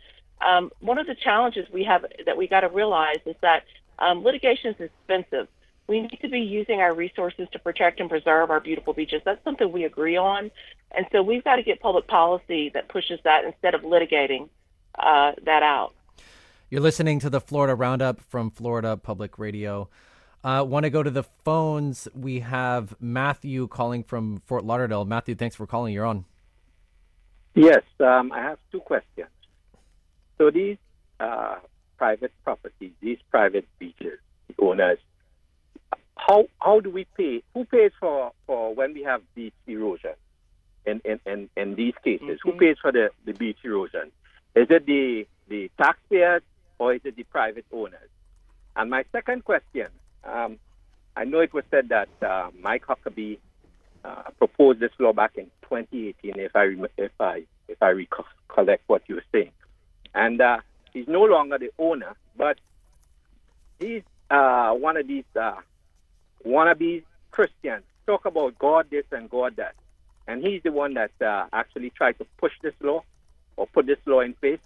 Um, 0.47 0.70
one 0.80 0.99
of 0.99 1.07
the 1.07 1.14
challenges 1.14 1.66
we 1.72 1.84
have 1.84 2.05
that 2.26 2.37
we 2.37 2.47
got 2.47 2.61
to 2.61 2.68
realize 2.68 3.20
is 3.24 3.37
that 3.41 3.64
um, 3.99 4.22
litigation 4.22 4.74
is 4.74 4.80
expensive. 4.80 5.49
We 5.89 6.01
need 6.01 6.18
to 6.20 6.28
be 6.28 6.41
using 6.41 6.80
our 6.80 6.93
resources 6.95 7.49
to 7.53 7.59
protect 7.59 8.01
and 8.01 8.09
preserve 8.09 8.51
our 8.51 8.61
beautiful 8.61 8.93
beaches. 8.93 9.22
That's 9.24 9.43
something 9.45 9.70
we 9.70 9.84
agree 9.84 10.16
on. 10.16 10.51
And 10.93 11.07
so 11.12 11.22
we've 11.22 11.45
got 11.45 11.57
to 11.57 11.62
get 11.62 11.80
public 11.80 12.07
policy 12.07 12.70
that 12.74 12.89
pushes 12.89 13.20
that 13.24 13.45
instead 13.45 13.74
of 13.74 13.82
litigating 13.82 14.49
uh, 14.99 15.32
that 15.45 15.62
out. 15.62 15.95
You're 16.70 16.80
listening 16.80 17.20
to 17.20 17.30
the 17.30 17.41
Florida 17.41 17.74
Roundup 17.74 18.20
from 18.20 18.51
Florida 18.51 18.97
Public 18.97 19.39
Radio. 19.39 19.89
Uh, 20.43 20.64
Want 20.64 20.84
to 20.84 20.91
go 20.91 21.03
to 21.03 21.11
the 21.11 21.22
phones? 21.45 22.09
We 22.14 22.41
have 22.41 22.95
Matthew 23.01 23.68
calling 23.68 24.03
from 24.03 24.43
Fort 24.47 24.64
Lauderdale. 24.64 25.05
Matthew, 25.05 25.34
thanks 25.34 25.55
for 25.55 25.66
calling. 25.66 25.95
You're 25.95 26.07
on. 26.07 26.24
Yes, 27.55 27.82
um, 28.01 28.32
I 28.32 28.43
have 28.43 28.59
two 28.70 28.80
questions. 28.80 29.28
So 30.39 30.51
these 30.51 30.76
uh, 31.20 31.57
private 31.97 32.32
properties, 32.45 32.93
these 33.01 33.18
private 33.30 33.66
beaches 33.78 34.18
owners, 34.59 34.99
how 36.17 36.49
how 36.61 36.81
do 36.81 36.91
we 36.91 37.07
pay? 37.17 37.43
Who 37.55 37.64
pays 37.64 37.93
for, 38.01 38.33
for 38.47 38.75
when 38.75 38.95
we 38.95 39.03
have 39.05 39.23
beach 39.35 39.55
erosion? 39.67 40.14
In 40.85 41.01
in, 41.05 41.21
in, 41.27 41.51
in 41.57 41.75
these 41.75 41.95
cases, 42.03 42.39
mm-hmm. 42.41 42.51
who 42.51 42.59
pays 42.59 42.77
for 42.81 42.93
the, 42.93 43.11
the 43.25 43.33
beach 43.33 43.59
erosion? 43.64 44.11
Is 44.55 44.69
it 44.71 44.87
the 44.87 45.27
the 45.49 45.71
taxpayers 45.79 46.43
or 46.79 46.95
is 46.95 47.01
it 47.05 47.17
the 47.17 47.25
private 47.25 47.67
owners? 47.73 48.09
And 48.75 48.91
my 48.91 49.05
second 49.12 49.45
question, 49.45 49.89
um, 50.25 50.59
I 51.17 51.25
know 51.25 51.41
it 51.41 51.53
was 51.55 51.64
said 51.71 51.89
that 51.89 52.09
uh, 52.23 52.51
Mike 52.61 52.87
Huckabee 52.87 53.39
uh, 54.05 54.23
proposed 54.39 54.81
this 54.81 54.93
law 54.99 55.12
back 55.12 55.33
in 55.37 55.47
2018, 55.62 56.39
if 56.39 56.55
I 56.55 56.75
if 56.97 57.12
I 57.21 57.45
if 57.69 57.83
I 57.83 57.91
recollect 57.91 58.85
what 58.87 59.03
you 59.09 59.17
were 59.17 59.25
saying, 59.33 59.53
and 60.14 60.41
uh, 60.41 60.59
he's 60.93 61.09
no 61.09 61.23
longer 61.23 61.59
the 61.59 61.71
owner, 61.79 62.14
but 62.37 62.59
he's 63.81 64.03
uh, 64.31 64.73
one 64.73 64.97
of 64.97 65.07
these 65.07 65.25
uh, 65.39 65.57
wannabe 66.47 67.03
Christians. 67.30 67.84
Talk 68.07 68.24
about 68.24 68.59
God 68.59 68.86
this 68.90 69.05
and 69.11 69.28
God 69.28 69.57
that, 69.57 69.74
and 70.28 70.42
he's 70.42 70.62
the 70.62 70.72
one 70.72 70.94
that 70.94 71.11
uh, 71.20 71.47
actually 71.53 71.90
tried 71.90 72.18
to 72.18 72.26
push 72.38 72.53
this 72.62 72.74
law 72.80 73.03
or 73.57 73.66
put 73.66 73.86
this 73.86 73.99
law 74.07 74.20
in 74.20 74.34
place. 74.34 74.61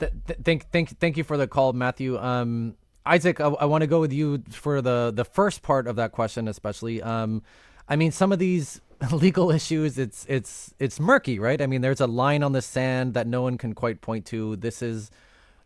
Th- 0.00 0.12
thank, 0.42 0.70
thank, 0.70 0.98
thank 0.98 1.16
you 1.16 1.24
for 1.24 1.36
the 1.36 1.46
call, 1.46 1.72
Matthew. 1.72 2.18
Um, 2.18 2.74
Isaac, 3.06 3.40
I, 3.40 3.46
I 3.48 3.64
want 3.66 3.82
to 3.82 3.86
go 3.86 4.00
with 4.00 4.12
you 4.12 4.42
for 4.50 4.82
the 4.82 5.12
the 5.14 5.24
first 5.24 5.62
part 5.62 5.86
of 5.86 5.96
that 5.96 6.12
question, 6.12 6.48
especially. 6.48 7.02
Um, 7.02 7.42
I 7.88 7.96
mean, 7.96 8.12
some 8.12 8.32
of 8.32 8.38
these 8.38 8.80
legal 9.12 9.50
issues, 9.50 9.98
it's 9.98 10.26
it's 10.28 10.74
it's 10.78 11.00
murky, 11.00 11.38
right? 11.38 11.60
I 11.60 11.66
mean, 11.66 11.80
there's 11.80 12.00
a 12.00 12.06
line 12.06 12.42
on 12.42 12.52
the 12.52 12.62
sand 12.62 13.14
that 13.14 13.26
no 13.26 13.42
one 13.42 13.56
can 13.58 13.74
quite 13.74 14.00
point 14.00 14.26
to. 14.26 14.56
This 14.56 14.82
is 14.82 15.10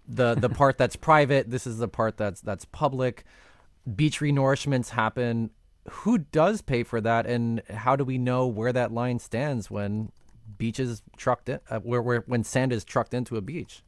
the 0.09 0.35
the 0.35 0.49
part 0.49 0.79
that's 0.79 0.97
private. 0.97 1.51
This 1.51 1.67
is 1.67 1.79
the 1.79 1.89
part 1.89 2.17
that's 2.17 2.41
that's 2.41 2.65
public. 2.67 3.25
Beach 3.93 4.21
renourishments 4.21 4.91
happen. 4.91 5.51
Who 5.91 6.19
does 6.19 6.63
pay 6.63 6.83
for 6.83 7.01
that, 7.01 7.27
and 7.27 7.63
how 7.69 7.97
do 7.97 8.05
we 8.05 8.17
know 8.17 8.47
where 8.47 8.73
that 8.73 8.93
line 8.93 9.19
stands 9.19 9.71
when 9.71 10.11
beaches 10.57 11.03
trucked 11.17 11.49
in, 11.49 11.61
uh, 11.69 11.81
where 11.81 12.01
where 12.01 12.21
when 12.27 12.45
sand 12.45 12.73
is 12.73 12.85
trucked 12.85 13.13
into 13.13 13.37
a 13.37 13.43
beach? 13.43 13.83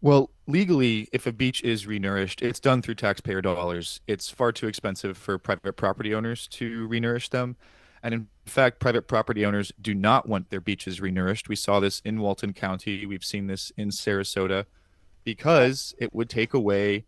Well, 0.00 0.30
legally, 0.46 1.08
if 1.12 1.26
a 1.26 1.32
beach 1.32 1.62
is 1.64 1.86
renourished, 1.86 2.40
it's 2.40 2.60
done 2.60 2.82
through 2.82 2.94
taxpayer 2.96 3.40
dollars. 3.40 4.00
It's 4.06 4.30
far 4.30 4.52
too 4.52 4.68
expensive 4.68 5.16
for 5.16 5.38
private 5.38 5.76
property 5.76 6.14
owners 6.14 6.46
to 6.48 6.86
renourish 6.88 7.30
them. 7.30 7.56
And 8.00 8.14
in 8.14 8.28
fact, 8.46 8.78
private 8.78 9.08
property 9.08 9.44
owners 9.44 9.72
do 9.80 9.94
not 9.94 10.28
want 10.28 10.50
their 10.50 10.60
beaches 10.60 11.00
renourished. 11.00 11.48
We 11.48 11.56
saw 11.56 11.80
this 11.80 12.00
in 12.04 12.20
Walton 12.20 12.52
County. 12.52 13.06
We've 13.06 13.24
seen 13.24 13.48
this 13.48 13.72
in 13.76 13.88
Sarasota 13.88 14.66
because 15.24 15.96
it 15.98 16.14
would 16.14 16.30
take 16.30 16.54
away 16.54 17.06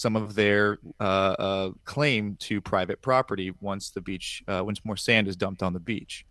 some 0.00 0.16
of 0.16 0.34
their 0.34 0.78
uh, 0.98 1.02
uh, 1.38 1.70
claim 1.84 2.36
to 2.40 2.60
private 2.60 3.02
property 3.02 3.52
once 3.60 3.90
the 3.90 4.00
beach, 4.00 4.42
uh, 4.48 4.62
once 4.64 4.82
more 4.84 4.96
sand 4.96 5.28
is 5.28 5.36
dumped 5.36 5.62
on 5.62 5.74
the 5.74 5.80
beach. 5.80 6.24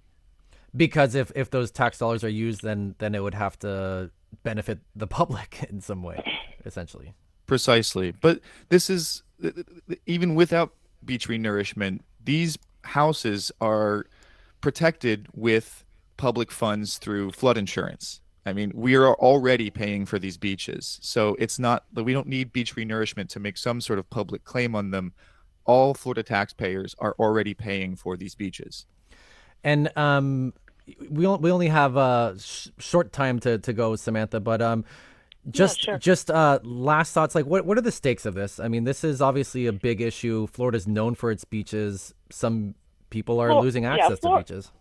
Because 0.76 1.16
if, 1.16 1.32
if 1.36 1.50
those 1.50 1.72
tax 1.72 2.00
dollars 2.00 2.24
are 2.24 2.30
used, 2.30 2.64
then 2.64 2.96
then 3.00 3.16
it 3.16 3.24
would 3.24 3.34
have 3.34 3.58
to 3.60 4.12
benefit 4.44 4.80
the 4.96 5.08
public 5.08 5.66
in 5.70 5.82
some 5.82 6.04
way, 6.04 6.24
essentially. 6.66 7.14
Precisely. 7.46 8.12
But 8.12 8.42
this 8.70 8.90
is 8.90 9.24
even 10.06 10.36
without 10.36 10.74
beach 11.06 11.28
renourishment, 11.28 12.02
these 12.24 12.58
houses 12.84 13.52
are 13.62 14.06
protected 14.62 15.28
with 15.34 15.84
public 16.18 16.52
funds 16.52 16.98
through 16.98 17.32
flood 17.32 17.58
insurance. 17.58 18.22
I 18.50 18.54
mean, 18.54 18.72
we 18.74 18.96
are 18.96 19.14
already 19.14 19.70
paying 19.70 20.06
for 20.06 20.20
these 20.20 20.38
beaches. 20.38 21.00
So 21.02 21.36
it's 21.40 21.60
not 21.60 21.86
that 21.94 22.04
we 22.04 22.14
don't 22.14 22.28
need 22.28 22.52
beach 22.52 22.76
renourishment 22.76 23.30
to 23.30 23.40
make 23.40 23.58
some 23.58 23.80
sort 23.80 24.00
of 24.00 24.10
public 24.10 24.44
claim 24.44 24.76
on 24.76 24.92
them. 24.92 25.14
All 25.66 25.94
Florida 25.94 26.24
taxpayers 26.24 26.96
are 27.00 27.16
already 27.20 27.54
paying 27.54 27.96
for 27.96 28.18
these 28.18 28.34
beaches. 28.34 28.88
And 29.64 29.96
um, 29.96 30.54
we 31.10 31.28
we 31.28 31.52
only 31.52 31.68
have 31.68 31.96
a 31.96 32.36
sh- 32.40 32.70
short 32.80 33.14
time 33.14 33.40
to, 33.42 33.60
to 33.60 33.72
go, 33.74 33.96
Samantha. 33.96 34.40
But 34.40 34.62
um, 34.62 34.84
just 35.50 35.80
yeah, 35.80 35.94
sure. 35.94 35.98
just 36.00 36.32
uh, 36.32 36.60
last 36.64 37.14
thoughts. 37.14 37.36
Like, 37.36 37.46
what 37.46 37.66
what 37.66 37.78
are 37.78 37.82
the 37.82 37.92
stakes 37.92 38.26
of 38.26 38.34
this? 38.34 38.60
I 38.60 38.68
mean, 38.68 38.84
this 38.84 39.04
is 39.04 39.22
obviously 39.22 39.68
a 39.68 39.74
big 39.74 40.02
issue. 40.02 40.48
Florida's 40.48 40.88
known 40.88 41.14
for 41.14 41.30
its 41.30 41.44
beaches. 41.44 42.14
Some 42.32 42.74
people 43.10 43.40
are 43.40 43.50
well, 43.50 43.62
losing 43.62 43.86
access 43.86 44.10
yeah, 44.10 44.16
Flor- 44.16 44.38
to 44.38 44.44
beaches. 44.44 44.72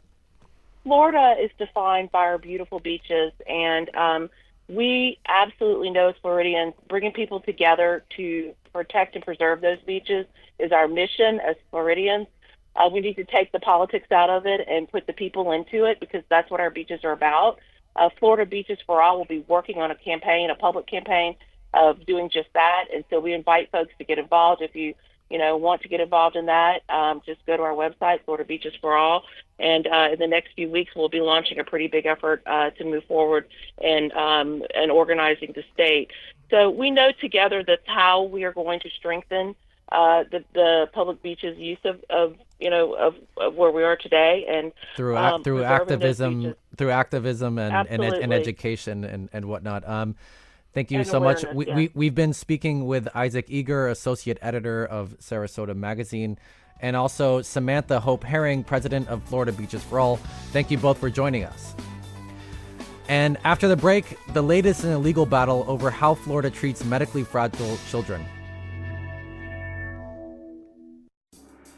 Florida 0.88 1.34
is 1.38 1.50
defined 1.58 2.10
by 2.10 2.20
our 2.20 2.38
beautiful 2.38 2.80
beaches, 2.80 3.30
and 3.46 3.94
um, 3.94 4.30
we 4.66 5.18
absolutely 5.28 5.90
know 5.90 6.08
as 6.08 6.14
Floridians, 6.22 6.72
bringing 6.88 7.12
people 7.12 7.40
together 7.40 8.04
to 8.16 8.54
protect 8.72 9.14
and 9.14 9.22
preserve 9.22 9.60
those 9.60 9.76
beaches 9.86 10.24
is 10.58 10.72
our 10.72 10.88
mission 10.88 11.40
as 11.40 11.56
Floridians. 11.70 12.26
Uh, 12.74 12.88
we 12.90 13.00
need 13.00 13.16
to 13.16 13.24
take 13.24 13.52
the 13.52 13.60
politics 13.60 14.10
out 14.10 14.30
of 14.30 14.46
it 14.46 14.66
and 14.66 14.90
put 14.90 15.06
the 15.06 15.12
people 15.12 15.52
into 15.52 15.84
it 15.84 16.00
because 16.00 16.22
that's 16.30 16.50
what 16.50 16.58
our 16.58 16.70
beaches 16.70 17.00
are 17.04 17.12
about. 17.12 17.58
Uh, 17.94 18.08
Florida 18.18 18.46
Beaches 18.46 18.78
for 18.86 19.02
All 19.02 19.18
will 19.18 19.26
be 19.26 19.44
working 19.46 19.82
on 19.82 19.90
a 19.90 19.94
campaign, 19.94 20.48
a 20.48 20.54
public 20.54 20.86
campaign 20.86 21.36
of 21.74 22.06
doing 22.06 22.30
just 22.30 22.48
that. 22.54 22.84
And 22.94 23.04
so 23.10 23.20
we 23.20 23.34
invite 23.34 23.70
folks 23.70 23.92
to 23.98 24.04
get 24.04 24.18
involved. 24.18 24.62
If 24.62 24.74
you 24.74 24.94
you 25.30 25.38
know 25.38 25.56
want 25.56 25.82
to 25.82 25.88
get 25.88 26.00
involved 26.00 26.36
in 26.36 26.46
that, 26.46 26.82
um, 26.88 27.22
just 27.24 27.44
go 27.46 27.56
to 27.56 27.62
our 27.62 27.72
website, 27.72 28.24
Florida 28.24 28.44
Beaches 28.44 28.74
for 28.80 28.96
All. 28.96 29.24
And 29.60 29.86
uh, 29.88 30.10
in 30.12 30.20
the 30.20 30.26
next 30.26 30.50
few 30.54 30.70
weeks, 30.70 30.92
we'll 30.94 31.08
be 31.08 31.20
launching 31.20 31.58
a 31.58 31.64
pretty 31.64 31.88
big 31.88 32.06
effort 32.06 32.42
uh, 32.46 32.70
to 32.70 32.84
move 32.84 33.04
forward 33.04 33.48
and 33.82 34.12
um, 34.12 34.62
and 34.74 34.90
organizing 34.90 35.52
the 35.52 35.64
state. 35.74 36.10
So 36.50 36.70
we 36.70 36.90
know 36.90 37.10
together 37.20 37.62
that's 37.66 37.86
how 37.86 38.22
we 38.22 38.44
are 38.44 38.52
going 38.52 38.80
to 38.80 38.90
strengthen 38.90 39.54
uh, 39.90 40.24
the 40.30 40.44
the 40.54 40.88
public 40.92 41.22
beaches 41.22 41.58
use 41.58 41.78
of, 41.84 42.04
of 42.10 42.36
you 42.60 42.70
know 42.70 42.94
of, 42.94 43.14
of 43.36 43.54
where 43.54 43.70
we 43.70 43.82
are 43.82 43.96
today 43.96 44.46
and 44.48 44.72
through 44.96 45.16
um, 45.16 45.42
through 45.42 45.64
activism 45.64 46.54
through 46.76 46.90
activism 46.90 47.58
and 47.58 47.88
and, 47.88 48.02
and, 48.02 48.32
education 48.32 49.04
and 49.04 49.28
and 49.32 49.46
whatnot. 49.46 49.88
Um, 49.88 50.14
thank 50.74 50.90
you 50.90 50.98
and 50.98 51.06
so 51.06 51.20
much. 51.20 51.44
We, 51.52 51.66
yeah. 51.66 51.74
we 51.74 51.90
we've 51.94 52.14
been 52.14 52.32
speaking 52.32 52.86
with 52.86 53.08
Isaac 53.14 53.46
Eger, 53.48 53.88
associate 53.88 54.38
editor 54.42 54.84
of 54.84 55.18
Sarasota 55.20 55.74
Magazine. 55.74 56.38
And 56.80 56.94
also 56.94 57.42
Samantha 57.42 57.98
Hope 57.98 58.22
Herring, 58.22 58.62
president 58.62 59.08
of 59.08 59.22
Florida 59.24 59.50
Beaches 59.50 59.82
for 59.82 59.98
All. 59.98 60.16
Thank 60.52 60.70
you 60.70 60.78
both 60.78 60.98
for 60.98 61.10
joining 61.10 61.42
us. 61.42 61.74
And 63.08 63.38
after 63.44 63.66
the 63.66 63.76
break, 63.76 64.16
the 64.32 64.42
latest 64.42 64.84
in 64.84 64.92
a 64.92 64.98
legal 64.98 65.26
battle 65.26 65.64
over 65.66 65.90
how 65.90 66.14
Florida 66.14 66.50
treats 66.50 66.84
medically 66.84 67.24
fragile 67.24 67.78
children. 67.88 68.24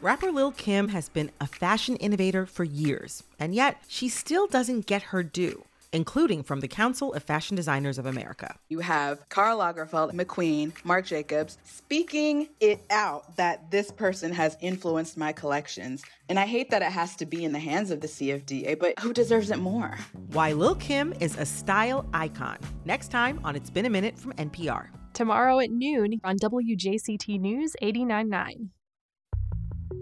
Rapper 0.01 0.31
Lil 0.31 0.51
Kim 0.51 0.89
has 0.89 1.09
been 1.09 1.31
a 1.39 1.47
fashion 1.47 1.95
innovator 1.97 2.45
for 2.45 2.63
years, 2.63 3.23
and 3.39 3.55
yet 3.55 3.83
she 3.87 4.09
still 4.09 4.47
doesn't 4.47 4.87
get 4.87 5.03
her 5.03 5.23
due 5.23 5.63
including 5.93 6.43
from 6.43 6.59
the 6.59 6.67
Council 6.67 7.13
of 7.13 7.23
Fashion 7.23 7.55
Designers 7.55 7.97
of 7.97 8.05
America. 8.05 8.55
You 8.69 8.79
have 8.79 9.27
Karl 9.29 9.59
Lagerfeld, 9.59 10.13
McQueen, 10.13 10.73
Marc 10.83 11.05
Jacobs 11.05 11.57
speaking 11.63 12.49
it 12.59 12.81
out 12.89 13.35
that 13.37 13.71
this 13.71 13.91
person 13.91 14.31
has 14.33 14.57
influenced 14.61 15.17
my 15.17 15.31
collections. 15.33 16.03
And 16.29 16.39
I 16.39 16.45
hate 16.45 16.69
that 16.69 16.81
it 16.81 16.91
has 16.91 17.15
to 17.17 17.25
be 17.25 17.43
in 17.43 17.51
the 17.51 17.59
hands 17.59 17.91
of 17.91 18.01
the 18.01 18.07
CFDA, 18.07 18.79
but 18.79 18.97
who 18.99 19.13
deserves 19.13 19.51
it 19.51 19.59
more? 19.59 19.97
Why 20.31 20.53
Lil 20.53 20.75
Kim 20.75 21.13
is 21.19 21.37
a 21.37 21.45
style 21.45 22.05
icon. 22.13 22.57
Next 22.85 23.09
time 23.09 23.39
on 23.43 23.55
It's 23.55 23.69
Been 23.69 23.85
a 23.85 23.89
Minute 23.89 24.17
from 24.17 24.33
NPR. 24.33 24.87
Tomorrow 25.13 25.59
at 25.59 25.71
noon 25.71 26.21
on 26.23 26.37
WJCT 26.37 27.39
News 27.39 27.75
89.9. 27.81 28.69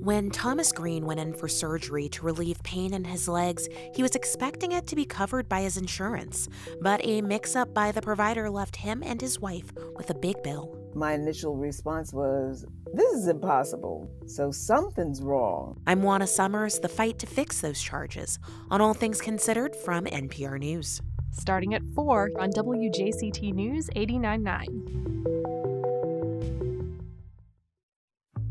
When 0.01 0.29
Thomas 0.29 0.71
Green 0.71 1.05
went 1.05 1.19
in 1.19 1.33
for 1.33 1.49
surgery 1.49 2.07
to 2.09 2.23
relieve 2.23 2.63
pain 2.63 2.93
in 2.93 3.03
his 3.03 3.27
legs, 3.27 3.67
he 3.93 4.01
was 4.01 4.15
expecting 4.15 4.71
it 4.71 4.87
to 4.87 4.95
be 4.95 5.03
covered 5.03 5.49
by 5.49 5.59
his 5.59 5.75
insurance. 5.75 6.47
But 6.79 7.01
a 7.03 7.21
mix 7.21 7.53
up 7.53 7.73
by 7.73 7.91
the 7.91 8.01
provider 8.01 8.49
left 8.49 8.77
him 8.77 9.03
and 9.05 9.19
his 9.19 9.41
wife 9.41 9.73
with 9.97 10.09
a 10.09 10.13
big 10.13 10.41
bill. 10.41 10.73
My 10.95 11.15
initial 11.15 11.57
response 11.57 12.13
was, 12.13 12.65
This 12.93 13.11
is 13.11 13.27
impossible. 13.27 14.09
So 14.25 14.51
something's 14.51 15.21
wrong. 15.21 15.81
I'm 15.85 16.01
Juana 16.01 16.27
Summers, 16.27 16.79
the 16.79 16.87
fight 16.87 17.19
to 17.19 17.27
fix 17.27 17.59
those 17.59 17.81
charges 17.81 18.39
on 18.71 18.79
All 18.79 18.93
Things 18.93 19.19
Considered 19.19 19.75
from 19.75 20.05
NPR 20.05 20.59
News. 20.59 21.01
Starting 21.31 21.73
at 21.73 21.83
4 21.93 22.31
on 22.39 22.51
WJCT 22.51 23.53
News 23.53 23.89
89.9. 23.97 25.38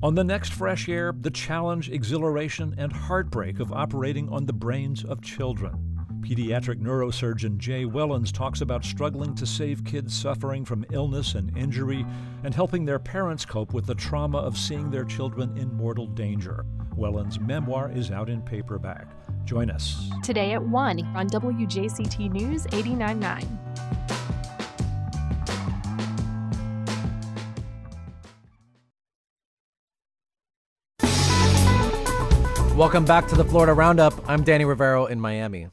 On 0.00 0.14
the 0.14 0.22
next 0.22 0.52
Fresh 0.52 0.88
Air, 0.88 1.12
the 1.22 1.30
challenge, 1.30 1.90
exhilaration, 1.90 2.72
and 2.78 2.92
heartbreak 2.92 3.58
of 3.58 3.72
operating 3.72 4.28
on 4.28 4.46
the 4.46 4.52
brains 4.52 5.04
of 5.04 5.20
children. 5.20 5.74
Pediatric 6.20 6.80
neurosurgeon 6.80 7.58
Jay 7.58 7.84
Wellons 7.84 8.30
talks 8.30 8.60
about 8.60 8.84
struggling 8.84 9.34
to 9.34 9.44
save 9.44 9.84
kids 9.84 10.14
suffering 10.14 10.64
from 10.64 10.86
illness 10.92 11.34
and 11.34 11.56
injury 11.56 12.06
and 12.44 12.54
helping 12.54 12.84
their 12.84 13.00
parents 13.00 13.44
cope 13.44 13.74
with 13.74 13.86
the 13.86 13.94
trauma 13.96 14.38
of 14.38 14.56
seeing 14.56 14.88
their 14.88 15.04
children 15.04 15.58
in 15.58 15.74
mortal 15.74 16.06
danger. 16.06 16.64
Wellons' 16.96 17.40
memoir 17.40 17.90
is 17.90 18.12
out 18.12 18.28
in 18.28 18.40
paperback. 18.40 19.08
Join 19.44 19.68
us. 19.68 20.08
Today 20.22 20.52
at 20.52 20.62
1 20.62 21.00
on 21.16 21.28
WJCT 21.28 22.30
News 22.30 22.66
89.9. 22.66 23.97
Welcome 32.78 33.04
back 33.04 33.26
to 33.26 33.34
the 33.34 33.44
Florida 33.44 33.74
Roundup. 33.74 34.14
I'm 34.30 34.44
Danny 34.44 34.64
Rivero 34.64 35.06
in 35.06 35.20
Miami. 35.20 35.66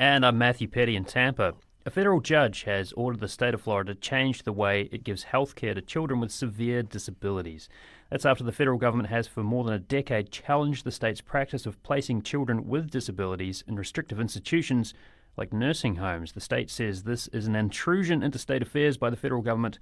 And 0.00 0.26
I'm 0.26 0.36
Matthew 0.36 0.66
Peddie 0.66 0.96
in 0.96 1.04
Tampa. 1.04 1.54
A 1.86 1.90
federal 1.90 2.18
judge 2.18 2.64
has 2.64 2.90
ordered 2.94 3.20
the 3.20 3.28
state 3.28 3.54
of 3.54 3.60
Florida 3.60 3.94
to 3.94 4.00
change 4.00 4.42
the 4.42 4.52
way 4.52 4.88
it 4.90 5.04
gives 5.04 5.22
health 5.22 5.54
care 5.54 5.74
to 5.74 5.80
children 5.80 6.18
with 6.18 6.32
severe 6.32 6.82
disabilities. 6.82 7.68
That's 8.10 8.26
after 8.26 8.42
the 8.42 8.50
federal 8.50 8.78
government 8.78 9.10
has, 9.10 9.28
for 9.28 9.44
more 9.44 9.62
than 9.62 9.74
a 9.74 9.78
decade, 9.78 10.32
challenged 10.32 10.82
the 10.82 10.90
state's 10.90 11.20
practice 11.20 11.66
of 11.66 11.80
placing 11.84 12.22
children 12.22 12.66
with 12.66 12.90
disabilities 12.90 13.62
in 13.68 13.76
restrictive 13.76 14.18
institutions 14.18 14.92
like 15.36 15.52
nursing 15.52 15.94
homes. 15.96 16.32
The 16.32 16.40
state 16.40 16.68
says 16.68 17.04
this 17.04 17.28
is 17.28 17.46
an 17.46 17.54
intrusion 17.54 18.24
into 18.24 18.40
state 18.40 18.62
affairs 18.62 18.96
by 18.96 19.10
the 19.10 19.16
federal 19.16 19.42
government 19.42 19.78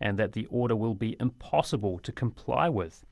and 0.00 0.20
that 0.20 0.34
the 0.34 0.46
order 0.46 0.76
will 0.76 0.94
be 0.94 1.16
impossible 1.18 1.98
to 1.98 2.12
comply 2.12 2.68
with. 2.68 3.04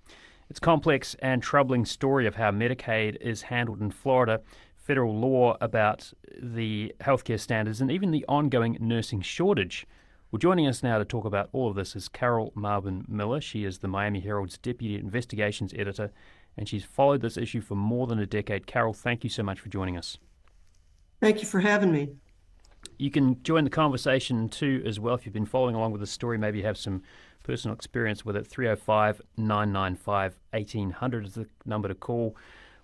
It's 0.50 0.58
a 0.58 0.62
complex 0.62 1.14
and 1.22 1.40
troubling 1.40 1.84
story 1.84 2.26
of 2.26 2.34
how 2.34 2.50
Medicaid 2.50 3.16
is 3.20 3.42
handled 3.42 3.80
in 3.80 3.92
Florida, 3.92 4.40
federal 4.74 5.16
law 5.16 5.56
about 5.60 6.12
the 6.42 6.92
healthcare 7.00 7.38
standards, 7.38 7.80
and 7.80 7.88
even 7.88 8.10
the 8.10 8.24
ongoing 8.28 8.76
nursing 8.80 9.20
shortage. 9.20 9.86
Well, 10.32 10.38
joining 10.40 10.66
us 10.66 10.82
now 10.82 10.98
to 10.98 11.04
talk 11.04 11.24
about 11.24 11.50
all 11.52 11.70
of 11.70 11.76
this 11.76 11.94
is 11.94 12.08
Carol 12.08 12.52
Marbin 12.56 13.04
Miller. 13.06 13.40
She 13.40 13.64
is 13.64 13.78
the 13.78 13.86
Miami 13.86 14.18
Herald's 14.18 14.58
Deputy 14.58 14.96
Investigations 14.96 15.72
Editor, 15.72 16.10
and 16.56 16.68
she's 16.68 16.84
followed 16.84 17.20
this 17.20 17.36
issue 17.36 17.60
for 17.60 17.76
more 17.76 18.08
than 18.08 18.18
a 18.18 18.26
decade. 18.26 18.66
Carol, 18.66 18.92
thank 18.92 19.22
you 19.22 19.30
so 19.30 19.44
much 19.44 19.60
for 19.60 19.68
joining 19.68 19.96
us. 19.96 20.18
Thank 21.20 21.42
you 21.42 21.46
for 21.46 21.60
having 21.60 21.92
me. 21.92 22.08
You 23.00 23.10
can 23.10 23.42
join 23.42 23.64
the 23.64 23.70
conversation 23.70 24.50
too, 24.50 24.82
as 24.84 25.00
well, 25.00 25.14
if 25.14 25.24
you've 25.24 25.32
been 25.32 25.46
following 25.46 25.74
along 25.74 25.92
with 25.92 26.02
the 26.02 26.06
story. 26.06 26.36
Maybe 26.36 26.58
you 26.58 26.64
have 26.64 26.76
some 26.76 27.02
personal 27.42 27.74
experience 27.74 28.26
with 28.26 28.36
it. 28.36 28.46
305 28.46 29.22
995 29.38 30.38
1800 30.50 31.26
is 31.26 31.34
the 31.34 31.46
number 31.64 31.88
to 31.88 31.94
call. 31.94 32.36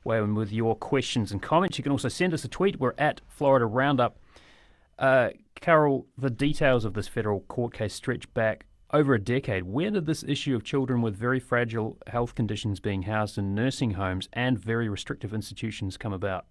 When 0.04 0.34
with 0.34 0.52
your 0.52 0.74
questions 0.74 1.32
and 1.32 1.42
comments, 1.42 1.76
you 1.76 1.82
can 1.82 1.92
also 1.92 2.08
send 2.08 2.32
us 2.32 2.44
a 2.44 2.48
tweet. 2.48 2.80
We're 2.80 2.94
at 2.96 3.20
Florida 3.28 3.66
Roundup. 3.66 4.16
Uh, 4.98 5.30
Carol, 5.54 6.06
the 6.16 6.30
details 6.30 6.86
of 6.86 6.94
this 6.94 7.08
federal 7.08 7.40
court 7.40 7.74
case 7.74 7.92
stretch 7.92 8.32
back 8.32 8.64
over 8.94 9.12
a 9.12 9.20
decade. 9.20 9.64
Where 9.64 9.90
did 9.90 10.06
this 10.06 10.24
issue 10.24 10.56
of 10.56 10.64
children 10.64 11.02
with 11.02 11.14
very 11.14 11.40
fragile 11.40 11.98
health 12.06 12.34
conditions 12.34 12.80
being 12.80 13.02
housed 13.02 13.36
in 13.36 13.54
nursing 13.54 13.90
homes 13.90 14.30
and 14.32 14.58
very 14.58 14.88
restrictive 14.88 15.34
institutions 15.34 15.98
come 15.98 16.14
about? 16.14 16.46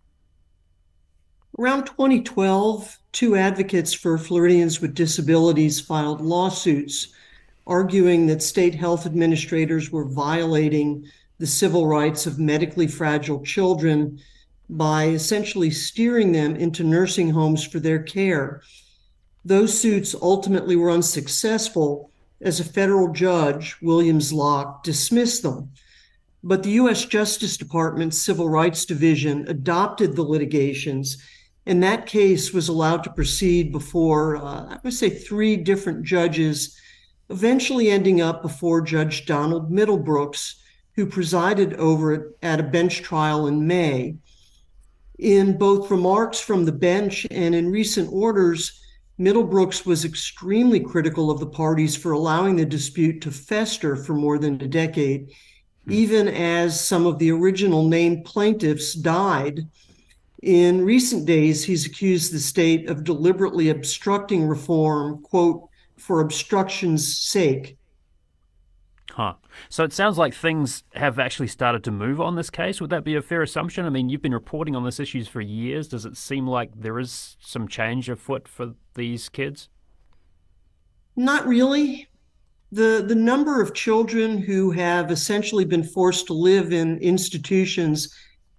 Around 1.58 1.86
2012, 1.86 3.00
two 3.14 3.38
advocates 3.38 3.94
for 3.94 4.18
Floridians 4.18 4.82
with 4.82 4.94
disabilities 4.94 5.80
filed 5.80 6.20
lawsuits 6.20 7.14
arguing 7.66 8.28
that 8.28 8.44
state 8.44 8.76
health 8.76 9.06
administrators 9.06 9.90
were 9.90 10.04
violating 10.04 11.10
the 11.40 11.48
civil 11.48 11.88
rights 11.88 12.26
of 12.26 12.40
medically 12.40 12.88
fragile 12.88 13.42
children 13.42 14.20
by 14.70 15.08
essentially 15.08 15.72
steering 15.72 16.34
them 16.34 16.58
into 16.58 16.84
nursing 16.84 17.30
homes 17.30 17.64
for 17.64 17.80
their 17.80 18.04
care. 18.04 18.62
Those 19.46 19.80
suits 19.80 20.14
ultimately 20.22 20.76
were 20.76 20.92
unsuccessful 20.92 22.12
as 22.42 22.60
a 22.60 22.66
federal 22.66 23.14
judge, 23.14 23.78
William 23.82 24.20
Zloch, 24.20 24.84
dismissed 24.84 25.44
them. 25.44 25.72
But 26.44 26.64
the 26.64 26.72
U.S. 26.72 27.06
Justice 27.06 27.56
Department's 27.56 28.20
Civil 28.20 28.50
Rights 28.50 28.86
Division 28.86 29.48
adopted 29.48 30.16
the 30.16 30.22
litigations, 30.22 31.18
and 31.66 31.82
that 31.82 32.06
case 32.06 32.54
was 32.54 32.68
allowed 32.68 33.04
to 33.04 33.14
proceed 33.14 33.72
before, 33.72 34.38
uh, 34.38 34.76
I 34.76 34.80
would 34.84 34.94
say, 34.94 35.10
three 35.10 35.58
different 35.58 36.04
judges 36.04 36.80
eventually 37.30 37.90
ending 37.90 38.22
up 38.22 38.42
before 38.42 38.82
Judge 38.82 39.26
Donald 39.26 39.72
Middlebrooks, 39.72 40.56
who 40.94 41.06
presided 41.06 41.74
over 41.74 42.14
it 42.14 42.38
at 42.44 42.60
a 42.60 42.64
bench 42.64 43.02
trial 43.02 43.48
in 43.48 43.66
May. 43.66 44.16
In 45.18 45.58
both 45.58 45.90
remarks 45.90 46.40
from 46.40 46.66
the 46.66 46.72
bench 46.72 47.26
and 47.32 47.56
in 47.56 47.72
recent 47.72 48.12
orders, 48.12 48.80
Middlebrooks 49.20 49.86
was 49.86 50.04
extremely 50.04 50.80
critical 50.80 51.32
of 51.32 51.40
the 51.40 51.48
parties 51.48 51.96
for 51.96 52.12
allowing 52.12 52.58
the 52.58 52.66
dispute 52.66 53.22
to 53.22 53.32
fester 53.32 53.96
for 53.96 54.14
more 54.14 54.38
than 54.38 54.62
a 54.62 54.68
decade, 54.68 55.32
even 55.90 56.28
as 56.28 56.86
some 56.86 57.06
of 57.06 57.18
the 57.18 57.32
original 57.32 57.88
named 57.88 58.26
plaintiffs 58.26 58.94
died. 58.94 59.62
In 60.46 60.86
recent 60.86 61.26
days, 61.26 61.64
he's 61.64 61.88
accused 61.88 62.32
the 62.32 62.40
state 62.40 62.88
of 62.88 63.04
deliberately 63.04 63.70
obstructing 63.70 64.46
reform, 64.46 65.24
quote, 65.24 65.68
for 65.98 66.22
obstruction's 66.22 67.18
sake. 67.18 67.80
Huh. 69.10 69.34
So 69.70 69.84
it 69.84 69.92
sounds 69.92 70.20
like 70.20 70.36
things 70.36 70.84
have 70.94 71.18
actually 71.18 71.48
started 71.48 71.84
to 71.86 71.92
move 71.92 72.22
on 72.22 72.36
this 72.36 72.52
case. 72.52 72.80
Would 72.80 72.92
that 72.92 73.04
be 73.04 73.16
a 73.16 73.24
fair 73.24 73.42
assumption? 73.42 73.88
I 73.88 73.90
mean, 73.90 74.08
you've 74.08 74.22
been 74.22 74.36
reporting 74.36 74.76
on 74.76 74.84
this 74.84 75.00
issues 75.00 75.28
for 75.28 75.42
years. 75.42 75.88
Does 75.88 76.06
it 76.06 76.16
seem 76.16 76.46
like 76.46 76.70
there 76.80 77.00
is 77.00 77.38
some 77.40 77.68
change 77.68 78.08
afoot 78.08 78.48
for 78.48 78.76
these 78.94 79.30
kids? 79.30 79.70
Not 81.16 81.48
really. 81.48 82.08
The 82.72 83.04
the 83.08 83.16
number 83.16 83.64
of 83.64 83.74
children 83.74 84.38
who 84.38 84.70
have 84.72 85.10
essentially 85.10 85.66
been 85.66 85.84
forced 85.84 86.28
to 86.28 86.34
live 86.34 86.72
in 86.72 87.00
institutions 87.00 88.14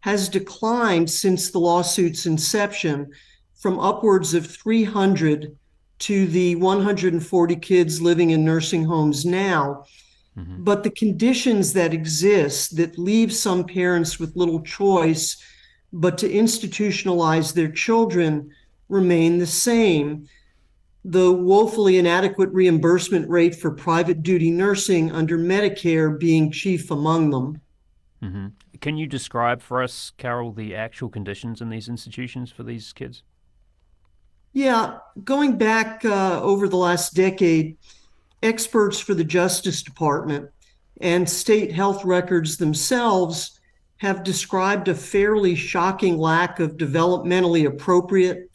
has 0.06 0.28
declined 0.28 1.10
since 1.10 1.50
the 1.50 1.58
lawsuit's 1.58 2.26
inception 2.26 3.10
from 3.56 3.80
upwards 3.80 4.34
of 4.34 4.46
300 4.46 5.58
to 5.98 6.28
the 6.28 6.54
140 6.54 7.56
kids 7.56 8.00
living 8.00 8.30
in 8.30 8.44
nursing 8.44 8.84
homes 8.84 9.26
now. 9.26 9.84
Mm-hmm. 10.38 10.62
But 10.62 10.84
the 10.84 10.90
conditions 10.90 11.72
that 11.72 11.92
exist 11.92 12.76
that 12.76 12.96
leave 12.96 13.32
some 13.32 13.64
parents 13.64 14.20
with 14.20 14.36
little 14.36 14.62
choice 14.62 15.42
but 15.92 16.16
to 16.18 16.28
institutionalize 16.28 17.52
their 17.52 17.72
children 17.72 18.52
remain 18.88 19.38
the 19.38 19.46
same. 19.46 20.28
The 21.04 21.32
woefully 21.32 21.98
inadequate 21.98 22.50
reimbursement 22.52 23.28
rate 23.28 23.56
for 23.56 23.72
private 23.72 24.22
duty 24.22 24.52
nursing 24.52 25.10
under 25.10 25.36
Medicare 25.36 26.16
being 26.16 26.52
chief 26.52 26.92
among 26.92 27.30
them. 27.30 27.60
Mm-hmm. 28.22 28.46
Can 28.80 28.96
you 28.96 29.06
describe 29.06 29.62
for 29.62 29.82
us, 29.82 30.12
Carol, 30.18 30.52
the 30.52 30.74
actual 30.74 31.08
conditions 31.08 31.60
in 31.60 31.70
these 31.70 31.88
institutions 31.88 32.50
for 32.50 32.62
these 32.62 32.92
kids? 32.92 33.22
Yeah, 34.52 34.98
going 35.22 35.58
back 35.58 36.04
uh, 36.04 36.40
over 36.42 36.68
the 36.68 36.76
last 36.76 37.14
decade, 37.14 37.76
experts 38.42 38.98
for 38.98 39.14
the 39.14 39.24
Justice 39.24 39.82
Department 39.82 40.50
and 41.00 41.28
state 41.28 41.72
health 41.72 42.04
records 42.04 42.56
themselves 42.56 43.60
have 43.98 44.24
described 44.24 44.88
a 44.88 44.94
fairly 44.94 45.54
shocking 45.54 46.18
lack 46.18 46.60
of 46.60 46.76
developmentally 46.76 47.66
appropriate 47.66 48.50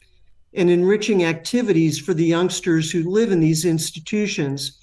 and 0.54 0.70
enriching 0.70 1.24
activities 1.24 1.98
for 1.98 2.14
the 2.14 2.24
youngsters 2.24 2.90
who 2.90 3.10
live 3.10 3.32
in 3.32 3.40
these 3.40 3.64
institutions. 3.64 4.78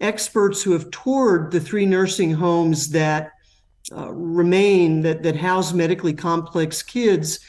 Experts 0.00 0.62
who 0.62 0.72
have 0.72 0.90
toured 0.90 1.50
the 1.50 1.60
three 1.60 1.86
nursing 1.86 2.32
homes 2.32 2.90
that 2.90 3.32
uh, 3.96 4.12
remain, 4.12 5.02
that, 5.02 5.22
that 5.22 5.36
house 5.36 5.72
medically 5.72 6.12
complex 6.12 6.82
kids, 6.82 7.40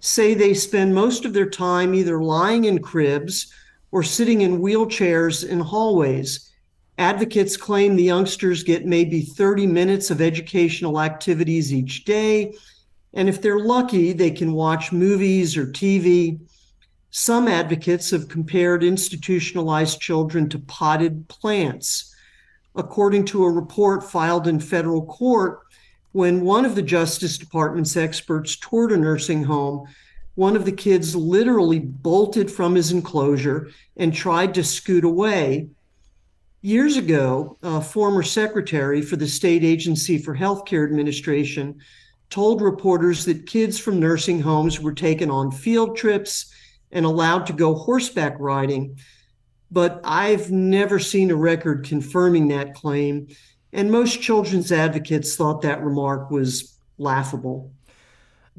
say 0.00 0.34
they 0.34 0.54
spend 0.54 0.94
most 0.94 1.24
of 1.24 1.32
their 1.32 1.48
time 1.48 1.94
either 1.94 2.22
lying 2.22 2.64
in 2.64 2.80
cribs 2.80 3.52
or 3.90 4.02
sitting 4.02 4.42
in 4.42 4.60
wheelchairs 4.60 5.46
in 5.46 5.60
hallways. 5.60 6.50
Advocates 6.98 7.56
claim 7.56 7.94
the 7.94 8.02
youngsters 8.02 8.62
get 8.62 8.84
maybe 8.84 9.22
30 9.22 9.66
minutes 9.66 10.10
of 10.10 10.20
educational 10.20 11.00
activities 11.00 11.72
each 11.72 12.04
day. 12.04 12.52
And 13.14 13.28
if 13.28 13.40
they're 13.40 13.60
lucky, 13.60 14.12
they 14.12 14.30
can 14.30 14.52
watch 14.52 14.92
movies 14.92 15.56
or 15.56 15.66
TV. 15.66 16.40
Some 17.10 17.48
advocates 17.48 18.10
have 18.10 18.28
compared 18.28 18.84
institutionalized 18.84 20.00
children 20.00 20.48
to 20.50 20.58
potted 20.58 21.28
plants. 21.28 22.14
According 22.74 23.24
to 23.26 23.44
a 23.44 23.50
report 23.50 24.04
filed 24.04 24.46
in 24.46 24.60
federal 24.60 25.06
court, 25.06 25.60
when 26.12 26.40
one 26.42 26.64
of 26.64 26.74
the 26.74 26.82
Justice 26.82 27.38
Department's 27.38 27.96
experts 27.96 28.56
toured 28.56 28.92
a 28.92 28.96
nursing 28.96 29.44
home, 29.44 29.86
one 30.34 30.56
of 30.56 30.64
the 30.64 30.72
kids 30.72 31.16
literally 31.16 31.80
bolted 31.80 32.50
from 32.50 32.74
his 32.74 32.92
enclosure 32.92 33.70
and 33.96 34.14
tried 34.14 34.54
to 34.54 34.64
scoot 34.64 35.04
away. 35.04 35.68
Years 36.62 36.96
ago, 36.96 37.58
a 37.62 37.80
former 37.80 38.22
secretary 38.22 39.02
for 39.02 39.16
the 39.16 39.26
State 39.26 39.64
Agency 39.64 40.18
for 40.18 40.36
Healthcare 40.36 40.84
Administration 40.84 41.80
told 42.30 42.62
reporters 42.62 43.24
that 43.24 43.46
kids 43.46 43.78
from 43.78 43.98
nursing 43.98 44.40
homes 44.40 44.80
were 44.80 44.92
taken 44.92 45.30
on 45.30 45.50
field 45.50 45.96
trips 45.96 46.52
and 46.92 47.04
allowed 47.04 47.46
to 47.46 47.52
go 47.52 47.74
horseback 47.74 48.36
riding. 48.38 48.98
But 49.70 50.00
I've 50.04 50.50
never 50.50 50.98
seen 50.98 51.30
a 51.30 51.36
record 51.36 51.84
confirming 51.84 52.48
that 52.48 52.74
claim, 52.74 53.28
and 53.72 53.90
most 53.90 54.20
children's 54.20 54.72
advocates 54.72 55.36
thought 55.36 55.62
that 55.62 55.82
remark 55.82 56.30
was 56.30 56.78
laughable. 56.98 57.70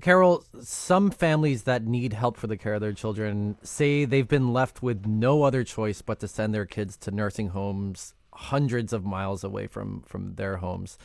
Carol, 0.02 0.46
some 0.62 1.12
families 1.12 1.64
that 1.64 1.86
need 1.86 2.14
help 2.14 2.38
for 2.38 2.48
the 2.48 2.58
care 2.58 2.76
of 2.76 2.82
their 2.82 2.94
children 2.94 3.58
say 3.64 4.06
they've 4.06 4.28
been 4.28 4.54
left 4.54 4.82
with 4.82 5.06
no 5.06 5.44
other 5.44 5.64
choice 5.64 6.02
but 6.02 6.20
to 6.20 6.28
send 6.28 6.54
their 6.54 6.66
kids 6.66 6.96
to 6.98 7.12
nursing 7.12 7.50
homes 7.50 8.14
hundreds 8.34 8.94
of 8.94 9.04
miles 9.04 9.44
away 9.44 9.68
from 9.68 10.02
from 10.04 10.36
their 10.36 10.58
homes. 10.58 10.98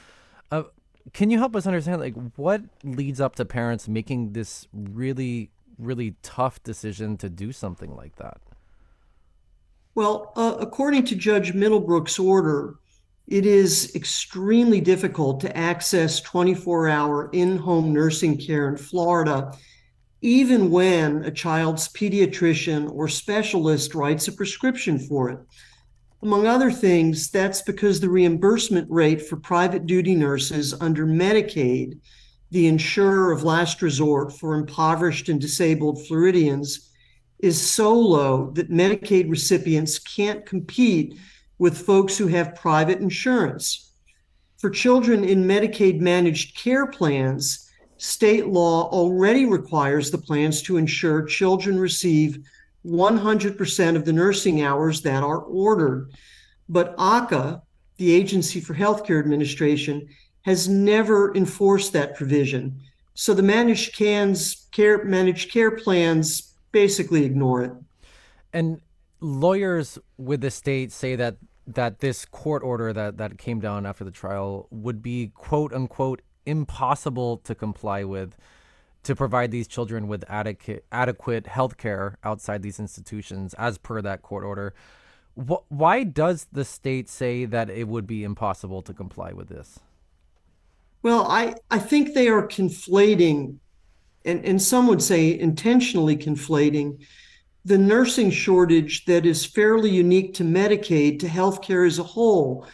Uh, 0.52 0.62
can 1.12 1.30
you 1.30 1.38
help 1.38 1.56
us 1.56 1.66
understand 1.66 2.00
like 2.00 2.14
what 2.36 2.62
leads 2.84 3.20
up 3.20 3.34
to 3.36 3.44
parents 3.44 3.88
making 3.88 4.32
this 4.32 4.68
really 4.72 5.50
really 5.78 6.14
tough 6.22 6.62
decision 6.62 7.16
to 7.16 7.28
do 7.28 7.50
something 7.50 7.96
like 7.96 8.16
that? 8.16 8.40
Well, 9.96 10.32
uh, 10.36 10.56
according 10.60 11.04
to 11.06 11.16
Judge 11.16 11.52
Middlebrook's 11.52 12.18
order, 12.18 12.76
it 13.26 13.46
is 13.46 13.94
extremely 13.94 14.80
difficult 14.80 15.40
to 15.40 15.56
access 15.56 16.20
24 16.20 16.88
hour 16.88 17.30
in 17.32 17.56
home 17.56 17.92
nursing 17.92 18.36
care 18.36 18.68
in 18.68 18.76
Florida, 18.76 19.52
even 20.20 20.70
when 20.70 21.24
a 21.24 21.30
child's 21.30 21.88
pediatrician 21.88 22.90
or 22.90 23.08
specialist 23.08 23.94
writes 23.94 24.28
a 24.28 24.32
prescription 24.32 24.98
for 24.98 25.30
it. 25.30 25.38
Among 26.22 26.46
other 26.46 26.70
things, 26.70 27.30
that's 27.30 27.62
because 27.62 28.00
the 28.00 28.08
reimbursement 28.08 28.90
rate 28.90 29.20
for 29.20 29.36
private 29.36 29.86
duty 29.86 30.14
nurses 30.14 30.74
under 30.80 31.06
Medicaid, 31.06 32.00
the 32.50 32.66
insurer 32.66 33.32
of 33.32 33.42
last 33.42 33.82
resort 33.82 34.32
for 34.32 34.54
impoverished 34.54 35.28
and 35.28 35.40
disabled 35.40 36.06
Floridians, 36.06 36.90
is 37.40 37.60
so 37.60 37.92
low 37.92 38.50
that 38.52 38.70
Medicaid 38.70 39.30
recipients 39.30 39.98
can't 39.98 40.46
compete 40.46 41.18
with 41.58 41.86
folks 41.86 42.16
who 42.16 42.26
have 42.26 42.54
private 42.54 42.98
insurance. 43.00 43.92
For 44.58 44.70
children 44.70 45.24
in 45.24 45.44
Medicaid 45.44 46.00
managed 46.00 46.56
care 46.56 46.86
plans, 46.86 47.70
state 47.98 48.46
law 48.46 48.88
already 48.90 49.46
requires 49.46 50.10
the 50.10 50.18
plans 50.18 50.62
to 50.62 50.76
ensure 50.76 51.22
children 51.22 51.78
receive 51.78 52.38
100% 52.84 53.96
of 53.96 54.04
the 54.04 54.12
nursing 54.12 54.62
hours 54.62 55.02
that 55.02 55.22
are 55.22 55.40
ordered. 55.40 56.10
But 56.68 56.94
ACA, 56.98 57.62
the 57.96 58.12
Agency 58.12 58.60
for 58.60 58.74
Healthcare 58.74 59.20
Administration, 59.20 60.08
has 60.42 60.68
never 60.68 61.34
enforced 61.34 61.92
that 61.92 62.14
provision. 62.14 62.80
So 63.14 63.32
the 63.32 63.42
managed 63.42 63.96
cans 63.96 64.66
care 64.72 65.04
managed 65.04 65.50
care 65.50 65.70
plans 65.70 66.54
basically 66.72 67.24
ignore 67.24 67.62
it. 67.62 67.72
And 68.52 68.80
lawyers 69.24 69.98
with 70.18 70.42
the 70.42 70.50
state 70.50 70.92
say 70.92 71.16
that 71.16 71.36
that 71.66 72.00
this 72.00 72.26
court 72.26 72.62
order 72.62 72.92
that 72.92 73.16
that 73.16 73.38
came 73.38 73.58
down 73.58 73.86
after 73.86 74.04
the 74.04 74.10
trial 74.10 74.68
would 74.70 75.02
be 75.02 75.32
quote 75.34 75.72
unquote 75.72 76.20
impossible 76.44 77.38
to 77.38 77.54
comply 77.54 78.04
with 78.04 78.36
to 79.02 79.16
provide 79.16 79.50
these 79.50 79.66
children 79.66 80.08
with 80.08 80.24
adequate 80.28 80.84
adequate 80.92 81.46
health 81.46 81.78
care 81.78 82.18
outside 82.22 82.62
these 82.62 82.78
institutions 82.78 83.54
as 83.54 83.78
per 83.78 84.02
that 84.02 84.20
court 84.20 84.44
order. 84.44 84.74
Wh- 85.36 85.64
why 85.68 86.04
does 86.04 86.46
the 86.52 86.64
state 86.64 87.08
say 87.08 87.46
that 87.46 87.70
it 87.70 87.88
would 87.88 88.06
be 88.06 88.24
impossible 88.24 88.82
to 88.82 88.92
comply 88.92 89.32
with 89.32 89.48
this? 89.48 89.80
Well, 91.02 91.26
I, 91.28 91.54
I 91.70 91.78
think 91.78 92.14
they 92.14 92.28
are 92.28 92.46
conflating, 92.46 93.56
and, 94.24 94.42
and 94.44 94.62
some 94.62 94.86
would 94.86 95.02
say 95.02 95.38
intentionally 95.38 96.16
conflating, 96.16 97.04
the 97.64 97.78
nursing 97.78 98.30
shortage 98.30 99.04
that 99.06 99.24
is 99.24 99.44
fairly 99.44 99.90
unique 99.90 100.34
to 100.34 100.44
Medicaid 100.44 101.18
to 101.20 101.26
healthcare 101.26 101.86
as 101.86 101.98
a 101.98 102.02
whole. 102.02 102.66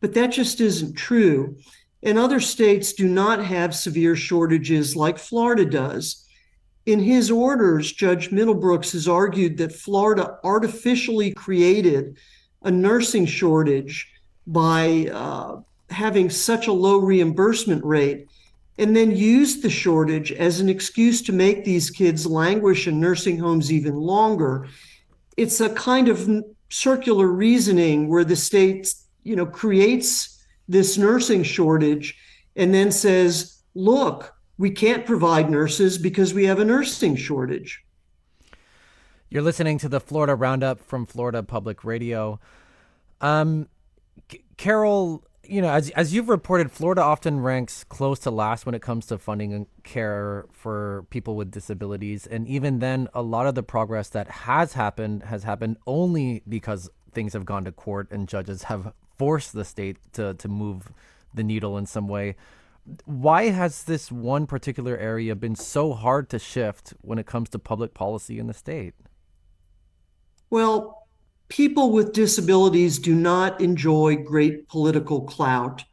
But 0.00 0.14
that 0.14 0.28
just 0.28 0.60
isn't 0.60 0.94
true. 0.94 1.56
And 2.02 2.18
other 2.18 2.38
states 2.38 2.92
do 2.92 3.08
not 3.08 3.44
have 3.44 3.74
severe 3.74 4.14
shortages 4.14 4.94
like 4.94 5.18
Florida 5.18 5.64
does. 5.64 6.24
In 6.84 7.00
his 7.00 7.30
orders, 7.32 7.92
Judge 7.92 8.30
Middlebrooks 8.30 8.92
has 8.92 9.08
argued 9.08 9.56
that 9.56 9.72
Florida 9.72 10.38
artificially 10.44 11.32
created 11.32 12.16
a 12.62 12.70
nursing 12.70 13.26
shortage 13.26 14.08
by 14.46 15.10
uh, 15.12 15.60
having 15.90 16.30
such 16.30 16.68
a 16.68 16.72
low 16.72 16.98
reimbursement 16.98 17.84
rate 17.84 18.28
and 18.78 18.94
then 18.94 19.16
used 19.16 19.62
the 19.62 19.70
shortage 19.70 20.32
as 20.32 20.60
an 20.60 20.68
excuse 20.68 21.22
to 21.22 21.32
make 21.32 21.64
these 21.64 21.90
kids 21.90 22.26
languish 22.26 22.86
in 22.86 23.00
nursing 23.00 23.38
homes 23.38 23.72
even 23.72 23.94
longer. 23.94 24.68
It's 25.36 25.60
a 25.60 25.70
kind 25.70 26.08
of 26.08 26.28
circular 26.68 27.28
reasoning 27.28 28.08
where 28.08 28.24
the 28.24 28.36
state, 28.36 28.92
you 29.22 29.36
know, 29.36 29.46
creates 29.46 30.44
this 30.68 30.98
nursing 30.98 31.42
shortage 31.42 32.16
and 32.56 32.74
then 32.74 32.90
says, 32.90 33.62
look, 33.74 34.34
we 34.58 34.70
can't 34.70 35.06
provide 35.06 35.50
nurses 35.50 35.98
because 35.98 36.34
we 36.34 36.44
have 36.44 36.58
a 36.58 36.64
nursing 36.64 37.16
shortage. 37.16 37.82
You're 39.28 39.42
listening 39.42 39.78
to 39.78 39.88
the 39.88 40.00
Florida 40.00 40.34
Roundup 40.34 40.80
from 40.80 41.04
Florida 41.04 41.42
Public 41.42 41.84
Radio. 41.84 42.40
Um, 43.20 43.68
C- 44.30 44.44
Carol, 44.56 45.24
you 45.48 45.62
know, 45.62 45.70
as 45.70 45.90
as 45.90 46.14
you've 46.14 46.28
reported, 46.28 46.70
Florida 46.70 47.02
often 47.02 47.40
ranks 47.40 47.84
close 47.84 48.18
to 48.20 48.30
last 48.30 48.66
when 48.66 48.74
it 48.74 48.82
comes 48.82 49.06
to 49.06 49.18
funding 49.18 49.52
and 49.52 49.66
care 49.82 50.46
for 50.52 51.06
people 51.10 51.36
with 51.36 51.50
disabilities, 51.50 52.26
and 52.26 52.46
even 52.46 52.78
then, 52.80 53.08
a 53.14 53.22
lot 53.22 53.46
of 53.46 53.54
the 53.54 53.62
progress 53.62 54.08
that 54.10 54.28
has 54.28 54.74
happened 54.74 55.24
has 55.24 55.44
happened 55.44 55.76
only 55.86 56.42
because 56.48 56.90
things 57.12 57.32
have 57.32 57.44
gone 57.44 57.64
to 57.64 57.72
court 57.72 58.08
and 58.10 58.28
judges 58.28 58.64
have 58.64 58.92
forced 59.16 59.52
the 59.52 59.64
state 59.64 59.96
to 60.12 60.34
to 60.34 60.48
move 60.48 60.92
the 61.34 61.42
needle 61.42 61.78
in 61.78 61.86
some 61.86 62.08
way. 62.08 62.36
Why 63.04 63.50
has 63.50 63.84
this 63.84 64.12
one 64.12 64.46
particular 64.46 64.96
area 64.96 65.34
been 65.34 65.56
so 65.56 65.92
hard 65.92 66.28
to 66.30 66.38
shift 66.38 66.94
when 67.00 67.18
it 67.18 67.26
comes 67.26 67.48
to 67.50 67.58
public 67.58 67.94
policy 67.94 68.38
in 68.38 68.46
the 68.46 68.54
state? 68.54 68.94
Well, 70.50 71.05
people 71.48 71.92
with 71.92 72.12
disabilities 72.12 72.98
do 72.98 73.14
not 73.14 73.60
enjoy 73.60 74.16
great 74.16 74.68
political 74.68 75.22
clout. 75.22 75.84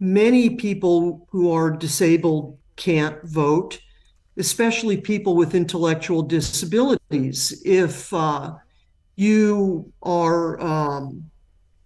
Many 0.00 0.56
people 0.56 1.26
who 1.30 1.52
are 1.52 1.70
disabled 1.70 2.58
can't 2.76 3.22
vote, 3.24 3.78
especially 4.36 4.96
people 4.96 5.36
with 5.36 5.54
intellectual 5.54 6.22
disabilities. 6.22 7.62
If 7.64 8.12
uh, 8.12 8.54
you 9.16 9.92
are 10.02 10.60
um, 10.60 11.30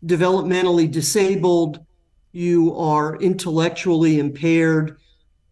developmentally 0.05 0.91
disabled, 0.91 1.85
you 2.33 2.75
are 2.77 3.17
intellectually 3.17 4.19
impaired, 4.19 4.99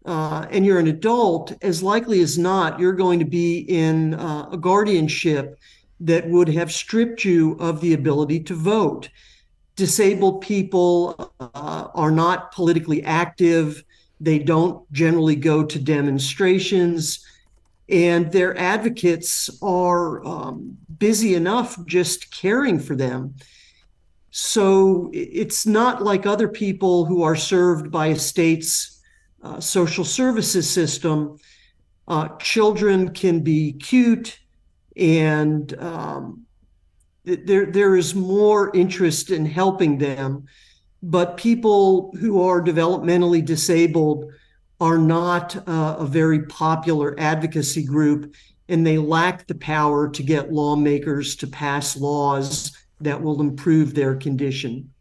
uh, 0.05 0.45
and 0.51 0.65
you're 0.65 0.79
an 0.79 0.87
adult, 0.87 1.51
as 1.63 1.83
likely 1.83 2.21
as 2.21 2.37
not, 2.37 2.79
you're 2.79 2.93
going 2.93 3.19
to 3.19 3.25
be 3.25 3.59
in 3.59 4.13
uh, 4.13 4.49
a 4.51 4.57
guardianship 4.57 5.59
that 5.99 6.27
would 6.29 6.49
have 6.49 6.71
stripped 6.71 7.23
you 7.23 7.53
of 7.59 7.81
the 7.81 7.93
ability 7.93 8.41
to 8.41 8.53
vote. 8.53 9.09
Disabled 9.75 10.41
people 10.41 11.33
uh, 11.39 11.87
are 11.93 12.11
not 12.11 12.51
politically 12.51 13.03
active. 13.03 13.83
They 14.19 14.39
don't 14.39 14.89
generally 14.91 15.35
go 15.35 15.63
to 15.63 15.79
demonstrations. 15.79 17.25
And 17.87 18.31
their 18.31 18.57
advocates 18.57 19.49
are 19.61 20.25
um, 20.25 20.77
busy 20.97 21.35
enough 21.35 21.77
just 21.85 22.31
caring 22.31 22.79
for 22.79 22.95
them. 22.95 23.35
So 24.31 25.11
it's 25.13 25.65
not 25.65 26.03
like 26.03 26.25
other 26.25 26.47
people 26.47 27.05
who 27.05 27.23
are 27.23 27.37
served 27.37 27.91
by 27.91 28.07
a 28.07 28.17
state's 28.17 29.01
uh, 29.41 29.59
social 29.59 30.03
services 30.03 30.69
system. 30.69 31.37
Uh, 32.07 32.29
children 32.39 33.13
can 33.13 33.41
be 33.41 33.73
cute 33.73 34.39
and 34.97 35.77
um, 35.79 36.45
there 37.23 37.65
there 37.65 37.95
is 37.95 38.15
more 38.15 38.75
interest 38.75 39.31
in 39.31 39.45
helping 39.45 39.97
them. 39.97 40.45
But 41.03 41.37
people 41.37 42.11
who 42.19 42.41
are 42.41 42.61
developmentally 42.63 43.45
disabled 43.45 44.31
are 44.81 44.97
not 44.97 45.55
uh, 45.67 45.97
a 45.99 46.05
very 46.05 46.43
popular 46.47 47.15
advocacy 47.19 47.83
group, 47.83 48.35
and 48.69 48.85
they 48.85 48.97
lack 48.97 49.47
the 49.47 49.55
power 49.55 50.09
to 50.09 50.23
get 50.23 50.51
lawmakers 50.51 51.35
to 51.37 51.47
pass 51.47 51.95
laws 51.95 52.71
that 53.01 53.21
will 53.21 53.41
improve 53.41 53.93
their 53.93 54.15
condition. 54.15 54.91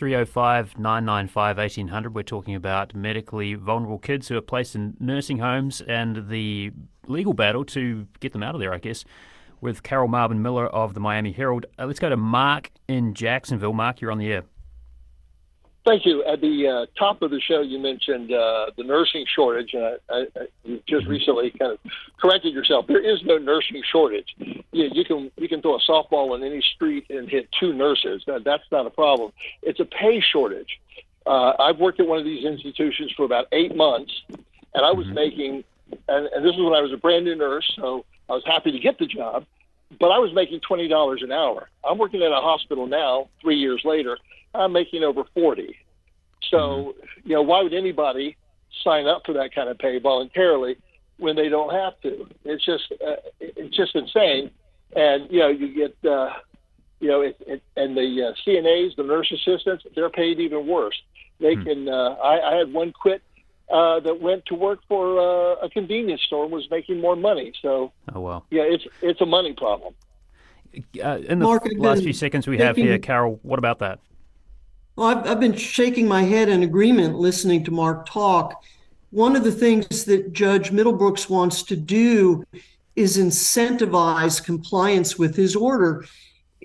305 0.00 0.78
995 0.78 1.58
1800. 1.58 2.14
We're 2.14 2.22
talking 2.22 2.54
about 2.54 2.94
medically 2.94 3.52
vulnerable 3.52 3.98
kids 3.98 4.28
who 4.28 4.36
are 4.38 4.40
placed 4.40 4.74
in 4.74 4.96
nursing 4.98 5.40
homes 5.40 5.82
and 5.82 6.30
the 6.30 6.72
legal 7.06 7.34
battle 7.34 7.66
to 7.66 8.06
get 8.18 8.32
them 8.32 8.42
out 8.42 8.54
of 8.54 8.62
there, 8.62 8.72
I 8.72 8.78
guess. 8.78 9.04
with 9.60 9.82
Carol 9.82 10.08
Marbin 10.08 10.40
Miller 10.40 10.68
of 10.68 10.94
the 10.94 11.00
Miami 11.00 11.32
Herald. 11.32 11.66
Uh, 11.78 11.84
let's 11.84 11.98
go 11.98 12.08
to 12.08 12.16
Mark 12.16 12.70
in 12.88 13.12
Jacksonville. 13.12 13.74
Mark, 13.74 14.00
you're 14.00 14.10
on 14.10 14.16
the 14.16 14.32
air. 14.32 14.44
Thank 15.84 16.04
you. 16.04 16.22
At 16.24 16.42
the 16.42 16.68
uh, 16.68 16.86
top 16.98 17.22
of 17.22 17.30
the 17.30 17.40
show, 17.40 17.62
you 17.62 17.78
mentioned 17.78 18.32
uh, 18.32 18.66
the 18.76 18.84
nursing 18.84 19.24
shortage, 19.34 19.72
and 19.72 19.84
I, 19.84 19.96
I, 20.10 20.20
I, 20.36 20.46
you 20.62 20.82
just 20.86 21.06
recently 21.06 21.50
kind 21.58 21.72
of 21.72 21.78
corrected 22.20 22.52
yourself. 22.52 22.86
There 22.86 23.00
is 23.00 23.22
no 23.24 23.38
nursing 23.38 23.82
shortage. 23.90 24.34
You, 24.38 24.60
you 24.72 25.04
can 25.06 25.30
you 25.38 25.48
can 25.48 25.62
throw 25.62 25.76
a 25.76 25.80
softball 25.80 26.36
in 26.36 26.44
any 26.44 26.60
street 26.74 27.06
and 27.08 27.30
hit 27.30 27.48
two 27.58 27.72
nurses. 27.72 28.22
That, 28.26 28.44
that's 28.44 28.64
not 28.70 28.86
a 28.86 28.90
problem. 28.90 29.32
It's 29.62 29.80
a 29.80 29.86
pay 29.86 30.20
shortage. 30.20 30.78
Uh, 31.26 31.54
I've 31.58 31.78
worked 31.78 31.98
at 31.98 32.06
one 32.06 32.18
of 32.18 32.26
these 32.26 32.44
institutions 32.44 33.12
for 33.16 33.24
about 33.24 33.46
eight 33.52 33.74
months, 33.74 34.12
and 34.28 34.84
I 34.84 34.92
was 34.92 35.06
mm-hmm. 35.06 35.14
making, 35.14 35.64
and, 36.08 36.26
and 36.26 36.44
this 36.44 36.56
was 36.56 36.64
when 36.64 36.74
I 36.74 36.82
was 36.82 36.92
a 36.92 36.98
brand 36.98 37.24
new 37.24 37.36
nurse, 37.36 37.70
so 37.76 38.04
I 38.28 38.34
was 38.34 38.42
happy 38.44 38.70
to 38.70 38.78
get 38.78 38.98
the 38.98 39.06
job, 39.06 39.46
but 39.98 40.10
I 40.10 40.18
was 40.18 40.34
making 40.34 40.60
twenty 40.60 40.88
dollars 40.88 41.22
an 41.22 41.32
hour. 41.32 41.70
I'm 41.82 41.96
working 41.96 42.22
at 42.22 42.32
a 42.32 42.40
hospital 42.42 42.86
now, 42.86 43.28
three 43.40 43.56
years 43.56 43.80
later 43.82 44.18
I'm 44.54 44.72
making 44.72 45.02
over 45.04 45.24
40. 45.34 45.76
So, 46.50 46.56
mm-hmm. 46.56 47.28
you 47.28 47.34
know, 47.36 47.42
why 47.42 47.62
would 47.62 47.74
anybody 47.74 48.36
sign 48.82 49.06
up 49.06 49.22
for 49.26 49.32
that 49.34 49.54
kind 49.54 49.68
of 49.68 49.78
pay 49.78 49.98
voluntarily 49.98 50.76
when 51.18 51.36
they 51.36 51.48
don't 51.48 51.72
have 51.72 52.00
to? 52.02 52.26
It's 52.44 52.64
just, 52.64 52.92
uh, 52.92 53.16
it's 53.40 53.76
just 53.76 53.94
insane. 53.94 54.50
And, 54.96 55.30
you 55.30 55.40
know, 55.40 55.48
you 55.48 55.74
get, 55.74 56.10
uh, 56.10 56.30
you 56.98 57.08
know, 57.08 57.20
it, 57.20 57.36
it, 57.46 57.62
and 57.76 57.96
the 57.96 58.32
uh, 58.32 58.34
CNAs, 58.46 58.96
the 58.96 59.04
nurse 59.04 59.32
assistants, 59.32 59.84
they're 59.94 60.10
paid 60.10 60.40
even 60.40 60.66
worse. 60.66 61.00
They 61.38 61.54
mm-hmm. 61.54 61.62
can, 61.62 61.88
uh, 61.88 62.16
I, 62.22 62.54
I 62.54 62.56
had 62.56 62.72
one 62.72 62.92
quit 62.92 63.22
uh, 63.70 64.00
that 64.00 64.20
went 64.20 64.44
to 64.46 64.54
work 64.54 64.80
for 64.88 65.18
uh, 65.18 65.64
a 65.64 65.70
convenience 65.70 66.22
store 66.22 66.44
and 66.44 66.52
was 66.52 66.68
making 66.70 67.00
more 67.00 67.16
money. 67.16 67.52
So, 67.62 67.92
oh 68.14 68.20
well, 68.20 68.46
yeah, 68.50 68.62
it's 68.62 68.84
it's 69.00 69.20
a 69.20 69.26
money 69.26 69.52
problem. 69.52 69.94
Uh, 70.74 71.18
in 71.18 71.38
the 71.38 71.44
Mark, 71.44 71.64
last 71.76 72.02
few 72.02 72.12
seconds 72.12 72.46
we 72.46 72.58
have 72.58 72.76
here, 72.76 72.98
Carol, 72.98 73.38
what 73.42 73.58
about 73.58 73.78
that? 73.80 74.00
Well, 74.96 75.08
I've, 75.08 75.26
I've 75.26 75.40
been 75.40 75.56
shaking 75.56 76.06
my 76.08 76.22
head 76.22 76.48
in 76.48 76.62
agreement 76.62 77.16
listening 77.16 77.64
to 77.64 77.70
Mark 77.70 78.06
talk. 78.08 78.62
One 79.10 79.36
of 79.36 79.44
the 79.44 79.52
things 79.52 80.04
that 80.04 80.32
Judge 80.32 80.70
Middlebrooks 80.70 81.28
wants 81.28 81.62
to 81.64 81.76
do 81.76 82.44
is 82.96 83.16
incentivize 83.16 84.44
compliance 84.44 85.18
with 85.18 85.34
his 85.34 85.56
order. 85.56 86.04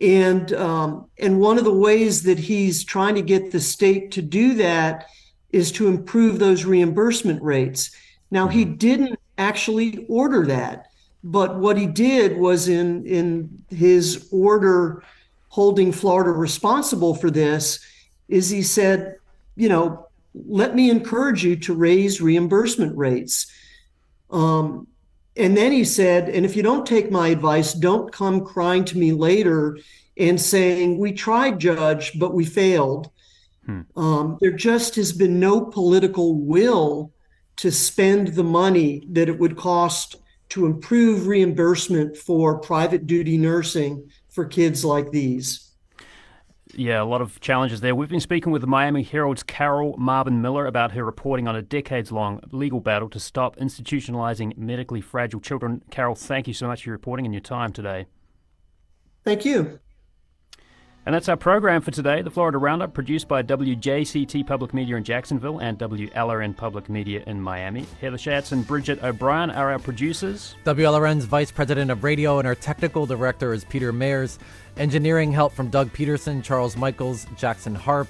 And 0.02 0.52
um, 0.54 1.06
and 1.20 1.40
one 1.40 1.58
of 1.58 1.64
the 1.64 1.74
ways 1.74 2.24
that 2.24 2.38
he's 2.38 2.84
trying 2.84 3.16
to 3.16 3.22
get 3.22 3.52
the 3.52 3.62
state 3.62 4.12
to 4.12 4.22
do 4.22 4.54
that 4.56 5.08
is 5.52 5.72
to 5.74 5.88
improve 5.88 6.38
those 6.38 6.66
reimbursement 6.66 7.42
rates. 7.42 7.92
Now 8.30 8.48
he 8.48 8.66
mm-hmm. 8.66 8.76
didn't 8.76 9.20
actually 9.38 10.06
order 10.10 10.46
that, 10.48 10.88
but 11.24 11.58
what 11.58 11.78
he 11.78 11.86
did 11.86 12.38
was 12.38 12.68
in 12.68 13.06
in 13.06 13.64
his 13.70 14.28
order 14.32 15.02
holding 15.48 15.94
Florida 15.94 16.32
responsible 16.32 17.16
for 17.16 17.32
this 17.32 17.80
is 18.28 18.50
he 18.50 18.62
said, 18.62 19.18
you 19.56 19.70
know, 19.70 20.08
let 20.34 20.76
me 20.76 20.90
encourage 20.90 21.44
you 21.44 21.56
to 21.56 21.74
raise 21.74 22.22
reimbursement 22.22 22.98
rates. 22.98 23.52
Um, 24.30 24.88
and 25.38 25.56
then 25.56 25.72
he 25.72 25.84
said, 25.84 26.30
and 26.30 26.46
if 26.46 26.56
you 26.56 26.64
don't 26.64 26.86
take 26.86 27.12
my 27.12 27.30
advice, 27.30 27.74
don't 27.74 28.12
come 28.12 28.46
crying 28.46 28.86
to 28.86 28.98
me 28.98 29.12
later 29.12 29.78
and 30.18 30.40
saying, 30.40 30.98
we 30.98 31.12
tried, 31.12 31.60
Judge, 31.60 32.18
but 32.18 32.34
we 32.34 32.46
failed. 32.46 33.10
Hmm. 33.66 33.82
Um, 33.96 34.38
there 34.42 34.52
just 34.52 34.96
has 34.96 35.12
been 35.12 35.40
no 35.40 35.62
political 35.62 36.36
will 36.36 37.12
to 37.58 37.72
spend 37.72 38.30
the 38.30 38.44
money 38.44 39.08
that 39.12 39.30
it 39.30 39.40
would 39.40 39.58
cost 39.58 40.18
to 40.50 40.66
improve 40.66 41.28
reimbursement 41.28 42.16
for 42.16 42.60
private 42.60 43.08
duty 43.08 43.38
nursing 43.38 44.10
for 44.30 44.46
kids 44.46 44.86
like 44.86 45.12
these. 45.12 45.65
Yeah, 46.78 47.02
a 47.02 47.06
lot 47.06 47.22
of 47.22 47.40
challenges 47.40 47.80
there. 47.80 47.96
We've 47.96 48.10
been 48.10 48.20
speaking 48.20 48.52
with 48.52 48.62
the 48.62 48.68
Miami 48.68 49.02
Herald's 49.02 49.44
Carol 49.44 49.96
Marbin 49.98 50.42
Miller 50.42 50.66
about 50.66 50.92
her 50.92 51.06
reporting 51.06 51.48
on 51.48 51.56
a 51.56 51.62
decades 51.62 52.12
long 52.12 52.42
legal 52.52 52.82
battle 52.82 53.10
to 53.12 53.20
stop 53.20 53.56
institutionalizing 53.58 54.58
medically 54.58 55.00
fragile 55.00 55.40
children. 55.40 55.84
Carol, 55.90 56.16
thank 56.16 56.48
you 56.48 56.54
so 56.54 56.68
much 56.68 56.84
for 56.84 56.90
your 56.90 56.96
reporting 56.96 57.26
and 57.26 57.34
your 57.34 57.42
time 57.42 57.72
today. 57.72 58.08
Thank 59.24 59.46
you. 59.46 59.80
And 61.06 61.14
that's 61.14 61.30
our 61.30 61.38
program 61.38 61.82
for 61.82 61.92
today, 61.92 62.24
the 62.24 62.32
Florida 62.32 62.58
Roundup, 62.58 62.96
produced 62.96 63.28
by 63.28 63.44
WJCT 63.44 64.48
Public 64.48 64.74
Media 64.74 64.96
in 64.96 65.04
Jacksonville 65.04 65.60
and 65.60 65.78
WLRN 65.78 66.58
Public 66.58 66.90
Media 66.90 67.24
in 67.28 67.40
Miami. 67.40 67.86
Heather 68.02 68.18
Schatz 68.18 68.52
and 68.52 68.66
Bridget 68.66 69.04
O'Brien 69.04 69.52
are 69.52 69.72
our 69.72 69.78
producers. 69.78 70.56
WLRN's 70.66 71.26
Vice 71.26 71.52
President 71.52 71.92
of 71.92 72.04
Radio 72.04 72.40
and 72.40 72.48
our 72.48 72.56
technical 72.56 73.06
director 73.06 73.54
is 73.54 73.64
Peter 73.66 73.94
Mayers. 73.94 74.40
Engineering 74.78 75.32
help 75.32 75.54
from 75.54 75.70
Doug 75.70 75.94
Peterson, 75.94 76.42
Charles 76.42 76.76
Michaels, 76.76 77.28
Jackson 77.38 77.76
Harp. 77.76 78.08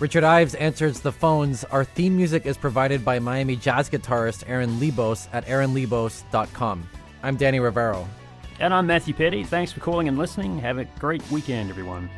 Richard 0.00 0.24
Ives 0.24 0.56
answers 0.56 1.00
the 1.00 1.12
phones. 1.12 1.62
Our 1.64 1.84
theme 1.84 2.16
music 2.16 2.44
is 2.44 2.56
provided 2.56 3.04
by 3.04 3.20
Miami 3.20 3.54
jazz 3.54 3.88
guitarist 3.88 4.42
Aaron 4.48 4.80
Lebos 4.80 5.28
at 5.32 5.46
aaronlebos.com. 5.46 6.88
I'm 7.22 7.36
Danny 7.36 7.60
Rivero. 7.60 8.06
And 8.58 8.72
I'm 8.72 8.86
Matthew 8.86 9.12
Peddie. 9.12 9.44
Thanks 9.44 9.70
for 9.70 9.80
calling 9.80 10.08
and 10.08 10.16
listening. 10.16 10.58
Have 10.60 10.78
a 10.78 10.84
great 10.98 11.22
weekend, 11.30 11.68
everyone. 11.68 12.08